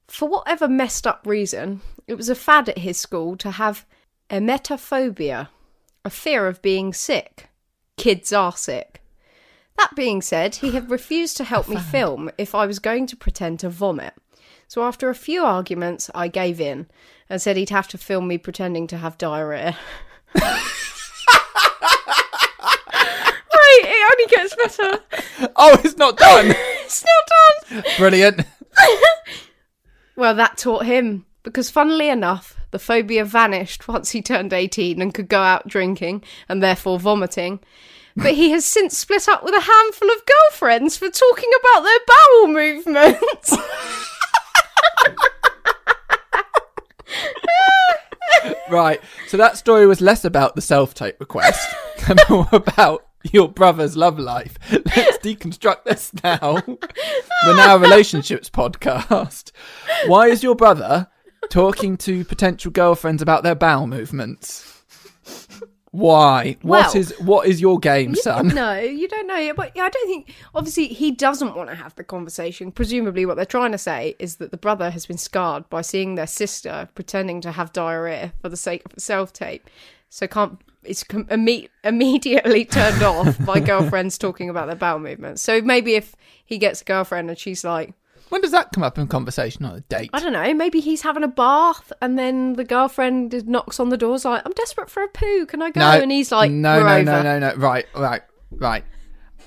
For 0.08 0.28
whatever 0.28 0.68
messed 0.68 1.06
up 1.06 1.22
reason, 1.26 1.82
it 2.08 2.16
was 2.16 2.30
a 2.30 2.36
fad 2.36 2.70
at 2.70 2.80
his 2.80 2.98
school 3.00 3.38
to 3.38 3.52
have 3.52 3.86
emetophobia, 4.30 5.50
a 6.04 6.10
fear 6.10 6.48
of 6.48 6.62
being 6.62 6.94
sick. 6.94 7.50
Kids 7.98 8.34
are 8.34 8.56
sick. 8.56 9.01
That 9.78 9.96
being 9.96 10.22
said, 10.22 10.56
he 10.56 10.72
had 10.72 10.90
refused 10.90 11.38
to 11.38 11.44
help 11.44 11.68
me 11.68 11.78
film 11.78 12.30
if 12.38 12.54
I 12.54 12.66
was 12.66 12.80
going 12.80 13.08
to 13.08 13.16
pretend 13.16 13.60
to 13.62 13.70
vomit. 13.70 14.14
So 14.68 14.84
after 14.84 15.10
a 15.10 15.16
few 15.16 15.44
arguments, 15.44 16.10
I 16.14 16.28
gave 16.28 16.62
in 16.62 16.88
and 17.30 17.42
said 17.42 17.58
he'd 17.58 17.72
have 17.72 17.88
to 17.90 17.98
film 17.98 18.28
me 18.28 18.38
pretending 18.38 18.88
to 18.88 18.98
have 18.98 19.18
diarrhea. 19.18 19.78
right, 20.36 20.62
it 23.54 24.12
only 24.12 24.28
gets 24.30 24.56
better. 24.56 25.00
Oh, 25.56 25.80
it's 25.84 25.98
not 25.98 26.18
done. 26.18 26.54
It's 26.92 27.06
not 27.06 27.84
done. 27.84 27.84
Brilliant. 27.98 28.42
Well, 30.16 30.36
that 30.36 30.58
taught 30.58 30.86
him 30.86 31.26
because, 31.42 31.72
funnily 31.72 32.10
enough, 32.10 32.56
the 32.72 32.78
phobia 32.78 33.26
vanished 33.26 33.88
once 33.88 34.12
he 34.12 34.22
turned 34.22 34.54
18 34.54 35.02
and 35.02 35.14
could 35.14 35.30
go 35.30 35.42
out 35.42 35.68
drinking 35.68 36.24
and 36.48 36.62
therefore 36.62 37.00
vomiting. 37.00 37.60
But 38.16 38.34
he 38.34 38.52
has 38.52 38.66
since 38.66 38.98
split 38.98 39.28
up 39.30 39.44
with 39.44 39.54
a 39.54 39.62
handful 39.62 40.10
of 40.10 40.26
girlfriends 40.26 40.98
for 40.98 41.10
talking 41.10 41.50
about 41.60 41.82
their 41.82 42.00
bowel 42.08 42.48
movements. 42.48 43.56
Right. 48.70 49.02
So 49.28 49.36
that 49.36 49.58
story 49.58 49.86
was 49.86 50.00
less 50.00 50.24
about 50.24 50.56
the 50.56 50.62
self 50.62 50.94
tape 50.94 51.20
request 51.20 51.76
and 52.08 52.20
more 52.30 52.48
about 52.54 53.06
your 53.32 53.50
brother's 53.50 53.98
love 53.98 54.18
life. 54.18 54.58
Let's 54.72 55.18
deconstruct 55.18 55.84
this 55.84 56.12
now. 56.24 56.64
We're 56.66 57.56
now 57.56 57.76
a 57.76 57.80
relationships 57.80 58.50
podcast. 58.50 59.52
Why 60.08 60.28
is 60.28 60.42
your 60.42 60.56
brother 60.56 61.08
talking 61.50 61.98
to 61.98 62.24
potential 62.24 62.72
girlfriends 62.72 63.22
about 63.22 63.44
their 63.44 63.56
bowel 63.56 63.88
movements? 63.88 64.81
Why? 65.92 66.56
What 66.62 66.86
Well- 66.88 66.96
is 66.98 67.14
what 67.20 67.48
is 67.48 67.60
your 67.60 67.78
game, 67.78 68.16
son? 68.16 68.48
no, 68.50 68.80
you 68.80 69.08
don't 69.10 69.28
know 69.28 69.36
yet. 69.38 69.56
But 69.58 69.72
I 69.78 69.90
don't 69.90 70.08
think, 70.08 70.34
obviously, 70.56 70.88
he 70.88 71.12
doesn't 71.12 71.56
want 71.56 71.70
to 71.70 71.76
have 71.76 71.94
the 71.96 72.04
conversation. 72.06 72.72
Presumably, 72.72 73.26
what 73.26 73.36
they're 73.36 73.46
trying 73.46 73.74
to 73.74 73.78
say 73.78 74.16
is 74.18 74.38
that 74.38 74.52
the 74.52 74.58
brother 74.58 74.90
has 74.92 75.06
been 75.06 75.18
scarred 75.18 75.70
by 75.70 75.82
seeing 75.82 76.16
their 76.16 76.28
sister 76.28 76.88
pretending 76.96 77.42
to 77.42 77.52
have 77.52 77.74
diarrhea 77.74 78.32
for 78.42 78.48
the 78.48 78.56
sake 78.58 78.84
of 78.86 78.94
self 79.02 79.34
tape. 79.34 79.70
So 80.10 80.28
can't. 80.28 80.60
It's 80.84 81.04
com- 81.04 81.26
imme- 81.26 81.70
immediately 81.84 82.66
turned 82.80 83.04
off 83.04 83.38
by 83.46 83.60
girlfriends 83.72 84.18
talking 84.18 84.50
about 84.50 84.68
their 84.68 84.76
bowel 84.76 84.98
movements. 85.00 85.42
So 85.42 85.62
maybe 85.62 85.94
if 85.96 86.16
he 86.46 86.58
gets 86.58 86.82
a 86.82 86.86
girlfriend 86.86 87.30
and 87.30 87.38
she's 87.38 87.64
like, 87.64 87.94
When 88.32 88.40
does 88.42 88.52
that 88.52 88.72
come 88.72 88.82
up 88.82 88.98
in 88.98 89.08
conversation 89.08 89.66
on 89.66 89.76
a 89.76 89.82
date? 89.82 90.10
I 90.14 90.22
don't 90.22 90.32
know, 90.32 90.54
maybe 90.54 90.80
he's 90.80 91.02
having 91.02 91.22
a 91.24 91.28
bath 91.28 91.92
and 92.02 92.18
then 92.18 92.54
the 92.54 92.64
girlfriend 92.64 93.46
knocks 93.46 93.78
on 93.78 93.90
the 93.90 93.98
door, 93.98 94.16
is 94.16 94.24
like, 94.24 94.42
I'm 94.46 94.54
desperate 94.54 94.90
for 94.90 95.04
a 95.04 95.10
poo, 95.10 95.46
can 95.46 95.62
I 95.62 95.70
go? 95.70 95.82
and 95.82 96.10
he's 96.10 96.32
like, 96.32 96.50
no, 96.50 96.80
no, 96.82 96.88
over. 96.88 97.04
no, 97.04 97.22
no, 97.24 97.40
no. 97.40 97.56
Right, 97.56 97.86
right, 97.94 98.22
right. 98.52 98.86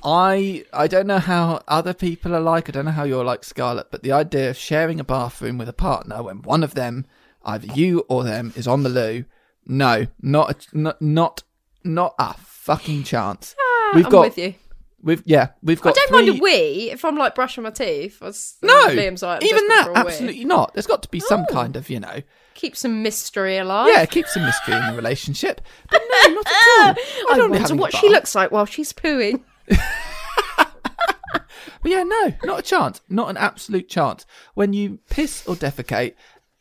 I 0.03 0.67
I 0.71 0.87
don't 0.87 1.07
know 1.07 1.19
how 1.19 1.63
other 1.67 1.95
people 1.95 2.35
are 2.35 2.41
like. 2.41 2.69
I 2.69 2.73
don't 2.73 2.85
know 2.85 2.91
how 2.91 3.05
you're 3.05 3.25
like, 3.25 3.43
Scarlett. 3.43 3.91
But 3.91 4.03
the 4.03 4.13
idea 4.13 4.51
of 4.51 4.57
sharing 4.59 5.01
a 5.01 5.05
bathroom 5.05 5.57
with 5.57 5.69
a 5.69 5.73
partner 5.73 6.23
when 6.23 6.43
one 6.43 6.63
of 6.63 6.75
them, 6.75 7.07
either 7.43 7.69
you 7.73 8.05
or 8.09 8.23
them, 8.23 8.53
is 8.55 8.69
on 8.69 8.83
the 8.83 8.91
loo, 8.91 9.25
no, 9.67 10.07
not 10.21 10.51
a, 10.51 10.77
not 10.79 11.01
not 11.01 11.43
not 11.85 12.15
a 12.19 12.35
fucking 12.35 13.05
chance. 13.05 13.55
we've 13.95 14.05
Ah, 14.05 14.09
I'm 14.09 14.13
got 14.13 14.21
with 14.27 14.37
you. 14.37 14.55
We've 15.05 15.23
yeah 15.25 15.51
we've 15.63 15.81
got. 15.81 15.91
I 15.91 15.93
don't 15.95 16.09
three... 16.09 16.27
mind 16.31 16.41
a 16.41 16.43
wee 16.43 16.91
if 16.91 17.05
I'm 17.05 17.17
like 17.17 17.35
brushing 17.35 17.63
my 17.63 17.71
teeth. 17.71 18.21
Was- 18.21 18.57
No, 18.63 18.89
Liam's 18.89 19.23
like, 19.23 19.45
even 19.45 19.69
that, 19.69 19.89
wee. 19.91 19.95
absolutely 19.97 20.45
not. 20.45 20.75
There's 20.75 20.87
got 20.87 21.03
to 21.05 21.09
be 21.09 21.21
some 21.21 21.47
Oh. 21.49 21.53
kind 21.53 21.77
of, 21.77 21.89
you 21.91 22.01
know, 22.01 22.23
Keep 22.55 22.77
some 22.77 23.03
mystery 23.03 23.59
alive. 23.59 23.89
yeah, 23.89 24.05
keep 24.07 24.27
some 24.27 24.45
mystery 24.45 24.75
in 24.75 24.87
the 24.87 24.95
relationship. 24.95 25.61
But 25.91 26.01
no, 26.11 26.35
not 26.35 26.47
at 26.47 26.53
all. 26.53 26.95
I 27.31 27.37
don't 27.37 27.53
having 27.55 27.79
a 27.79 27.81
what 27.81 27.95
she 27.95 28.09
looks 28.09 28.35
like 28.35 28.51
while 28.51 28.67
she's 28.67 28.93
pooing. 28.93 29.43
But 31.83 31.91
yeah, 31.91 32.03
no, 32.03 32.33
not 32.45 32.61
a 32.61 32.63
chance. 32.63 33.03
Not 33.11 33.29
an 33.29 33.37
absolute 33.37 33.91
chance. 33.91 34.25
When 34.55 34.73
you 34.73 35.01
piss 35.11 35.47
or 35.47 35.55
defecate, 35.55 36.15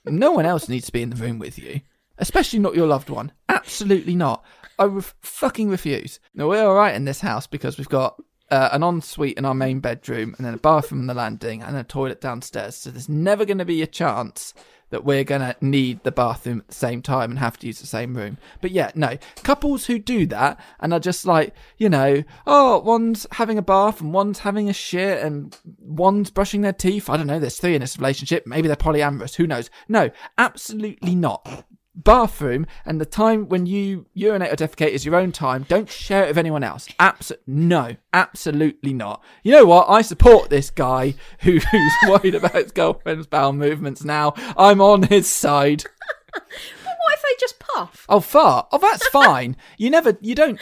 no 0.06 0.34
one 0.34 0.46
else 0.46 0.68
needs 0.68 0.88
to 0.88 0.92
be 0.92 1.02
in 1.02 1.12
the 1.12 1.16
room 1.16 1.40
with 1.40 1.58
you, 1.58 1.80
especially 2.18 2.60
not 2.60 2.76
your 2.76 2.88
loved 2.88 3.10
one. 3.10 3.32
Absolutely 3.48 4.16
not. 4.16 4.44
I 4.78 4.84
ref- 4.84 5.16
fucking 5.22 5.70
refuse. 5.70 6.20
Now, 6.36 6.50
we're 6.50 6.66
all 6.66 6.76
right 6.76 6.94
in 6.94 7.06
this 7.06 7.22
house 7.22 7.48
because 7.48 7.78
we've 7.78 7.88
got 7.88 8.22
uh, 8.54 8.70
an 8.72 8.84
ensuite 8.84 9.36
in 9.36 9.46
our 9.46 9.56
main 9.56 9.80
bedroom 9.80 10.36
and 10.38 10.46
then 10.46 10.54
a 10.54 10.58
bathroom 10.58 11.02
on 11.02 11.08
the 11.08 11.14
landing 11.16 11.64
and 11.64 11.76
a 11.76 11.84
toilet 11.84 12.22
downstairs. 12.22 12.76
So 12.76 12.92
there's 12.92 13.10
never 13.10 13.46
going 13.46 13.58
to 13.58 13.66
be 13.66 13.82
a 13.82 13.88
chance 13.88 14.54
that 14.92 15.04
we're 15.04 15.24
gonna 15.24 15.56
need 15.60 16.04
the 16.04 16.12
bathroom 16.12 16.60
at 16.60 16.68
the 16.68 16.74
same 16.76 17.02
time 17.02 17.32
and 17.32 17.40
have 17.40 17.58
to 17.58 17.66
use 17.66 17.80
the 17.80 17.88
same 17.88 18.16
room. 18.16 18.38
But 18.62 18.70
yeah, 18.70 18.92
no. 18.94 19.18
Couples 19.42 19.88
who 19.88 19.98
do 19.98 20.28
that 20.28 20.60
and 20.80 20.94
are 20.94 21.00
just 21.00 21.26
like, 21.26 21.56
you 21.80 21.90
know, 21.90 22.24
oh, 22.46 22.78
one's 22.78 23.26
having 23.32 23.58
a 23.58 23.64
bath 23.64 24.02
and 24.02 24.14
one's 24.14 24.38
having 24.38 24.70
a 24.70 24.74
shit 24.74 25.24
and 25.24 25.58
one's 25.80 26.30
brushing 26.30 26.62
their 26.62 26.74
teeth. 26.74 27.10
I 27.10 27.18
don't 27.18 27.26
know, 27.26 27.40
there's 27.40 27.58
three 27.58 27.74
in 27.74 27.82
this 27.82 27.98
relationship. 27.98 28.46
Maybe 28.46 28.68
they're 28.68 28.78
polyamorous, 28.78 29.34
who 29.34 29.48
knows? 29.48 29.72
No, 29.88 30.12
absolutely 30.38 31.16
not 31.16 31.66
bathroom 31.96 32.66
and 32.86 33.00
the 33.00 33.06
time 33.06 33.48
when 33.50 33.66
you 33.66 34.06
urinate 34.14 34.52
or 34.52 34.56
defecate 34.56 34.90
is 34.90 35.06
your 35.06 35.16
own 35.16 35.32
time. 35.32 35.66
Don't 35.68 35.90
share 35.90 36.24
it 36.24 36.30
with 36.30 36.38
anyone 36.38 36.64
else. 36.64 36.88
Abs- 37.00 37.32
no, 37.46 37.96
absolutely 38.14 38.94
not. 38.94 39.24
You 39.44 39.52
know 39.54 39.66
what? 39.66 39.90
I 39.90 40.02
support 40.02 40.50
this 40.50 40.70
guy 40.70 41.16
who, 41.40 41.60
who's 41.72 41.94
worried 42.08 42.36
about 42.36 42.56
his 42.56 42.72
girlfriend's 42.72 43.28
bowel 43.28 43.54
movements 43.54 44.04
now. 44.04 44.34
I'm 44.58 44.82
on 44.82 45.04
his 45.04 45.30
side. 45.30 45.84
But 46.34 46.98
what 47.06 47.14
if 47.14 47.22
they 47.22 47.36
just 47.40 47.60
puff? 47.60 48.06
Oh, 48.10 48.20
fart. 48.20 48.68
Oh, 48.72 48.80
that's 48.80 49.08
fine. 49.10 49.56
You 49.78 49.92
never, 49.92 50.18
you 50.20 50.34
don't, 50.34 50.60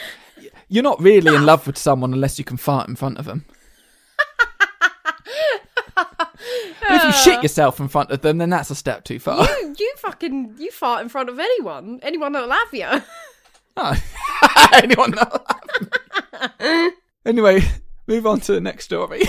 you're 0.68 0.82
not 0.82 1.00
really 1.00 1.34
in 1.34 1.46
love 1.46 1.66
with 1.66 1.78
someone 1.78 2.12
unless 2.12 2.38
you 2.38 2.44
can 2.44 2.58
fart 2.58 2.88
in 2.88 2.96
front 2.96 3.16
of 3.18 3.24
them. 3.24 3.46
But 6.80 6.96
if 6.96 7.04
you 7.04 7.12
shit 7.12 7.42
yourself 7.42 7.80
in 7.80 7.88
front 7.88 8.10
of 8.10 8.22
them, 8.22 8.38
then 8.38 8.50
that's 8.50 8.70
a 8.70 8.74
step 8.74 9.04
too 9.04 9.18
far. 9.18 9.44
You, 9.44 9.74
you 9.78 9.94
fucking, 9.98 10.56
you 10.58 10.70
fart 10.70 11.02
in 11.02 11.08
front 11.08 11.28
of 11.28 11.38
anyone. 11.38 12.00
Anyone 12.02 12.32
that'll 12.32 12.50
have 12.50 12.72
you. 12.72 13.02
Oh. 13.76 13.96
Anyone 14.72 15.12
know? 15.12 16.90
anyway, 17.26 17.62
move 18.06 18.26
on 18.26 18.40
to 18.40 18.52
the 18.52 18.60
next 18.60 18.84
story. 18.84 19.22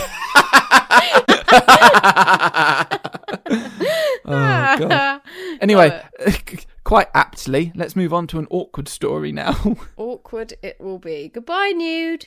oh 4.26 4.78
god. 4.80 5.22
Anyway, 5.61 6.01
uh. 6.26 6.32
quite 6.84 7.07
aptly, 7.14 7.72
let's 7.74 7.95
move 7.95 8.14
on 8.14 8.28
to 8.28 8.38
an 8.38 8.47
awkward 8.49 8.89
story 8.89 9.32
now. 9.32 9.78
Awkward 9.95 10.53
it 10.61 10.82
will 10.82 10.99
be. 10.99 11.30
Goodbye, 11.34 11.72
nude. 11.76 12.26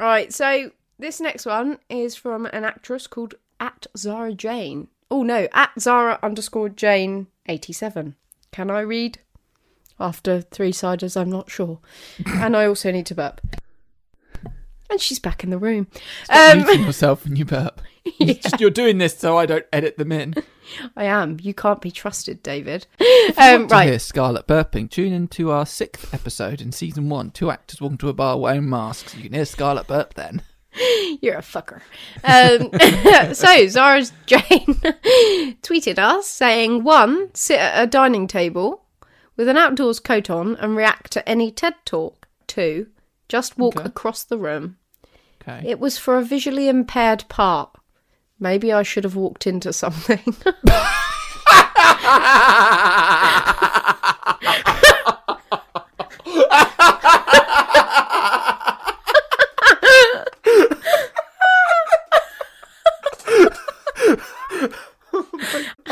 Right, 0.00 0.32
so 0.32 0.72
this 1.02 1.20
next 1.20 1.44
one 1.46 1.78
is 1.88 2.14
from 2.16 2.46
an 2.46 2.64
actress 2.64 3.06
called 3.06 3.34
at 3.60 3.86
Zara 3.96 4.32
Jane. 4.32 4.88
Oh 5.10 5.22
no, 5.22 5.48
at 5.52 5.70
Zara 5.78 6.18
underscore 6.22 6.68
Jane 6.70 7.26
eighty 7.46 7.72
seven. 7.72 8.16
Can 8.50 8.70
I 8.70 8.80
read? 8.80 9.18
After 10.00 10.40
three 10.40 10.72
ciders, 10.72 11.20
I'm 11.20 11.30
not 11.30 11.50
sure. 11.50 11.78
and 12.26 12.56
I 12.56 12.66
also 12.66 12.90
need 12.90 13.06
to 13.06 13.14
burp. 13.14 13.40
And 14.90 15.00
she's 15.00 15.18
back 15.18 15.42
in 15.42 15.50
the 15.50 15.58
room. 15.58 15.86
Stop 16.24 16.68
Um, 16.68 16.80
yourself 16.84 17.24
when 17.24 17.36
you 17.36 17.44
burp. 17.46 17.80
Yeah. 18.18 18.34
You're 18.58 18.68
doing 18.70 18.98
this 18.98 19.16
so 19.16 19.38
I 19.38 19.46
don't 19.46 19.64
edit 19.72 19.96
them 19.96 20.12
in. 20.12 20.34
I 20.96 21.04
am. 21.04 21.38
You 21.40 21.54
can't 21.54 21.80
be 21.80 21.90
trusted, 21.90 22.42
David. 22.42 22.86
Want 23.00 23.38
Um, 23.38 23.68
to 23.68 23.74
right. 23.74 23.88
hear 23.88 23.98
Scarlett 23.98 24.46
burping? 24.46 24.90
Tune 24.90 25.12
in 25.14 25.28
to 25.28 25.50
our 25.50 25.64
sixth 25.64 26.12
episode 26.12 26.60
in 26.60 26.72
season 26.72 27.08
one. 27.08 27.30
Two 27.30 27.50
actors 27.50 27.80
walk 27.80 27.92
into 27.92 28.08
a 28.10 28.12
bar 28.12 28.38
wearing 28.38 28.68
masks. 28.68 29.14
You 29.14 29.22
can 29.22 29.32
hear 29.32 29.44
Scarlett 29.46 29.86
burp 29.86 30.12
then. 30.14 30.42
You're 31.20 31.36
a 31.38 31.42
fucker. 31.42 31.80
Um, 32.24 32.70
so, 33.34 33.66
Zara 33.68 34.04
Jane 34.26 34.40
tweeted 35.62 35.98
us 35.98 36.26
saying, 36.28 36.82
one, 36.84 37.30
sit 37.34 37.58
at 37.58 37.82
a 37.82 37.86
dining 37.86 38.26
table 38.26 38.84
with 39.36 39.48
an 39.48 39.56
outdoors 39.58 40.00
coat 40.00 40.30
on 40.30 40.56
and 40.56 40.76
react 40.76 41.12
to 41.12 41.28
any 41.28 41.50
TED 41.50 41.74
talk. 41.84 42.26
Two, 42.46 42.88
just 43.28 43.58
walk 43.58 43.76
Okay. 43.76 43.86
across 43.86 44.24
the 44.24 44.38
room. 44.38 44.76
Okay. 45.42 45.62
It 45.68 45.78
was 45.80 45.98
for 45.98 46.16
a 46.18 46.24
visually 46.24 46.68
impaired 46.68 47.24
part. 47.28 47.70
Maybe 48.38 48.72
I 48.72 48.82
should 48.82 49.04
have 49.04 49.16
walked 49.16 49.46
into 49.46 49.72
something. 49.72 50.36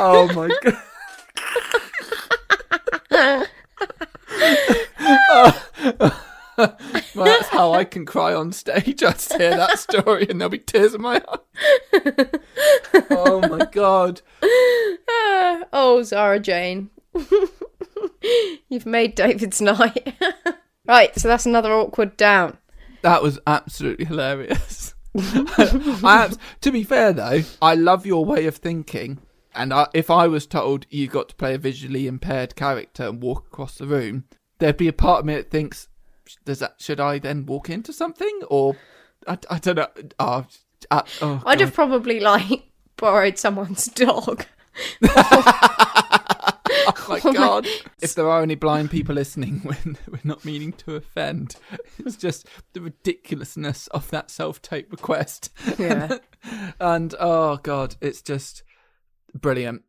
Oh 0.03 0.27
my 0.35 0.49
god. 0.63 0.79
well, 7.15 7.25
that's 7.27 7.49
how 7.49 7.73
I 7.73 7.85
can 7.85 8.07
cry 8.07 8.35
on 8.35 8.53
stage. 8.53 9.03
I 9.03 9.11
just 9.13 9.33
hear 9.35 9.51
that 9.51 9.79
story 9.79 10.27
and 10.29 10.41
there'll 10.41 10.51
be 10.51 10.59
tears 10.59 10.95
in 10.95 11.03
my 11.03 11.23
eyes. 11.29 12.27
oh 13.11 13.41
my 13.49 13.67
god. 13.71 14.23
oh, 15.73 16.03
Zara 16.05 16.41
Jane. 16.41 16.91
You've 18.69 18.87
made 18.87 19.15
David's 19.15 19.61
night. 19.61 20.15
right, 20.87 21.19
so 21.19 21.29
that's 21.29 21.47
another 21.47 21.73
awkward 21.73 22.17
down. 22.17 22.59
That 23.03 23.23
was 23.23 23.39
absolutely 23.47 24.05
hilarious. 24.05 24.95
I 25.17 26.25
abs- 26.25 26.39
to 26.61 26.71
be 26.71 26.85
fair 26.85 27.13
though, 27.13 27.43
I 27.61 27.75
love 27.75 28.07
your 28.07 28.25
way 28.25 28.47
of 28.47 28.57
thinking. 28.57 29.19
And 29.55 29.73
I, 29.75 29.89
if 29.95 30.11
I 30.11 30.27
was 30.29 30.47
told 30.47 30.87
you 30.91 31.09
got 31.09 31.29
to 31.31 31.35
play 31.35 31.55
a 31.55 31.59
visually 31.59 32.07
impaired 32.07 32.55
character 32.57 33.05
and 33.05 33.23
walk 33.23 33.47
across 33.47 33.77
the 33.77 33.87
room, 33.87 34.25
there'd 34.59 34.77
be 34.77 34.89
a 34.89 34.93
part 34.93 35.21
of 35.21 35.27
me 35.27 35.35
that 35.35 35.51
thinks, 35.51 35.89
"Does 36.45 36.61
that? 36.61 36.77
Should 36.79 37.01
I 37.01 37.19
then 37.19 37.47
walk 37.47 37.69
into 37.69 37.93
something, 37.93 38.41
or 38.49 38.77
I, 39.27 39.39
I 39.51 39.59
don't 39.59 39.77
know." 39.77 39.89
Oh, 40.19 40.47
uh, 40.91 41.03
oh, 41.21 41.43
I'd 41.45 41.59
God. 41.59 41.61
have 41.61 41.75
probably 41.75 42.21
like 42.21 42.65
borrowed 42.97 43.39
someone's 43.39 43.87
dog. 43.95 44.47
Oh 46.87 47.21
my 47.25 47.33
god! 47.33 47.67
if 48.01 48.15
there 48.15 48.29
are 48.29 48.43
any 48.43 48.55
blind 48.55 48.91
people 48.91 49.15
listening, 49.15 49.61
we're, 49.65 49.95
we're 50.09 50.21
not 50.25 50.45
meaning 50.45 50.73
to 50.75 50.95
offend. 50.95 51.57
It's 51.99 52.17
just 52.17 52.47
the 52.73 52.81
ridiculousness 52.81 53.87
of 53.89 54.11
that 54.11 54.31
self-tape 54.31 54.91
request. 54.91 55.51
Yeah. 55.79 56.19
and 56.81 57.15
oh 57.19 57.59
god, 57.59 57.97
it's 58.01 58.23
just 58.23 58.63
brilliant. 59.35 59.83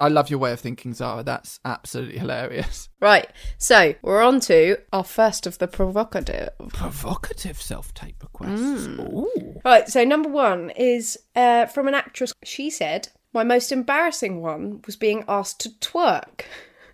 I, 0.00 0.08
love 0.08 0.30
your 0.30 0.40
way 0.40 0.52
of 0.52 0.58
thinking, 0.58 0.94
Zara. 0.94 1.22
That's 1.22 1.60
absolutely 1.64 2.18
hilarious. 2.18 2.88
Right, 3.00 3.30
so 3.56 3.94
we're 4.02 4.20
on 4.22 4.40
to 4.40 4.76
our 4.92 5.04
first 5.04 5.46
of 5.46 5.56
the 5.56 5.66
provocative. 5.66 6.50
Provocative 6.68 7.62
self-tape 7.62 8.22
requests. 8.22 8.88
Ooh. 8.88 9.58
Right, 9.64 9.88
so 9.88 10.04
number 10.04 10.28
one 10.28 10.68
is 10.76 11.18
uh, 11.34 11.64
from 11.64 11.88
an 11.88 11.94
actress. 11.94 12.34
She 12.44 12.68
said, 12.68 13.08
My 13.32 13.42
most 13.42 13.72
embarrassing 13.72 14.42
one 14.42 14.82
was 14.84 14.96
being 14.96 15.24
asked 15.28 15.60
to 15.60 15.70
twerk. 15.70 16.42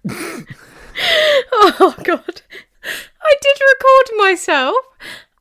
oh, 1.52 1.94
God. 2.04 2.42
I 2.84 3.34
did 3.42 3.56
record 3.60 4.18
myself, 4.18 4.76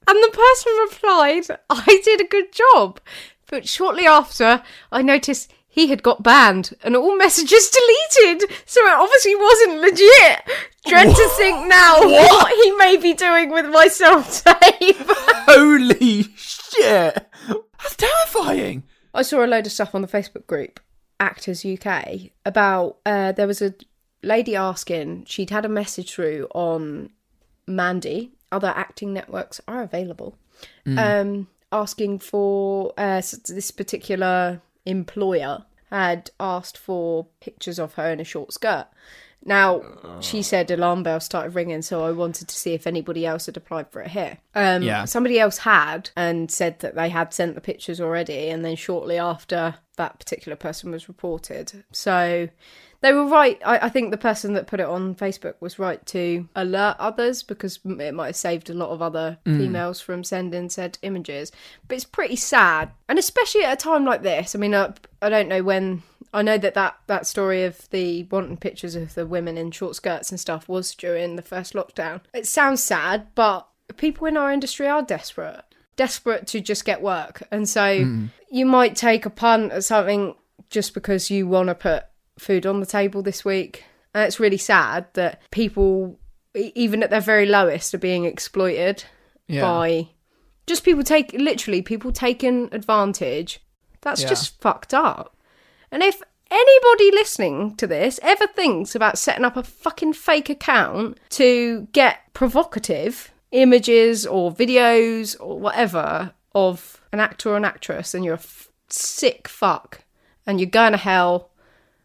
and 0.07 0.17
the 0.23 0.35
person 0.35 0.73
replied, 0.89 1.59
I 1.69 2.01
did 2.03 2.21
a 2.21 2.27
good 2.27 2.51
job. 2.51 2.99
But 3.47 3.67
shortly 3.69 4.07
after, 4.07 4.63
I 4.91 5.03
noticed 5.03 5.53
he 5.76 5.88
had 5.88 6.01
got 6.01 6.23
banned 6.23 6.73
and 6.84 6.95
all 6.95 7.17
messages 7.17 7.69
deleted, 8.17 8.49
so 8.65 8.80
it 8.80 8.93
obviously 8.93 9.36
wasn't 9.36 9.82
legit. 9.82 10.41
Dread 10.88 11.13
to 11.13 11.30
think 11.36 11.67
now 11.67 11.99
what 12.07 12.53
he 12.63 12.71
may 12.78 12.95
be 12.95 13.13
doing 13.13 13.51
with 13.51 13.65
my 13.65 13.88
self 13.89 14.41
tape. 14.43 14.95
Holy 15.47 16.23
shit! 16.38 17.28
That's 17.47 17.95
terrifying. 17.97 18.84
I 19.13 19.21
saw 19.21 19.43
a 19.43 19.47
load 19.47 19.65
of 19.65 19.73
stuff 19.73 19.93
on 19.93 20.01
the 20.01 20.07
Facebook 20.07 20.47
group, 20.47 20.80
Actors 21.19 21.65
UK, 21.65 22.32
about 22.45 22.97
uh, 23.05 23.34
there 23.34 23.47
was 23.47 23.61
a 23.61 23.76
lady 24.23 24.55
asking, 24.55 25.26
she'd 25.26 25.49
had 25.49 25.65
a 25.65 25.69
message 25.69 26.13
through 26.13 26.47
on 26.55 27.09
Mandy, 27.67 28.32
other 28.49 28.73
acting 28.76 29.11
networks 29.13 29.59
are 29.67 29.84
available, 29.84 30.38
um, 30.97 31.47
asking 31.71 32.19
for 32.19 32.93
uh, 32.97 33.21
this 33.47 33.71
particular 33.71 34.61
employer 34.86 35.65
had 35.91 36.31
asked 36.39 36.77
for 36.77 37.27
pictures 37.39 37.79
of 37.79 37.93
her 37.93 38.09
in 38.11 38.19
a 38.19 38.23
short 38.23 38.53
skirt. 38.53 38.88
Now, 39.47 39.83
she 40.21 40.41
said 40.41 40.71
alarm 40.71 41.03
bell 41.03 41.19
started 41.19 41.53
ringing, 41.53 41.83
so 41.83 42.03
I 42.03 42.11
wanted 42.11 42.47
to 42.47 42.55
see 42.55 42.73
if 42.73 42.88
anybody 42.88 43.27
else 43.27 43.45
had 43.45 43.55
applied 43.55 43.91
for 43.91 44.01
it 44.01 44.09
here. 44.09 44.39
Um, 44.55 44.81
Yeah. 44.81 45.05
Somebody 45.05 45.39
else 45.39 45.59
had 45.59 46.09
and 46.15 46.49
said 46.49 46.79
that 46.79 46.95
they 46.95 47.09
had 47.09 47.31
sent 47.31 47.53
the 47.53 47.61
pictures 47.61 48.01
already, 48.01 48.49
and 48.49 48.65
then 48.65 48.75
shortly 48.75 49.19
after 49.19 49.75
that 49.97 50.17
particular 50.17 50.55
person 50.55 50.89
was 50.89 51.07
reported. 51.07 51.83
So 51.91 52.49
they 53.01 53.13
were 53.13 53.25
right. 53.25 53.61
I, 53.65 53.85
I 53.85 53.89
think 53.89 54.11
the 54.11 54.17
person 54.17 54.53
that 54.53 54.67
put 54.67 54.79
it 54.79 54.87
on 54.87 55.15
Facebook 55.15 55.55
was 55.59 55.79
right 55.79 56.03
to 56.07 56.47
alert 56.55 56.95
others 56.99 57.43
because 57.43 57.79
it 57.85 58.13
might 58.13 58.27
have 58.27 58.35
saved 58.35 58.69
a 58.69 58.73
lot 58.73 58.89
of 58.89 59.01
other 59.01 59.37
hmm. 59.45 59.57
females 59.57 60.01
from 60.01 60.23
sending 60.23 60.69
said 60.69 60.97
images. 61.01 61.51
But 61.87 61.95
it's 61.95 62.05
pretty 62.05 62.35
sad, 62.35 62.91
and 63.07 63.19
especially 63.19 63.63
at 63.63 63.73
a 63.73 63.75
time 63.75 64.05
like 64.05 64.23
this. 64.23 64.55
I 64.55 64.59
mean, 64.59 64.73
I, 64.73 64.93
I 65.21 65.29
don't 65.29 65.49
know 65.49 65.63
when. 65.63 66.03
I 66.33 66.41
know 66.41 66.57
that, 66.57 66.73
that 66.73 66.97
that 67.07 67.27
story 67.27 67.63
of 67.63 67.89
the 67.91 68.23
wanting 68.23 68.57
pictures 68.57 68.95
of 68.95 69.15
the 69.15 69.25
women 69.25 69.57
in 69.57 69.71
short 69.71 69.95
skirts 69.95 70.31
and 70.31 70.39
stuff 70.39 70.67
was 70.67 70.93
during 70.93 71.37
the 71.37 71.41
first 71.41 71.73
lockdown. 71.73 72.21
It 72.33 72.45
sounds 72.45 72.83
sad, 72.83 73.27
but 73.35 73.67
people 73.95 74.27
in 74.27 74.35
our 74.35 74.51
industry 74.51 74.87
are 74.87 75.01
desperate 75.01 75.63
desperate 75.95 76.45
to 76.47 76.59
just 76.59 76.83
get 76.83 77.01
work 77.01 77.43
and 77.51 77.69
so 77.69 78.03
hmm. 78.03 78.25
you 78.51 78.65
might 78.65 78.95
take 78.95 79.25
a 79.25 79.29
punt 79.29 79.71
at 79.71 79.83
something 79.83 80.35
just 80.69 80.93
because 80.93 81.29
you 81.29 81.47
want 81.47 81.67
to 81.67 81.75
put 81.75 82.03
food 82.38 82.65
on 82.65 82.79
the 82.79 82.86
table 82.86 83.21
this 83.21 83.43
week. 83.45 83.83
And 84.13 84.23
it's 84.23 84.39
really 84.39 84.57
sad 84.57 85.07
that 85.13 85.41
people, 85.51 86.19
even 86.53 87.03
at 87.03 87.09
their 87.09 87.21
very 87.21 87.45
lowest, 87.45 87.93
are 87.93 87.97
being 87.99 88.25
exploited 88.25 89.03
Yeah. 89.47 89.61
by 89.61 90.09
just 90.67 90.83
people 90.83 91.03
take 91.03 91.33
literally 91.33 91.81
people 91.81 92.11
taking 92.11 92.69
advantage. 92.71 93.59
That's 94.01 94.21
Yeah. 94.21 94.29
just 94.29 94.59
fucked 94.61 94.93
up. 94.93 95.36
And 95.91 96.01
if 96.01 96.21
anybody 96.51 97.11
listening 97.11 97.75
to 97.75 97.88
this 97.88 98.19
ever 98.23 98.47
thinks 98.47 98.95
about 98.95 99.17
setting 99.17 99.43
up 99.45 99.57
a 99.57 99.63
fucking 99.63 100.13
fake 100.13 100.49
account 100.49 101.17
to 101.31 101.88
get 101.91 102.19
provocative 102.33 103.31
images 103.51 104.25
or 104.25 104.51
videos 104.51 105.36
or 105.39 105.59
whatever 105.59 106.33
of 106.53 107.01
an 107.11 107.19
actor 107.19 107.49
or 107.51 107.57
an 107.57 107.65
actress 107.65 108.13
and 108.13 108.23
you're 108.25 108.36
a 108.36 108.38
f- 108.38 108.69
sick 108.89 109.47
fuck 109.47 110.01
and 110.47 110.59
you're 110.59 110.69
going 110.69 110.91
to 110.91 110.97
hell 110.97 111.49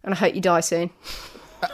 and 0.04 0.14
I 0.14 0.16
hope 0.16 0.34
you 0.34 0.40
die 0.40 0.60
soon. 0.60 0.90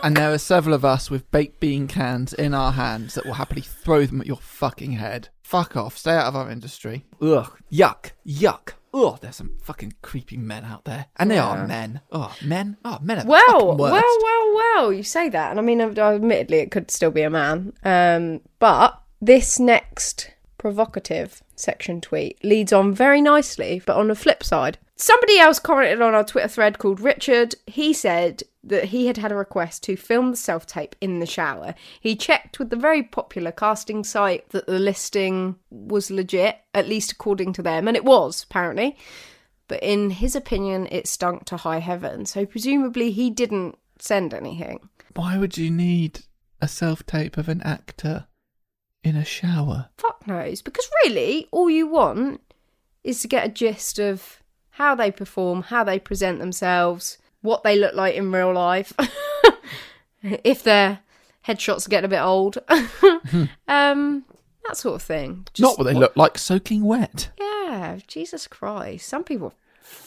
And 0.02 0.16
there 0.16 0.32
are 0.32 0.38
several 0.38 0.74
of 0.74 0.84
us 0.84 1.10
with 1.10 1.30
baked 1.30 1.60
bean 1.60 1.86
cans 1.86 2.32
in 2.32 2.54
our 2.54 2.72
hands 2.72 3.14
that 3.14 3.24
will 3.24 3.34
happily 3.34 3.62
throw 3.62 4.04
them 4.04 4.20
at 4.20 4.26
your 4.26 4.36
fucking 4.36 4.92
head. 4.92 5.28
Fuck 5.42 5.76
off. 5.76 5.96
Stay 5.96 6.12
out 6.12 6.26
of 6.26 6.36
our 6.36 6.50
industry. 6.50 7.04
Ugh. 7.22 7.56
Yuck. 7.70 8.10
Yuck. 8.26 8.72
Ugh. 8.92 9.18
There's 9.20 9.36
some 9.36 9.56
fucking 9.62 9.94
creepy 10.02 10.36
men 10.36 10.64
out 10.64 10.84
there. 10.84 11.06
And 11.16 11.30
they 11.30 11.38
are 11.38 11.66
men. 11.66 12.00
Oh, 12.10 12.34
men? 12.42 12.78
Oh, 12.84 12.98
men 13.00 13.18
are 13.18 13.24
the 13.24 13.28
Well, 13.28 13.76
well, 13.76 13.92
well, 13.92 14.54
well. 14.54 14.92
You 14.92 15.04
say 15.04 15.28
that, 15.28 15.50
and 15.50 15.60
I 15.60 15.62
mean, 15.62 15.80
admittedly, 15.80 16.58
it 16.58 16.72
could 16.72 16.90
still 16.90 17.12
be 17.12 17.22
a 17.22 17.30
man. 17.30 17.72
Um, 17.84 18.40
but 18.58 19.00
this 19.20 19.60
next 19.60 20.30
provocative 20.66 21.44
section 21.54 22.00
tweet 22.00 22.42
leads 22.42 22.72
on 22.72 22.92
very 22.92 23.22
nicely, 23.22 23.80
but 23.86 23.96
on 23.96 24.08
the 24.08 24.16
flip 24.16 24.42
side, 24.42 24.78
somebody 24.96 25.38
else 25.38 25.60
commented 25.60 26.02
on 26.02 26.12
our 26.12 26.24
Twitter 26.24 26.48
thread 26.48 26.80
called 26.80 26.98
Richard. 26.98 27.54
He 27.68 27.92
said 27.92 28.42
that 28.64 28.86
he 28.86 29.06
had 29.06 29.16
had 29.16 29.30
a 29.30 29.36
request 29.36 29.84
to 29.84 29.96
film 29.96 30.32
the 30.32 30.36
self 30.36 30.66
tape 30.66 30.96
in 31.00 31.20
the 31.20 31.26
shower. 31.26 31.76
He 32.00 32.16
checked 32.16 32.58
with 32.58 32.70
the 32.70 32.76
very 32.76 33.04
popular 33.04 33.52
casting 33.52 34.02
site 34.02 34.48
that 34.50 34.66
the 34.66 34.80
listing 34.80 35.54
was 35.70 36.10
legit, 36.10 36.58
at 36.74 36.88
least 36.88 37.12
according 37.12 37.52
to 37.52 37.62
them, 37.62 37.86
and 37.86 37.96
it 37.96 38.04
was 38.04 38.42
apparently 38.42 38.96
but 39.68 39.82
in 39.82 40.10
his 40.10 40.36
opinion, 40.36 40.86
it 40.92 41.08
stunk 41.08 41.44
to 41.46 41.56
high 41.56 41.80
heaven. 41.80 42.24
So 42.24 42.46
presumably 42.46 43.10
he 43.10 43.30
didn't 43.30 43.76
send 43.98 44.32
anything. 44.32 44.88
Why 45.14 45.38
would 45.38 45.58
you 45.58 45.70
need 45.70 46.20
a 46.60 46.68
self 46.68 47.04
tape 47.04 47.36
of 47.36 47.48
an 47.48 47.62
actor 47.62 48.26
in 49.06 49.16
a 49.16 49.24
shower? 49.24 49.88
Fuck 49.98 50.26
knows. 50.26 50.62
Because 50.62 50.88
really, 51.04 51.48
all 51.52 51.70
you 51.70 51.86
want 51.86 52.40
is 53.04 53.22
to 53.22 53.28
get 53.28 53.46
a 53.46 53.50
gist 53.50 53.98
of 53.98 54.42
how 54.70 54.94
they 54.94 55.10
perform, 55.10 55.62
how 55.62 55.84
they 55.84 55.98
present 55.98 56.38
themselves, 56.38 57.18
what 57.40 57.62
they 57.62 57.78
look 57.78 57.94
like 57.94 58.14
in 58.14 58.30
real 58.32 58.52
life, 58.52 58.92
if 60.22 60.62
their 60.62 61.00
headshots 61.46 61.88
get 61.88 62.04
a 62.04 62.08
bit 62.08 62.20
old, 62.20 62.58
um, 63.68 64.24
that 64.66 64.76
sort 64.76 64.96
of 64.96 65.02
thing. 65.02 65.46
Just- 65.54 65.62
Not 65.62 65.78
what 65.78 65.84
they 65.84 65.94
look 65.94 66.16
like 66.16 66.36
soaking 66.38 66.84
wet. 66.84 67.30
Yeah, 67.38 67.98
Jesus 68.06 68.46
Christ. 68.46 69.08
Some 69.08 69.24
people 69.24 69.54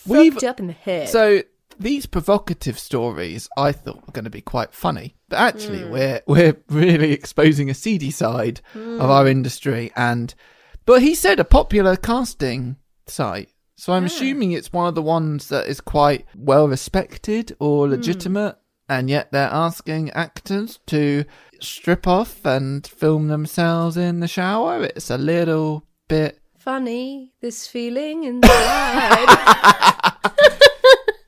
We've- 0.06 0.32
fucked 0.32 0.44
up 0.44 0.60
in 0.60 0.68
the 0.68 0.74
head. 0.74 1.10
So 1.10 1.42
these 1.80 2.06
provocative 2.06 2.78
stories 2.78 3.48
I 3.58 3.72
thought 3.72 4.06
were 4.06 4.12
going 4.14 4.26
to 4.26 4.30
be 4.30 4.42
quite 4.42 4.74
funny, 4.74 5.16
but 5.30 5.38
actually 5.40 5.84
Hmm. 5.84 5.92
we're 5.92 6.22
we're 6.28 6.58
really 6.70 7.12
exposing 7.14 7.70
a 7.70 7.74
seedy 7.74 8.12
side 8.12 8.62
of 8.76 9.10
our 9.10 9.28
industry. 9.28 9.92
And 9.96 10.34
but 10.86 11.02
he 11.02 11.16
said 11.16 11.40
a 11.40 11.46
popular 11.46 11.96
casting 11.96 12.76
site, 13.08 13.50
so 13.78 13.94
I'm 13.94 14.06
assuming 14.06 14.52
it's 14.52 14.74
one 14.74 14.88
of 14.88 14.96
the 14.96 15.02
ones 15.02 15.48
that 15.50 15.68
is 15.68 15.80
quite 15.82 16.26
well 16.36 16.68
respected 16.68 17.56
or 17.60 17.86
Hmm. 17.86 17.92
legitimate. 17.92 18.58
And 18.92 19.08
yet 19.08 19.32
they're 19.32 19.48
asking 19.54 20.10
actors 20.12 20.80
to 20.88 21.24
strip 21.62 22.08
off 22.08 22.44
and 22.44 22.86
film 22.88 23.28
themselves 23.28 23.98
in 23.98 24.20
the 24.20 24.28
shower. 24.28 24.84
It's 24.84 25.12
a 25.12 25.18
little 25.18 25.84
bit 26.08 26.40
Funny, 26.58 27.32
this 27.40 27.68
feeling 27.68 28.24
inside. 28.24 29.30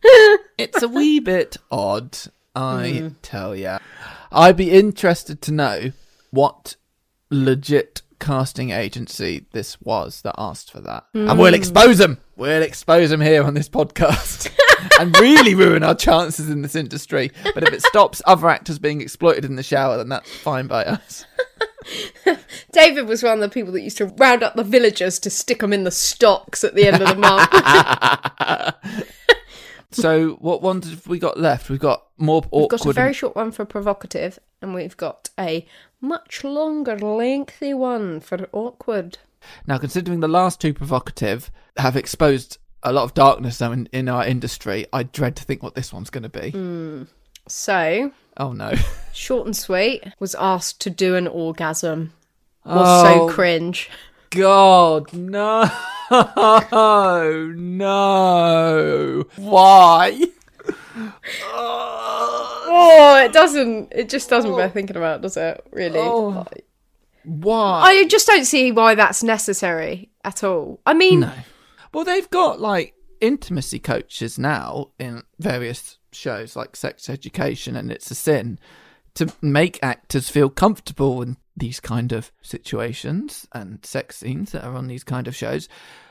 it's 0.04 0.82
a 0.82 0.88
wee 0.88 1.20
bit 1.20 1.58
odd, 1.70 2.18
I 2.56 2.90
hmm. 2.92 3.08
tell 3.22 3.56
ya. 3.56 3.80
I'd 4.32 4.58
be 4.58 4.72
interested 4.72 5.42
to 5.44 5.52
know 5.52 5.92
what 6.32 6.76
legit 7.30 8.02
casting 8.20 8.70
agency 8.70 9.46
this 9.52 9.82
was 9.82 10.22
that 10.22 10.36
asked 10.38 10.72
for 10.72 10.82
that. 10.82 11.06
And 11.14 11.38
we'll 11.40 11.50
hmm. 11.50 11.56
expose 11.56 11.98
them. 11.98 12.20
We'll 12.36 12.64
expose 12.64 13.10
them 13.10 13.22
here 13.22 13.44
on 13.44 13.54
this 13.54 13.70
podcast. 13.70 14.50
and 15.00 15.18
really 15.20 15.56
ruin 15.56 15.84
our 15.84 15.96
chances 15.96 16.50
in 16.50 16.62
this 16.62 16.76
industry. 16.76 17.32
But 17.54 17.64
if 17.64 17.74
it 17.74 17.84
stops 17.84 18.22
other 18.26 18.50
actors 18.50 18.80
being 18.80 19.02
exploited 19.02 19.46
in 19.46 19.56
the 19.56 19.64
shower, 19.64 19.98
then 19.98 20.10
that's 20.10 20.30
fine 20.38 20.68
by 20.68 20.86
us. 20.86 21.26
David 22.72 23.08
was 23.08 23.24
one 23.24 23.34
of 23.34 23.40
the 23.40 23.50
people 23.50 23.74
that 23.74 23.82
used 23.82 23.98
to 23.98 24.06
round 24.06 24.44
up 24.44 24.56
the 24.56 24.64
villagers 24.64 25.20
to 25.20 25.30
stick 25.30 25.60
them 25.60 25.74
in 25.74 25.84
the 25.84 25.92
stocks 25.92 26.64
at 26.64 26.76
the 26.76 26.88
end 26.88 27.02
of 27.02 27.10
the 27.10 27.16
month. 27.16 27.50
So, 29.92 30.32
what 30.40 30.62
ones 30.62 30.90
have 30.90 31.08
we 31.08 31.20
got 31.20 31.40
left? 31.40 31.70
We've 31.70 31.80
got 31.80 32.04
more 32.18 32.44
awkward. 32.52 32.72
we've 32.72 32.80
got 32.80 32.86
a 32.88 32.94
very 32.94 33.14
short 33.14 33.36
one 33.36 33.52
for 33.52 33.66
provocative, 33.66 34.40
and 34.62 34.74
we've 34.74 34.96
got 34.98 35.30
a 35.40 35.66
much 36.00 36.44
longer, 36.44 36.98
lengthy 36.98 37.74
one 37.74 38.20
for 38.20 38.48
awkward. 38.52 39.18
Now, 39.68 39.78
considering 39.78 40.20
the 40.20 40.28
last 40.28 40.62
two 40.62 40.74
provocative 40.74 41.52
have 41.78 41.96
exposed 41.98 42.58
a 42.84 42.92
lot 42.94 43.04
of 43.04 43.14
darkness 43.14 43.60
now 43.60 43.72
in, 43.72 43.88
in 43.92 44.08
our 44.10 44.26
industry, 44.26 44.86
I 44.94 45.04
dread 45.04 45.36
to 45.38 45.44
think 45.44 45.62
what 45.64 45.76
this 45.76 45.92
one's 45.92 46.10
going 46.10 46.24
to 46.24 46.30
be. 46.30 46.52
Mm. 46.52 47.08
So, 47.48 48.12
Oh 48.38 48.54
no! 48.54 48.74
short 49.14 49.46
and 49.46 49.56
sweet, 49.58 50.04
was 50.20 50.36
asked 50.36 50.80
to 50.82 50.90
do 50.90 51.16
an 51.16 51.28
orgasm. 51.28 52.14
Was 52.66 53.06
Oh. 53.06 53.28
so 53.28 53.34
cringe. 53.34 53.90
God, 54.32 55.14
no, 55.14 55.70
no! 57.58 59.26
Why? 59.36 60.22
Oh, 61.44 63.22
it 63.26 63.34
doesn't. 63.34 63.92
It 63.92 64.10
just 64.10 64.30
doesn't 64.30 64.56
bear 64.56 64.70
thinking 64.70 64.96
about, 64.96 65.22
does 65.22 65.36
it? 65.36 65.62
Really? 65.72 66.00
Oh. 66.00 66.46
Why? 67.24 67.82
I 67.82 68.06
just 68.08 68.26
don't 68.26 68.46
see 68.46 68.72
why 68.72 68.96
that's 68.96 69.22
necessary 69.22 70.10
at 70.24 70.44
all. 70.46 70.80
I 70.86 70.94
mean, 70.94 71.20
No. 71.22 71.34
Well, 71.94 72.06
they've 72.06 72.30
got 72.30 72.62
like 72.62 72.94
intimacy 73.20 73.80
coaches 73.80 74.40
now 74.40 74.92
in 74.98 75.24
various 75.40 75.98
shows 76.14 76.56
like 76.56 76.78
Sex 76.78 77.10
Education 77.10 77.76
and 77.76 77.92
It's 77.92 78.10
a 78.12 78.16
Sin 78.16 78.60
to 79.16 79.32
make 79.42 79.80
actors 79.82 80.30
feel 80.30 80.50
comfortable 80.50 81.22
in 81.22 81.38
these 81.56 81.80
kind 81.80 82.12
of 82.12 82.32
situations 82.42 83.48
and 83.54 83.86
sex 83.86 84.18
scenes 84.18 84.52
that 84.52 84.64
are 84.64 84.76
on 84.76 84.88
these 84.88 85.04
kind 85.04 85.28
of 85.28 85.36
shows. 85.36 85.68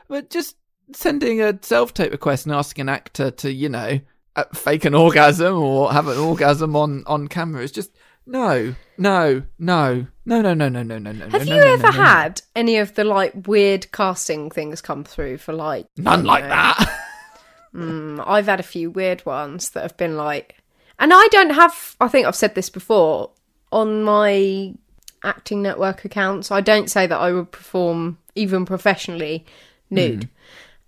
But 0.08 0.30
just 0.30 0.56
sending 0.92 1.40
a 1.40 1.58
self 1.62 1.94
tape 1.94 2.12
request 2.12 2.46
and 2.46 2.54
asking 2.54 2.82
an 2.82 2.88
actor 2.88 3.30
to, 3.30 3.52
you 3.52 3.68
know, 3.68 4.00
uh, 4.36 4.44
fake 4.54 4.84
an 4.84 4.94
orgasm 4.94 5.56
or 5.56 5.92
have 5.92 6.08
an 6.08 6.18
orgasm 6.18 6.76
on, 6.76 7.04
on 7.06 7.28
camera 7.28 7.62
is 7.62 7.72
just 7.72 7.90
no, 8.26 8.74
no, 8.96 9.42
no, 9.58 10.06
no, 10.24 10.40
no, 10.42 10.54
no, 10.54 10.68
no, 10.68 10.82
no, 10.82 10.98
no, 10.98 11.12
no. 11.12 11.28
have 11.30 11.46
no, 11.46 11.54
you 11.54 11.60
no, 11.60 11.72
ever 11.72 11.82
no. 11.82 11.90
had 11.90 12.42
any 12.54 12.76
of 12.76 12.94
the 12.94 13.02
like 13.02 13.46
weird 13.46 13.90
casting 13.92 14.50
things 14.50 14.80
come 14.80 15.04
through 15.04 15.38
for 15.38 15.52
like 15.52 15.86
none 15.96 16.24
like 16.24 16.44
know, 16.44 16.50
that? 16.50 16.96
Mm, 17.74 18.22
I've 18.26 18.46
had 18.46 18.60
a 18.60 18.64
few 18.64 18.90
weird 18.90 19.24
ones 19.24 19.70
that 19.70 19.82
have 19.82 19.96
been 19.96 20.16
like, 20.16 20.56
and 21.00 21.12
I 21.12 21.26
don't 21.28 21.50
have. 21.50 21.96
I 22.00 22.08
think 22.08 22.26
I've 22.26 22.36
said 22.36 22.54
this 22.54 22.70
before 22.70 23.30
on 23.72 24.02
my 24.04 24.74
acting 25.24 25.62
network 25.62 26.04
accounts. 26.04 26.50
I 26.50 26.60
don't 26.60 26.90
say 26.90 27.06
that 27.06 27.18
I 27.18 27.32
would 27.32 27.50
perform 27.50 28.18
even 28.34 28.64
professionally 28.64 29.44
nude, 29.90 30.28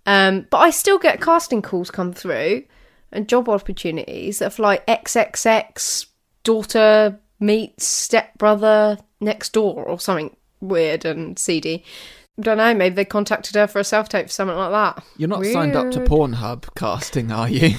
um, 0.05 0.47
but 0.49 0.57
I 0.59 0.69
still 0.69 0.99
get 0.99 1.19
casting 1.19 1.61
calls 1.61 1.91
come 1.91 2.13
through 2.13 2.63
and 3.11 3.27
job 3.27 3.49
opportunities 3.49 4.41
of 4.41 4.59
like 4.59 4.85
XXX 4.87 6.07
daughter 6.43 7.19
meets 7.39 7.85
stepbrother 7.85 8.97
next 9.19 9.53
door 9.53 9.83
or 9.83 9.99
something 9.99 10.35
weird 10.61 11.05
and 11.05 11.37
seedy. 11.37 11.83
I 12.39 12.41
Don't 12.41 12.57
know. 12.57 12.73
Maybe 12.73 12.95
they 12.95 13.05
contacted 13.05 13.55
her 13.55 13.67
for 13.67 13.79
a 13.79 13.83
self 13.83 14.09
tape, 14.09 14.27
for 14.27 14.31
something 14.31 14.57
like 14.57 14.71
that. 14.71 15.03
You're 15.17 15.29
not 15.29 15.45
signed 15.45 15.75
up 15.75 15.91
to 15.91 15.99
Pornhub 15.99 16.73
casting, 16.75 17.31
are 17.31 17.49
you? 17.49 17.75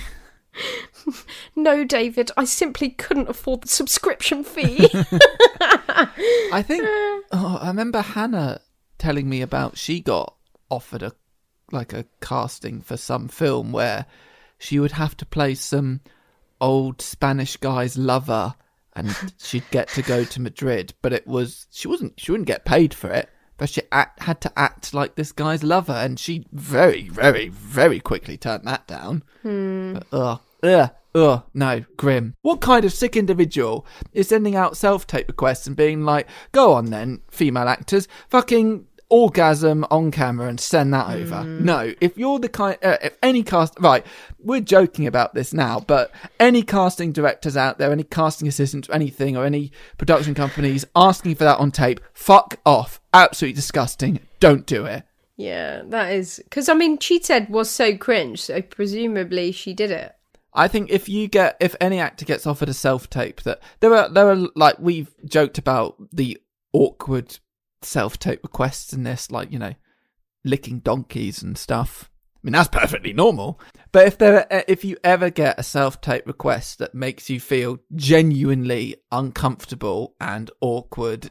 No, 1.56 1.84
David, 1.84 2.30
I 2.36 2.44
simply 2.44 2.90
couldn't 2.90 3.28
afford 3.28 3.62
the 3.62 3.68
subscription 3.68 4.44
fee. 4.44 4.88
I 6.52 6.62
think. 6.66 6.82
Uh. 6.82 7.20
Oh, 7.32 7.58
I 7.60 7.68
remember 7.68 8.00
Hannah 8.00 8.60
telling 8.98 9.28
me 9.28 9.40
about 9.40 9.78
she 9.78 10.00
got 10.00 10.34
offered 10.70 11.02
a 11.02 11.12
like 11.70 11.92
a 11.92 12.06
casting 12.20 12.80
for 12.80 12.96
some 12.96 13.28
film 13.28 13.72
where 13.72 14.06
she 14.58 14.78
would 14.78 14.92
have 14.92 15.16
to 15.18 15.26
play 15.26 15.54
some 15.54 16.00
old 16.60 17.00
Spanish 17.00 17.56
guy's 17.56 17.96
lover, 17.96 18.54
and 18.94 19.14
she'd 19.38 19.68
get 19.70 19.88
to 19.88 20.02
go 20.02 20.24
to 20.24 20.40
Madrid. 20.40 20.94
But 21.02 21.12
it 21.12 21.26
was 21.26 21.66
she 21.70 21.88
wasn't 21.88 22.18
she 22.18 22.30
wouldn't 22.30 22.48
get 22.48 22.64
paid 22.64 22.94
for 22.94 23.10
it. 23.10 23.28
But 23.56 23.70
she 23.70 23.82
act, 23.92 24.20
had 24.20 24.40
to 24.40 24.52
act 24.58 24.92
like 24.92 25.14
this 25.14 25.30
guy's 25.30 25.62
lover, 25.62 25.92
and 25.92 26.18
she 26.18 26.44
very, 26.50 27.08
very, 27.08 27.50
very 27.50 28.00
quickly 28.00 28.36
turned 28.36 28.64
that 28.64 28.88
down. 28.88 29.22
Hmm. 29.42 29.98
But, 30.10 30.40
ugh, 30.64 30.90
ugh, 31.14 31.42
no, 31.54 31.84
grim. 31.96 32.34
What 32.42 32.60
kind 32.60 32.84
of 32.84 32.92
sick 32.92 33.16
individual 33.16 33.86
is 34.12 34.28
sending 34.28 34.56
out 34.56 34.76
self 34.76 35.06
tape 35.06 35.28
requests 35.28 35.66
and 35.66 35.76
being 35.76 36.04
like, 36.04 36.28
go 36.52 36.72
on 36.72 36.86
then, 36.86 37.20
female 37.30 37.68
actors, 37.68 38.08
fucking 38.28 38.86
orgasm 39.10 39.84
on 39.90 40.10
camera 40.10 40.48
and 40.48 40.58
send 40.58 40.92
that 40.92 41.08
over. 41.08 41.44
No, 41.44 41.92
if 42.00 42.16
you're 42.16 42.38
the 42.38 42.48
kind, 42.48 42.76
uh, 42.82 42.96
if 43.02 43.16
any 43.22 43.42
cast, 43.42 43.78
right, 43.78 44.04
we're 44.40 44.60
joking 44.60 45.06
about 45.06 45.34
this 45.34 45.52
now, 45.52 45.80
but 45.80 46.10
any 46.40 46.62
casting 46.62 47.12
directors 47.12 47.56
out 47.56 47.78
there, 47.78 47.92
any 47.92 48.02
casting 48.02 48.48
assistants, 48.48 48.88
anything, 48.92 49.36
or 49.36 49.44
any 49.44 49.70
production 49.98 50.34
companies 50.34 50.84
asking 50.96 51.36
for 51.36 51.44
that 51.44 51.58
on 51.58 51.70
tape, 51.70 52.00
fuck 52.12 52.58
off. 52.66 53.00
Absolutely 53.12 53.54
disgusting. 53.54 54.20
Don't 54.40 54.66
do 54.66 54.84
it. 54.86 55.04
Yeah, 55.36 55.82
that 55.86 56.12
is 56.12 56.40
because 56.44 56.68
I 56.68 56.74
mean, 56.74 56.98
she 56.98 57.20
said 57.22 57.48
was 57.48 57.70
so 57.70 57.96
cringe, 57.96 58.40
so 58.40 58.62
presumably 58.62 59.52
she 59.52 59.74
did 59.74 59.90
it. 59.90 60.14
I 60.54 60.68
think 60.68 60.90
if 60.90 61.08
you 61.08 61.26
get 61.28 61.56
if 61.60 61.74
any 61.80 61.98
actor 61.98 62.24
gets 62.24 62.46
offered 62.46 62.68
a 62.68 62.74
self 62.74 63.10
tape 63.10 63.42
that 63.42 63.60
there 63.80 63.94
are 63.94 64.08
there 64.08 64.30
are 64.30 64.48
like 64.54 64.78
we've 64.78 65.12
joked 65.24 65.58
about 65.58 65.96
the 66.12 66.38
awkward 66.72 67.38
self 67.82 68.18
tape 68.18 68.42
requests 68.42 68.92
in 68.92 69.02
this 69.02 69.30
like 69.30 69.50
you 69.52 69.58
know 69.58 69.74
licking 70.44 70.78
donkeys 70.80 71.42
and 71.42 71.58
stuff. 71.58 72.10
I 72.36 72.38
mean 72.44 72.52
that's 72.52 72.68
perfectly 72.68 73.12
normal. 73.12 73.60
But 73.90 74.06
if 74.06 74.18
there 74.18 74.52
are, 74.52 74.64
if 74.68 74.84
you 74.84 74.96
ever 75.02 75.30
get 75.30 75.58
a 75.58 75.64
self 75.64 76.00
tape 76.00 76.26
request 76.26 76.78
that 76.78 76.94
makes 76.94 77.28
you 77.28 77.40
feel 77.40 77.78
genuinely 77.94 78.96
uncomfortable 79.10 80.14
and 80.20 80.50
awkward, 80.60 81.30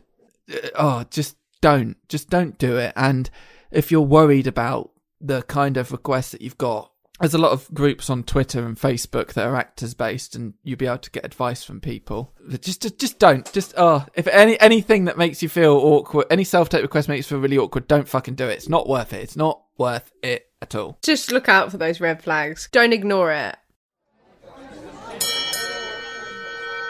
uh, 0.51 0.69
oh 0.75 1.05
just 1.09 1.37
don't 1.61 1.95
just 2.09 2.29
don't 2.29 2.57
do 2.57 2.77
it. 2.77 2.91
And 2.97 3.29
if 3.71 3.89
you're 3.89 4.01
worried 4.01 4.47
about 4.47 4.91
the 5.21 5.43
kind 5.43 5.77
of 5.77 5.93
requests 5.93 6.31
that 6.31 6.41
you've 6.41 6.57
got 6.57 6.92
there's 7.23 7.33
a 7.33 7.37
lot 7.37 7.53
of 7.53 7.73
groups 7.73 8.09
on 8.09 8.23
Twitter 8.23 8.65
and 8.65 8.77
Facebook 8.77 9.31
that 9.31 9.47
are 9.47 9.55
actors 9.55 9.93
based, 9.93 10.35
and 10.35 10.55
you'll 10.61 10.77
be 10.77 10.85
able 10.85 10.97
to 10.97 11.09
get 11.09 11.23
advice 11.23 11.63
from 11.63 11.79
people. 11.79 12.33
Just, 12.59 12.81
just, 12.81 12.99
just 12.99 13.17
don't. 13.17 13.49
Just, 13.53 13.73
oh, 13.77 14.05
if 14.13 14.27
any 14.27 14.59
anything 14.59 15.05
that 15.05 15.17
makes 15.17 15.41
you 15.41 15.47
feel 15.47 15.73
awkward, 15.73 16.27
any 16.29 16.43
self 16.43 16.67
tape 16.67 16.81
request 16.81 17.07
makes 17.07 17.25
you 17.25 17.37
feel 17.37 17.41
really 17.41 17.57
awkward, 17.57 17.87
don't 17.87 18.09
fucking 18.09 18.35
do 18.35 18.49
it. 18.49 18.55
It's 18.55 18.67
not 18.67 18.89
worth 18.89 19.13
it. 19.13 19.21
It's 19.21 19.37
not 19.37 19.63
worth 19.77 20.11
it 20.21 20.47
at 20.61 20.75
all. 20.75 20.97
Just 21.01 21.31
look 21.31 21.47
out 21.47 21.71
for 21.71 21.77
those 21.77 22.01
red 22.01 22.21
flags. 22.21 22.67
Don't 22.73 22.91
ignore 22.91 23.31
it. 23.31 23.55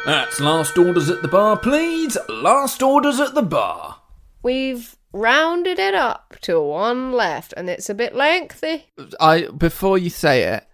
That's 0.06 0.40
last 0.40 0.80
orders 0.80 1.12
at 1.12 1.22
the 1.22 1.28
bar, 1.28 1.58
please. 1.58 2.18
Last 2.28 2.82
orders 2.82 3.20
at 3.20 3.36
the 3.36 3.44
bar. 3.44 4.02
We've 4.42 4.98
rounded 5.14 5.80
it 5.80 5.94
up 5.94 6.36
to 6.42 6.60
one 6.60 7.12
left, 7.14 7.54
and 7.56 7.70
it's 7.70 7.90
a 7.90 7.94
bit 7.94 8.16
lengthy. 8.16 8.88
I 9.20 9.44
before 9.48 9.98
you 9.98 10.10
say 10.10 10.44
it, 10.44 10.66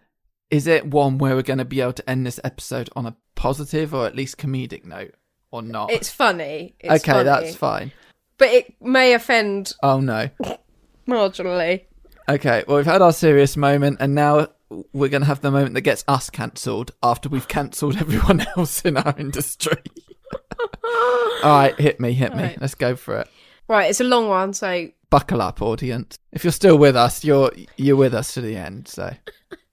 is 0.50 0.66
it 0.68 0.88
one 0.88 1.18
where 1.18 1.36
we're 1.36 1.42
going 1.44 1.60
to 1.60 1.66
be 1.66 1.82
able 1.82 1.94
to 1.94 2.10
end 2.10 2.26
this 2.26 2.40
episode 2.44 2.90
on 2.96 3.06
a 3.06 3.16
positive 3.36 3.94
or 3.94 4.06
at 4.08 4.16
least 4.16 4.38
comedic 4.38 4.86
note, 4.86 5.14
or 5.52 5.62
not? 5.62 5.92
It's 5.92 6.10
funny. 6.10 6.76
It's 6.80 7.04
okay, 7.04 7.12
funny. 7.12 7.24
that's 7.26 7.56
fine. 7.56 7.92
But 8.38 8.50
it 8.50 8.74
may 8.82 9.14
offend 9.14 9.74
Oh 9.84 10.00
no. 10.00 10.30
marginally. 11.08 11.86
Okay, 12.28 12.64
well, 12.68 12.78
we've 12.78 12.86
had 12.86 13.02
our 13.02 13.12
serious 13.12 13.58
moment, 13.58 13.98
and 14.00 14.14
now 14.16 14.48
we're 14.94 15.10
going 15.10 15.24
to 15.24 15.28
have 15.28 15.42
the 15.42 15.50
moment 15.52 15.74
that 15.74 15.82
gets 15.82 16.04
us 16.08 16.30
cancelled 16.30 16.92
after 17.02 17.28
we've 17.28 17.48
cancelled 17.48 17.98
everyone 18.00 18.46
else 18.56 18.82
in 18.84 18.98
our 18.98 19.16
industry. 19.18 19.82
All 20.84 21.42
right, 21.44 21.80
hit 21.80 22.00
me, 22.00 22.14
hit 22.14 22.36
me. 22.36 22.44
Right. 22.44 22.62
Let's 22.62 22.76
go 22.76 22.96
for 22.96 23.18
it. 23.18 23.28
Right, 23.70 23.89
it's 23.91 24.01
a 24.01 24.03
long 24.03 24.28
one, 24.28 24.53
so 24.53 24.89
Buckle 25.11 25.43
up, 25.43 25.61
audience. 25.61 26.17
If 26.32 26.43
you're 26.43 26.51
still 26.51 26.78
with 26.78 26.95
us, 26.95 27.24
you're 27.24 27.51
you're 27.78 27.95
with 27.95 28.15
us 28.15 28.34
to 28.34 28.41
the 28.41 28.55
end. 28.55 28.88
So, 28.88 29.13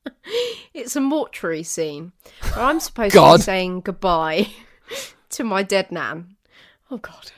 it's 0.75 0.97
a 0.97 1.01
mortuary 1.01 1.63
scene 1.63 2.13
where 2.55 2.65
I'm 2.65 2.79
supposed 2.79 3.13
to 3.13 3.19
God. 3.19 3.37
be 3.39 3.43
saying 3.43 3.81
goodbye 3.81 4.49
to 5.31 5.45
my 5.45 5.63
dead 5.63 5.91
nan. 5.91 6.37
Oh 6.91 6.99
God. 6.99 7.33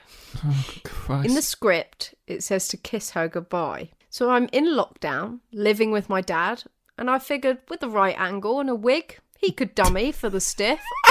Christ. 0.84 1.28
In 1.28 1.34
the 1.34 1.42
script, 1.42 2.14
it 2.26 2.42
says 2.42 2.68
to 2.68 2.76
kiss 2.76 3.10
her 3.10 3.28
goodbye. 3.28 3.90
So 4.10 4.30
I'm 4.30 4.48
in 4.52 4.66
lockdown, 4.66 5.40
living 5.52 5.90
with 5.90 6.08
my 6.08 6.20
dad, 6.20 6.64
and 6.96 7.08
I 7.08 7.18
figured 7.18 7.58
with 7.68 7.80
the 7.80 7.88
right 7.88 8.18
angle 8.18 8.60
and 8.60 8.70
a 8.70 8.74
wig, 8.74 9.18
he 9.38 9.52
could 9.52 9.74
dummy 9.74 10.12
for 10.12 10.28
the 10.28 10.40
stiff. 10.40 10.80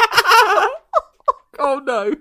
oh 1.60 1.82
no. 1.86 2.16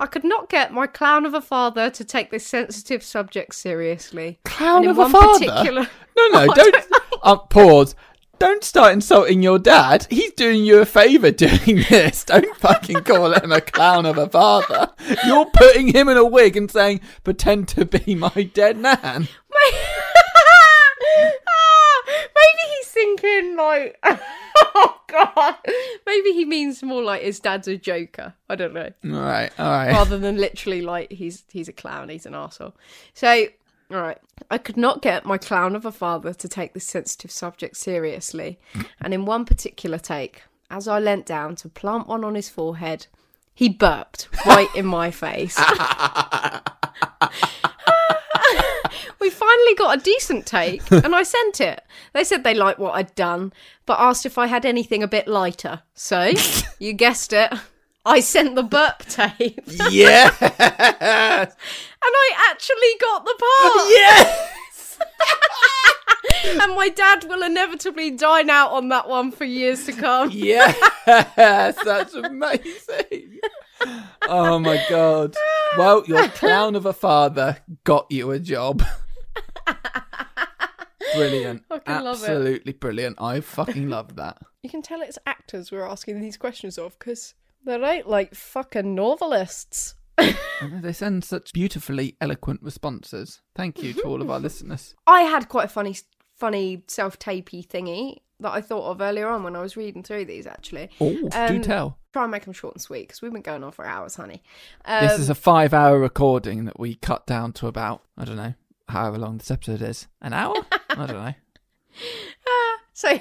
I 0.00 0.06
could 0.06 0.24
not 0.24 0.48
get 0.48 0.72
my 0.72 0.86
clown 0.86 1.26
of 1.26 1.34
a 1.34 1.40
father 1.42 1.90
to 1.90 2.04
take 2.04 2.30
this 2.30 2.46
sensitive 2.46 3.02
subject 3.02 3.54
seriously. 3.54 4.38
Clown 4.46 4.86
of 4.88 4.98
a 4.98 5.08
father. 5.08 5.46
particular- 5.46 5.88
No, 6.16 6.28
no, 6.28 6.38
I 6.40 6.46
don't. 6.46 6.56
don't. 6.72 6.86
Uh, 7.22 7.36
pause. 7.36 7.94
Don't 8.38 8.64
start 8.64 8.94
insulting 8.94 9.42
your 9.42 9.58
dad. 9.58 10.06
He's 10.08 10.32
doing 10.32 10.64
you 10.64 10.78
a 10.80 10.86
favour 10.86 11.30
doing 11.30 11.84
this. 11.90 12.24
Don't 12.24 12.56
fucking 12.56 13.02
call 13.04 13.34
him 13.34 13.52
a 13.52 13.60
clown 13.60 14.06
of 14.06 14.16
a 14.16 14.30
father. 14.30 14.88
You're 15.26 15.44
putting 15.52 15.88
him 15.88 16.08
in 16.08 16.16
a 16.16 16.24
wig 16.24 16.56
and 16.56 16.70
saying, 16.70 17.02
pretend 17.22 17.68
to 17.68 17.84
be 17.84 18.14
my 18.14 18.30
dead 18.54 18.78
nan. 18.78 19.28
Ah, 19.52 19.72
Maybe 22.40 22.74
he's 22.76 22.88
thinking 22.88 23.56
like, 23.56 23.98
oh 24.04 25.00
god. 25.08 25.56
Maybe 26.06 26.32
he 26.32 26.44
means 26.44 26.82
more 26.82 27.02
like 27.02 27.22
his 27.22 27.40
dad's 27.40 27.68
a 27.68 27.76
joker. 27.76 28.34
I 28.48 28.54
don't 28.54 28.74
know. 28.74 28.90
All 29.04 29.10
right, 29.10 29.52
all 29.58 29.70
right. 29.70 29.92
rather 29.92 30.18
than 30.18 30.36
literally 30.36 30.82
like 30.82 31.12
he's 31.12 31.44
he's 31.50 31.68
a 31.68 31.72
clown, 31.72 32.08
he's 32.08 32.26
an 32.26 32.34
asshole. 32.34 32.74
So, 33.14 33.46
all 33.90 34.00
right, 34.00 34.18
I 34.50 34.58
could 34.58 34.76
not 34.76 35.02
get 35.02 35.24
my 35.26 35.38
clown 35.38 35.76
of 35.76 35.84
a 35.84 35.92
father 35.92 36.32
to 36.34 36.48
take 36.48 36.74
this 36.74 36.86
sensitive 36.86 37.30
subject 37.30 37.76
seriously, 37.76 38.58
and 39.00 39.12
in 39.12 39.24
one 39.24 39.44
particular 39.44 39.98
take, 39.98 40.42
as 40.70 40.88
I 40.88 40.98
leant 40.98 41.26
down 41.26 41.56
to 41.56 41.68
plant 41.68 42.06
one 42.06 42.24
on 42.24 42.34
his 42.34 42.48
forehead, 42.48 43.06
he 43.54 43.68
burped 43.68 44.28
right 44.46 44.74
in 44.74 44.86
my 44.86 45.10
face. 45.10 45.58
we 49.20 49.30
finally 49.30 49.74
got 49.76 49.98
a 49.98 50.02
decent 50.02 50.46
take, 50.46 50.88
and 50.90 51.14
I 51.14 51.22
sent 51.22 51.60
it. 51.60 51.82
They 52.12 52.24
said 52.24 52.42
they 52.42 52.54
liked 52.54 52.78
what 52.78 52.94
I'd 52.94 53.14
done, 53.14 53.52
but 53.86 53.98
asked 54.00 54.26
if 54.26 54.38
I 54.38 54.46
had 54.46 54.64
anything 54.64 55.02
a 55.02 55.08
bit 55.08 55.28
lighter. 55.28 55.82
So, 55.94 56.32
you 56.78 56.92
guessed 56.92 57.32
it. 57.32 57.52
I 58.04 58.20
sent 58.20 58.54
the 58.54 58.62
burp 58.62 59.04
tape. 59.06 59.60
yeah. 59.90 60.30
And 62.02 62.14
I 62.16 62.50
actually 62.50 62.94
got 62.98 63.26
the 63.26 63.34
part. 63.38 63.88
yes. 63.90 64.98
And 66.62 66.74
my 66.74 66.88
dad 66.88 67.24
will 67.24 67.42
inevitably 67.42 68.12
dine 68.12 68.48
out 68.48 68.70
on 68.70 68.88
that 68.88 69.06
one 69.06 69.30
for 69.30 69.44
years 69.44 69.84
to 69.84 69.92
come. 69.92 70.30
Yes. 70.32 70.74
That's 71.04 72.14
amazing. 72.14 73.40
Oh 74.28 74.58
my 74.58 74.82
god. 74.88 75.34
Well, 75.76 76.04
your 76.06 76.28
clown 76.28 76.74
of 76.74 76.86
a 76.86 76.92
father 76.94 77.58
got 77.84 78.06
you 78.10 78.30
a 78.30 78.38
job. 78.38 78.82
Brilliant. 81.14 81.64
Fucking 81.68 81.94
love 82.04 82.16
it. 82.22 82.28
Absolutely 82.30 82.72
brilliant. 82.72 83.20
I 83.20 83.40
fucking 83.40 83.88
love 83.88 84.16
that. 84.16 84.38
You 84.62 84.70
can 84.70 84.80
tell 84.82 85.00
it's 85.02 85.18
actors 85.26 85.72
we're 85.72 85.84
asking 85.86 86.20
these 86.20 86.36
questions 86.36 86.78
of 86.78 86.96
because 86.98 87.34
they're 87.64 87.82
ain't 87.82 88.08
like 88.08 88.34
fucking 88.34 88.94
novelists. 88.94 89.94
They 90.62 90.92
send 90.92 91.24
such 91.24 91.52
beautifully 91.52 92.16
eloquent 92.20 92.62
responses. 92.62 93.40
Thank 93.56 93.82
you 93.82 93.92
to 93.94 94.02
all 94.02 94.20
of 94.22 94.30
our 94.30 94.38
listeners. 94.40 94.94
I 95.06 95.22
had 95.22 95.48
quite 95.48 95.64
a 95.64 95.68
funny, 95.68 95.96
funny 96.36 96.84
self-tapey 96.86 97.66
thingy 97.66 98.18
that 98.38 98.52
I 98.52 98.60
thought 98.60 98.90
of 98.90 99.00
earlier 99.00 99.28
on 99.28 99.42
when 99.42 99.56
I 99.56 99.62
was 99.62 99.76
reading 99.78 100.02
through 100.02 100.26
these. 100.26 100.46
Actually, 100.46 100.90
Oh, 101.00 101.10
do 101.12 101.28
Um, 101.32 101.62
tell. 101.62 101.98
try 102.12 102.22
and 102.24 102.30
make 102.30 102.44
them 102.44 102.52
short 102.52 102.74
and 102.74 102.82
sweet 102.82 103.08
because 103.08 103.22
we've 103.22 103.32
been 103.32 103.40
going 103.42 103.64
on 103.64 103.72
for 103.72 103.84
hours, 103.86 104.14
honey. 104.16 104.42
This 104.86 105.12
Um, 105.14 105.20
is 105.22 105.30
a 105.30 105.34
five 105.34 105.72
hour 105.74 105.98
recording 105.98 106.66
that 106.66 106.78
we 106.78 106.94
cut 106.96 107.26
down 107.26 107.52
to 107.54 107.66
about, 107.66 108.02
I 108.18 108.24
don't 108.26 108.36
know, 108.36 108.54
however 108.90 109.18
long 109.18 109.38
this 109.38 109.50
episode 109.50 109.82
is. 109.82 110.06
An 110.20 110.32
hour? 110.32 110.54
I 110.90 111.06
don't 111.06 111.08
know. 111.08 111.34
So, 113.00 113.18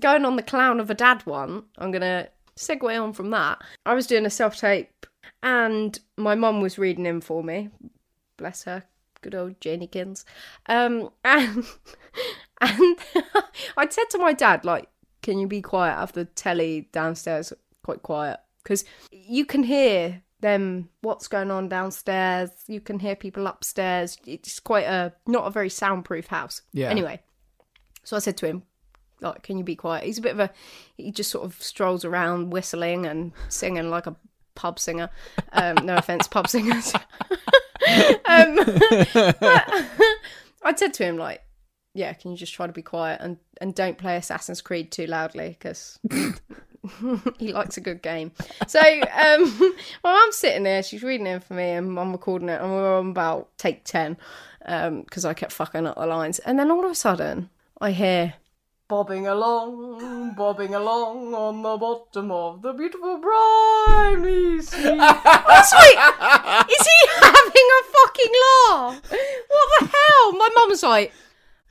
going 0.00 0.24
on 0.24 0.34
the 0.34 0.42
clown 0.42 0.80
of 0.80 0.90
a 0.90 0.94
dad 0.94 1.24
one, 1.26 1.62
I'm 1.78 1.92
gonna 1.92 2.26
segue 2.56 3.00
on 3.00 3.12
from 3.12 3.30
that. 3.30 3.62
I 3.84 3.94
was 3.94 4.08
doing 4.08 4.26
a 4.26 4.30
self 4.30 4.56
tape, 4.56 5.06
and 5.44 5.96
my 6.16 6.34
mum 6.34 6.60
was 6.60 6.76
reading 6.76 7.06
in 7.06 7.20
for 7.20 7.44
me. 7.44 7.70
Bless 8.36 8.64
her, 8.64 8.82
good 9.20 9.36
old 9.36 9.60
Janekins. 9.60 10.24
Um, 10.68 11.10
and 11.24 11.64
and 12.60 12.96
I'd 13.76 13.92
said 13.92 14.10
to 14.10 14.18
my 14.18 14.32
dad, 14.32 14.64
like, 14.64 14.88
"Can 15.22 15.38
you 15.38 15.46
be 15.46 15.62
quiet? 15.62 15.94
Have 15.94 16.12
the 16.12 16.24
telly 16.24 16.88
downstairs 16.90 17.52
quite 17.84 18.02
quiet 18.02 18.40
because 18.64 18.84
you 19.12 19.46
can 19.46 19.62
hear." 19.62 20.22
Them 20.40 20.88
what's 21.00 21.28
going 21.28 21.50
on 21.50 21.68
downstairs 21.68 22.50
you 22.66 22.80
can 22.80 22.98
hear 22.98 23.16
people 23.16 23.46
upstairs 23.46 24.18
it's 24.26 24.60
quite 24.60 24.84
a 24.84 25.12
not 25.26 25.46
a 25.46 25.50
very 25.50 25.70
soundproof 25.70 26.26
house 26.26 26.62
Yeah. 26.72 26.90
anyway 26.90 27.20
so 28.04 28.14
I 28.14 28.20
said 28.20 28.36
to 28.36 28.46
him, 28.46 28.62
like, 29.20 29.42
can 29.42 29.58
you 29.58 29.64
be 29.64 29.74
quiet? 29.74 30.04
He's 30.04 30.18
a 30.18 30.22
bit 30.22 30.30
of 30.30 30.38
a, 30.38 30.50
he 30.96 31.10
just 31.10 31.28
sort 31.28 31.44
of 31.44 31.60
strolls 31.60 32.04
around 32.04 32.50
whistling 32.52 33.04
and 33.04 33.32
singing 33.48 33.90
like 33.90 34.06
a 34.06 34.14
pub 34.54 34.78
singer. 34.78 35.10
Um, 35.52 35.74
no 35.84 35.96
offense, 35.96 36.28
pub 36.28 36.46
singers. 36.46 36.94
um, 36.94 37.00
but 39.12 39.64
I 40.62 40.72
said 40.76 40.94
to 40.94 41.04
him, 41.04 41.16
like, 41.16 41.42
yeah, 41.96 42.12
can 42.12 42.30
you 42.30 42.36
just 42.36 42.52
try 42.52 42.66
to 42.66 42.72
be 42.72 42.82
quiet 42.82 43.20
and 43.22 43.38
and 43.60 43.74
don't 43.74 43.96
play 43.96 44.16
Assassin's 44.16 44.60
Creed 44.60 44.92
too 44.92 45.06
loudly 45.06 45.56
because 45.58 45.98
he 47.38 47.52
likes 47.52 47.76
a 47.78 47.80
good 47.80 48.02
game. 48.02 48.32
So 48.66 48.80
um, 48.80 49.74
my 50.04 50.12
mum's 50.12 50.36
sitting 50.36 50.62
there, 50.62 50.82
she's 50.82 51.02
reading 51.02 51.26
it 51.26 51.42
for 51.42 51.54
me, 51.54 51.70
and 51.70 51.98
I'm 51.98 52.12
recording 52.12 52.50
it, 52.50 52.60
and 52.60 52.70
we're 52.70 52.98
on 52.98 53.10
about 53.10 53.48
take 53.56 53.84
ten 53.84 54.18
because 54.60 55.24
I 55.24 55.32
kept 55.32 55.52
fucking 55.52 55.86
up 55.86 55.96
the 55.96 56.06
lines, 56.06 56.38
and 56.40 56.58
then 56.58 56.70
all 56.70 56.84
of 56.84 56.90
a 56.90 56.94
sudden 56.94 57.48
I 57.80 57.92
hear. 57.92 58.34
Bobbing 58.88 59.26
along, 59.26 60.34
bobbing 60.36 60.72
along 60.72 61.34
on 61.34 61.60
the 61.60 61.76
bottom 61.76 62.30
of 62.30 62.62
the 62.62 62.72
beautiful 62.72 63.18
briny 63.18 64.62
sea. 64.62 64.78
I 65.00 65.42
was 65.44 65.72
like, 65.72 66.70
is 66.70 66.86
he 66.86 67.08
having 67.20 67.68
a 67.74 67.82
fucking 67.96 68.34
laugh? 68.54 69.02
What 69.48 69.80
the 69.80 69.86
hell? 69.86 70.32
My 70.34 70.48
mum's 70.54 70.84
like, 70.84 71.12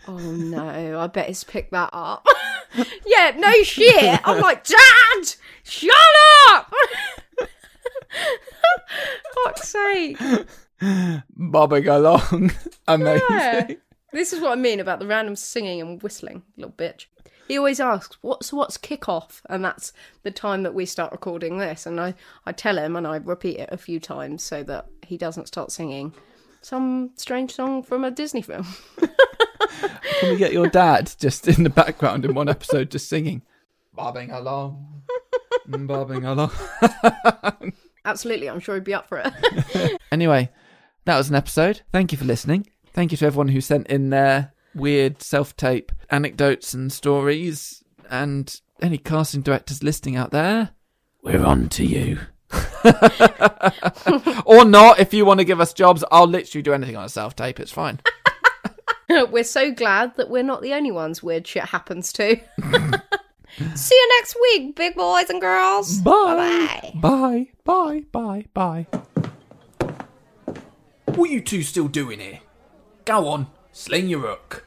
oh 0.07 0.17
no, 0.17 0.99
I 0.99 1.07
bet 1.07 1.27
he's 1.27 1.43
picked 1.43 1.71
that 1.71 1.89
up. 1.93 2.25
yeah, 3.05 3.31
no 3.37 3.51
shit. 3.63 4.19
I'm 4.23 4.41
like, 4.41 4.63
Dad, 4.63 5.35
shut 5.63 5.91
up! 6.49 6.73
Fuck's 9.45 9.69
sake. 9.69 10.17
Bobbing 11.29 11.87
along. 11.87 12.51
Amazing. 12.87 13.21
Yeah. 13.29 13.67
This 14.11 14.33
is 14.33 14.39
what 14.39 14.53
I 14.53 14.55
mean 14.55 14.79
about 14.79 14.99
the 14.99 15.07
random 15.07 15.35
singing 15.35 15.81
and 15.81 16.01
whistling, 16.01 16.43
little 16.55 16.71
bitch. 16.71 17.07
He 17.47 17.57
always 17.57 17.79
asks, 17.79 18.17
"What's 18.21 18.51
what's 18.51 18.77
kickoff?" 18.77 19.41
And 19.49 19.63
that's 19.63 19.93
the 20.23 20.31
time 20.31 20.63
that 20.63 20.73
we 20.73 20.85
start 20.85 21.11
recording 21.11 21.57
this. 21.57 21.85
And 21.85 21.99
I 21.99 22.15
I 22.45 22.51
tell 22.51 22.77
him, 22.77 22.95
and 22.95 23.05
I 23.05 23.17
repeat 23.17 23.57
it 23.57 23.69
a 23.71 23.77
few 23.77 23.99
times 23.99 24.43
so 24.43 24.63
that 24.63 24.87
he 25.05 25.17
doesn't 25.17 25.47
start 25.47 25.71
singing 25.71 26.13
some 26.65 27.11
strange 27.15 27.53
song 27.53 27.83
from 27.83 28.03
a 28.03 28.11
Disney 28.11 28.41
film. 28.41 28.65
Can 30.19 30.29
we 30.31 30.37
get 30.37 30.51
your 30.51 30.67
dad 30.67 31.13
just 31.19 31.47
in 31.47 31.63
the 31.63 31.69
background 31.69 32.25
in 32.25 32.33
one 32.33 32.49
episode 32.49 32.89
just 32.89 33.07
singing? 33.07 33.43
Bobbing 33.93 34.31
along. 34.31 35.03
Bobbing 35.67 36.25
along. 36.25 36.51
Absolutely, 38.05 38.49
I'm 38.49 38.59
sure 38.59 38.75
he'd 38.75 38.83
be 38.83 38.93
up 38.93 39.07
for 39.07 39.19
it. 39.19 39.99
Anyway, 40.11 40.49
that 41.03 41.17
was 41.17 41.27
an 41.27 41.35
episode. 41.35 41.81
Thank 41.91 42.13
you 42.13 42.17
for 42.17 42.23
listening. 42.23 42.67
Thank 42.93 43.11
you 43.11 43.17
to 43.17 43.25
everyone 43.25 43.49
who 43.49 43.59
sent 43.59 43.87
in 43.87 44.11
their 44.11 44.53
weird 44.73 45.21
self 45.21 45.57
tape 45.57 45.91
anecdotes 46.09 46.73
and 46.73 46.91
stories, 46.91 47.83
and 48.09 48.61
any 48.81 48.97
casting 48.97 49.41
directors 49.41 49.83
listening 49.83 50.15
out 50.15 50.31
there. 50.31 50.69
We're 51.21 51.43
on 51.43 51.67
to 51.69 51.85
you. 51.85 52.19
or 54.45 54.65
not, 54.65 54.99
if 54.99 55.13
you 55.13 55.25
want 55.25 55.39
to 55.39 55.45
give 55.45 55.59
us 55.59 55.73
jobs, 55.73 56.03
I'll 56.11 56.27
literally 56.27 56.61
do 56.61 56.73
anything 56.73 56.95
on 56.95 57.05
a 57.05 57.09
self 57.09 57.35
tape. 57.35 57.59
It's 57.59 57.71
fine. 57.71 57.99
we're 59.31 59.43
so 59.43 59.71
glad 59.71 60.15
that 60.17 60.29
we're 60.29 60.43
not 60.43 60.61
the 60.61 60.73
only 60.73 60.91
ones 60.91 61.21
weird 61.21 61.47
shit 61.47 61.63
happens 61.65 62.11
to. 62.13 62.39
See 63.75 63.95
you 63.95 64.09
next 64.19 64.35
week, 64.41 64.75
big 64.75 64.95
boys 64.95 65.29
and 65.29 65.39
girls. 65.39 65.99
Bye. 65.99 66.91
Bye-bye. 67.01 67.47
Bye. 67.63 68.03
Bye. 68.11 68.45
Bye. 68.53 68.85
Bye. 68.87 68.87
What 71.05 71.29
are 71.29 71.33
you 71.33 71.41
two 71.41 71.63
still 71.63 71.87
doing 71.87 72.19
here? 72.19 72.39
Go 73.05 73.27
on, 73.29 73.47
sling 73.71 74.09
your 74.09 74.21
hook. 74.21 74.65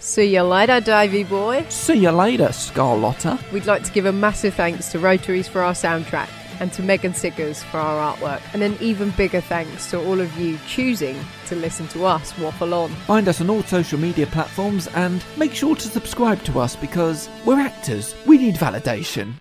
See 0.00 0.34
you 0.34 0.42
later, 0.42 0.80
Davy 0.80 1.22
boy. 1.22 1.64
See 1.68 1.94
you 1.94 2.10
later, 2.10 2.48
Scarlotta. 2.48 3.40
We'd 3.52 3.66
like 3.66 3.84
to 3.84 3.92
give 3.92 4.06
a 4.06 4.12
massive 4.12 4.54
thanks 4.54 4.90
to 4.92 4.98
Rotaries 4.98 5.46
for 5.46 5.62
our 5.62 5.72
soundtrack 5.72 6.28
and 6.60 6.72
to 6.72 6.82
Megan 6.82 7.14
Siggers 7.14 7.62
for 7.62 7.78
our 7.78 8.14
artwork. 8.14 8.40
And 8.52 8.62
an 8.62 8.76
even 8.80 9.10
bigger 9.10 9.40
thanks 9.40 9.90
to 9.90 9.98
all 10.04 10.20
of 10.20 10.36
you 10.36 10.58
choosing 10.66 11.16
to 11.46 11.56
listen 11.56 11.88
to 11.88 12.04
us 12.06 12.36
waffle 12.38 12.74
on. 12.74 12.90
Find 13.06 13.28
us 13.28 13.40
on 13.40 13.50
all 13.50 13.62
social 13.62 13.98
media 13.98 14.26
platforms 14.26 14.86
and 14.88 15.24
make 15.36 15.54
sure 15.54 15.76
to 15.76 15.88
subscribe 15.88 16.42
to 16.44 16.60
us 16.60 16.76
because 16.76 17.28
we're 17.44 17.60
actors. 17.60 18.14
We 18.26 18.38
need 18.38 18.56
validation. 18.56 19.34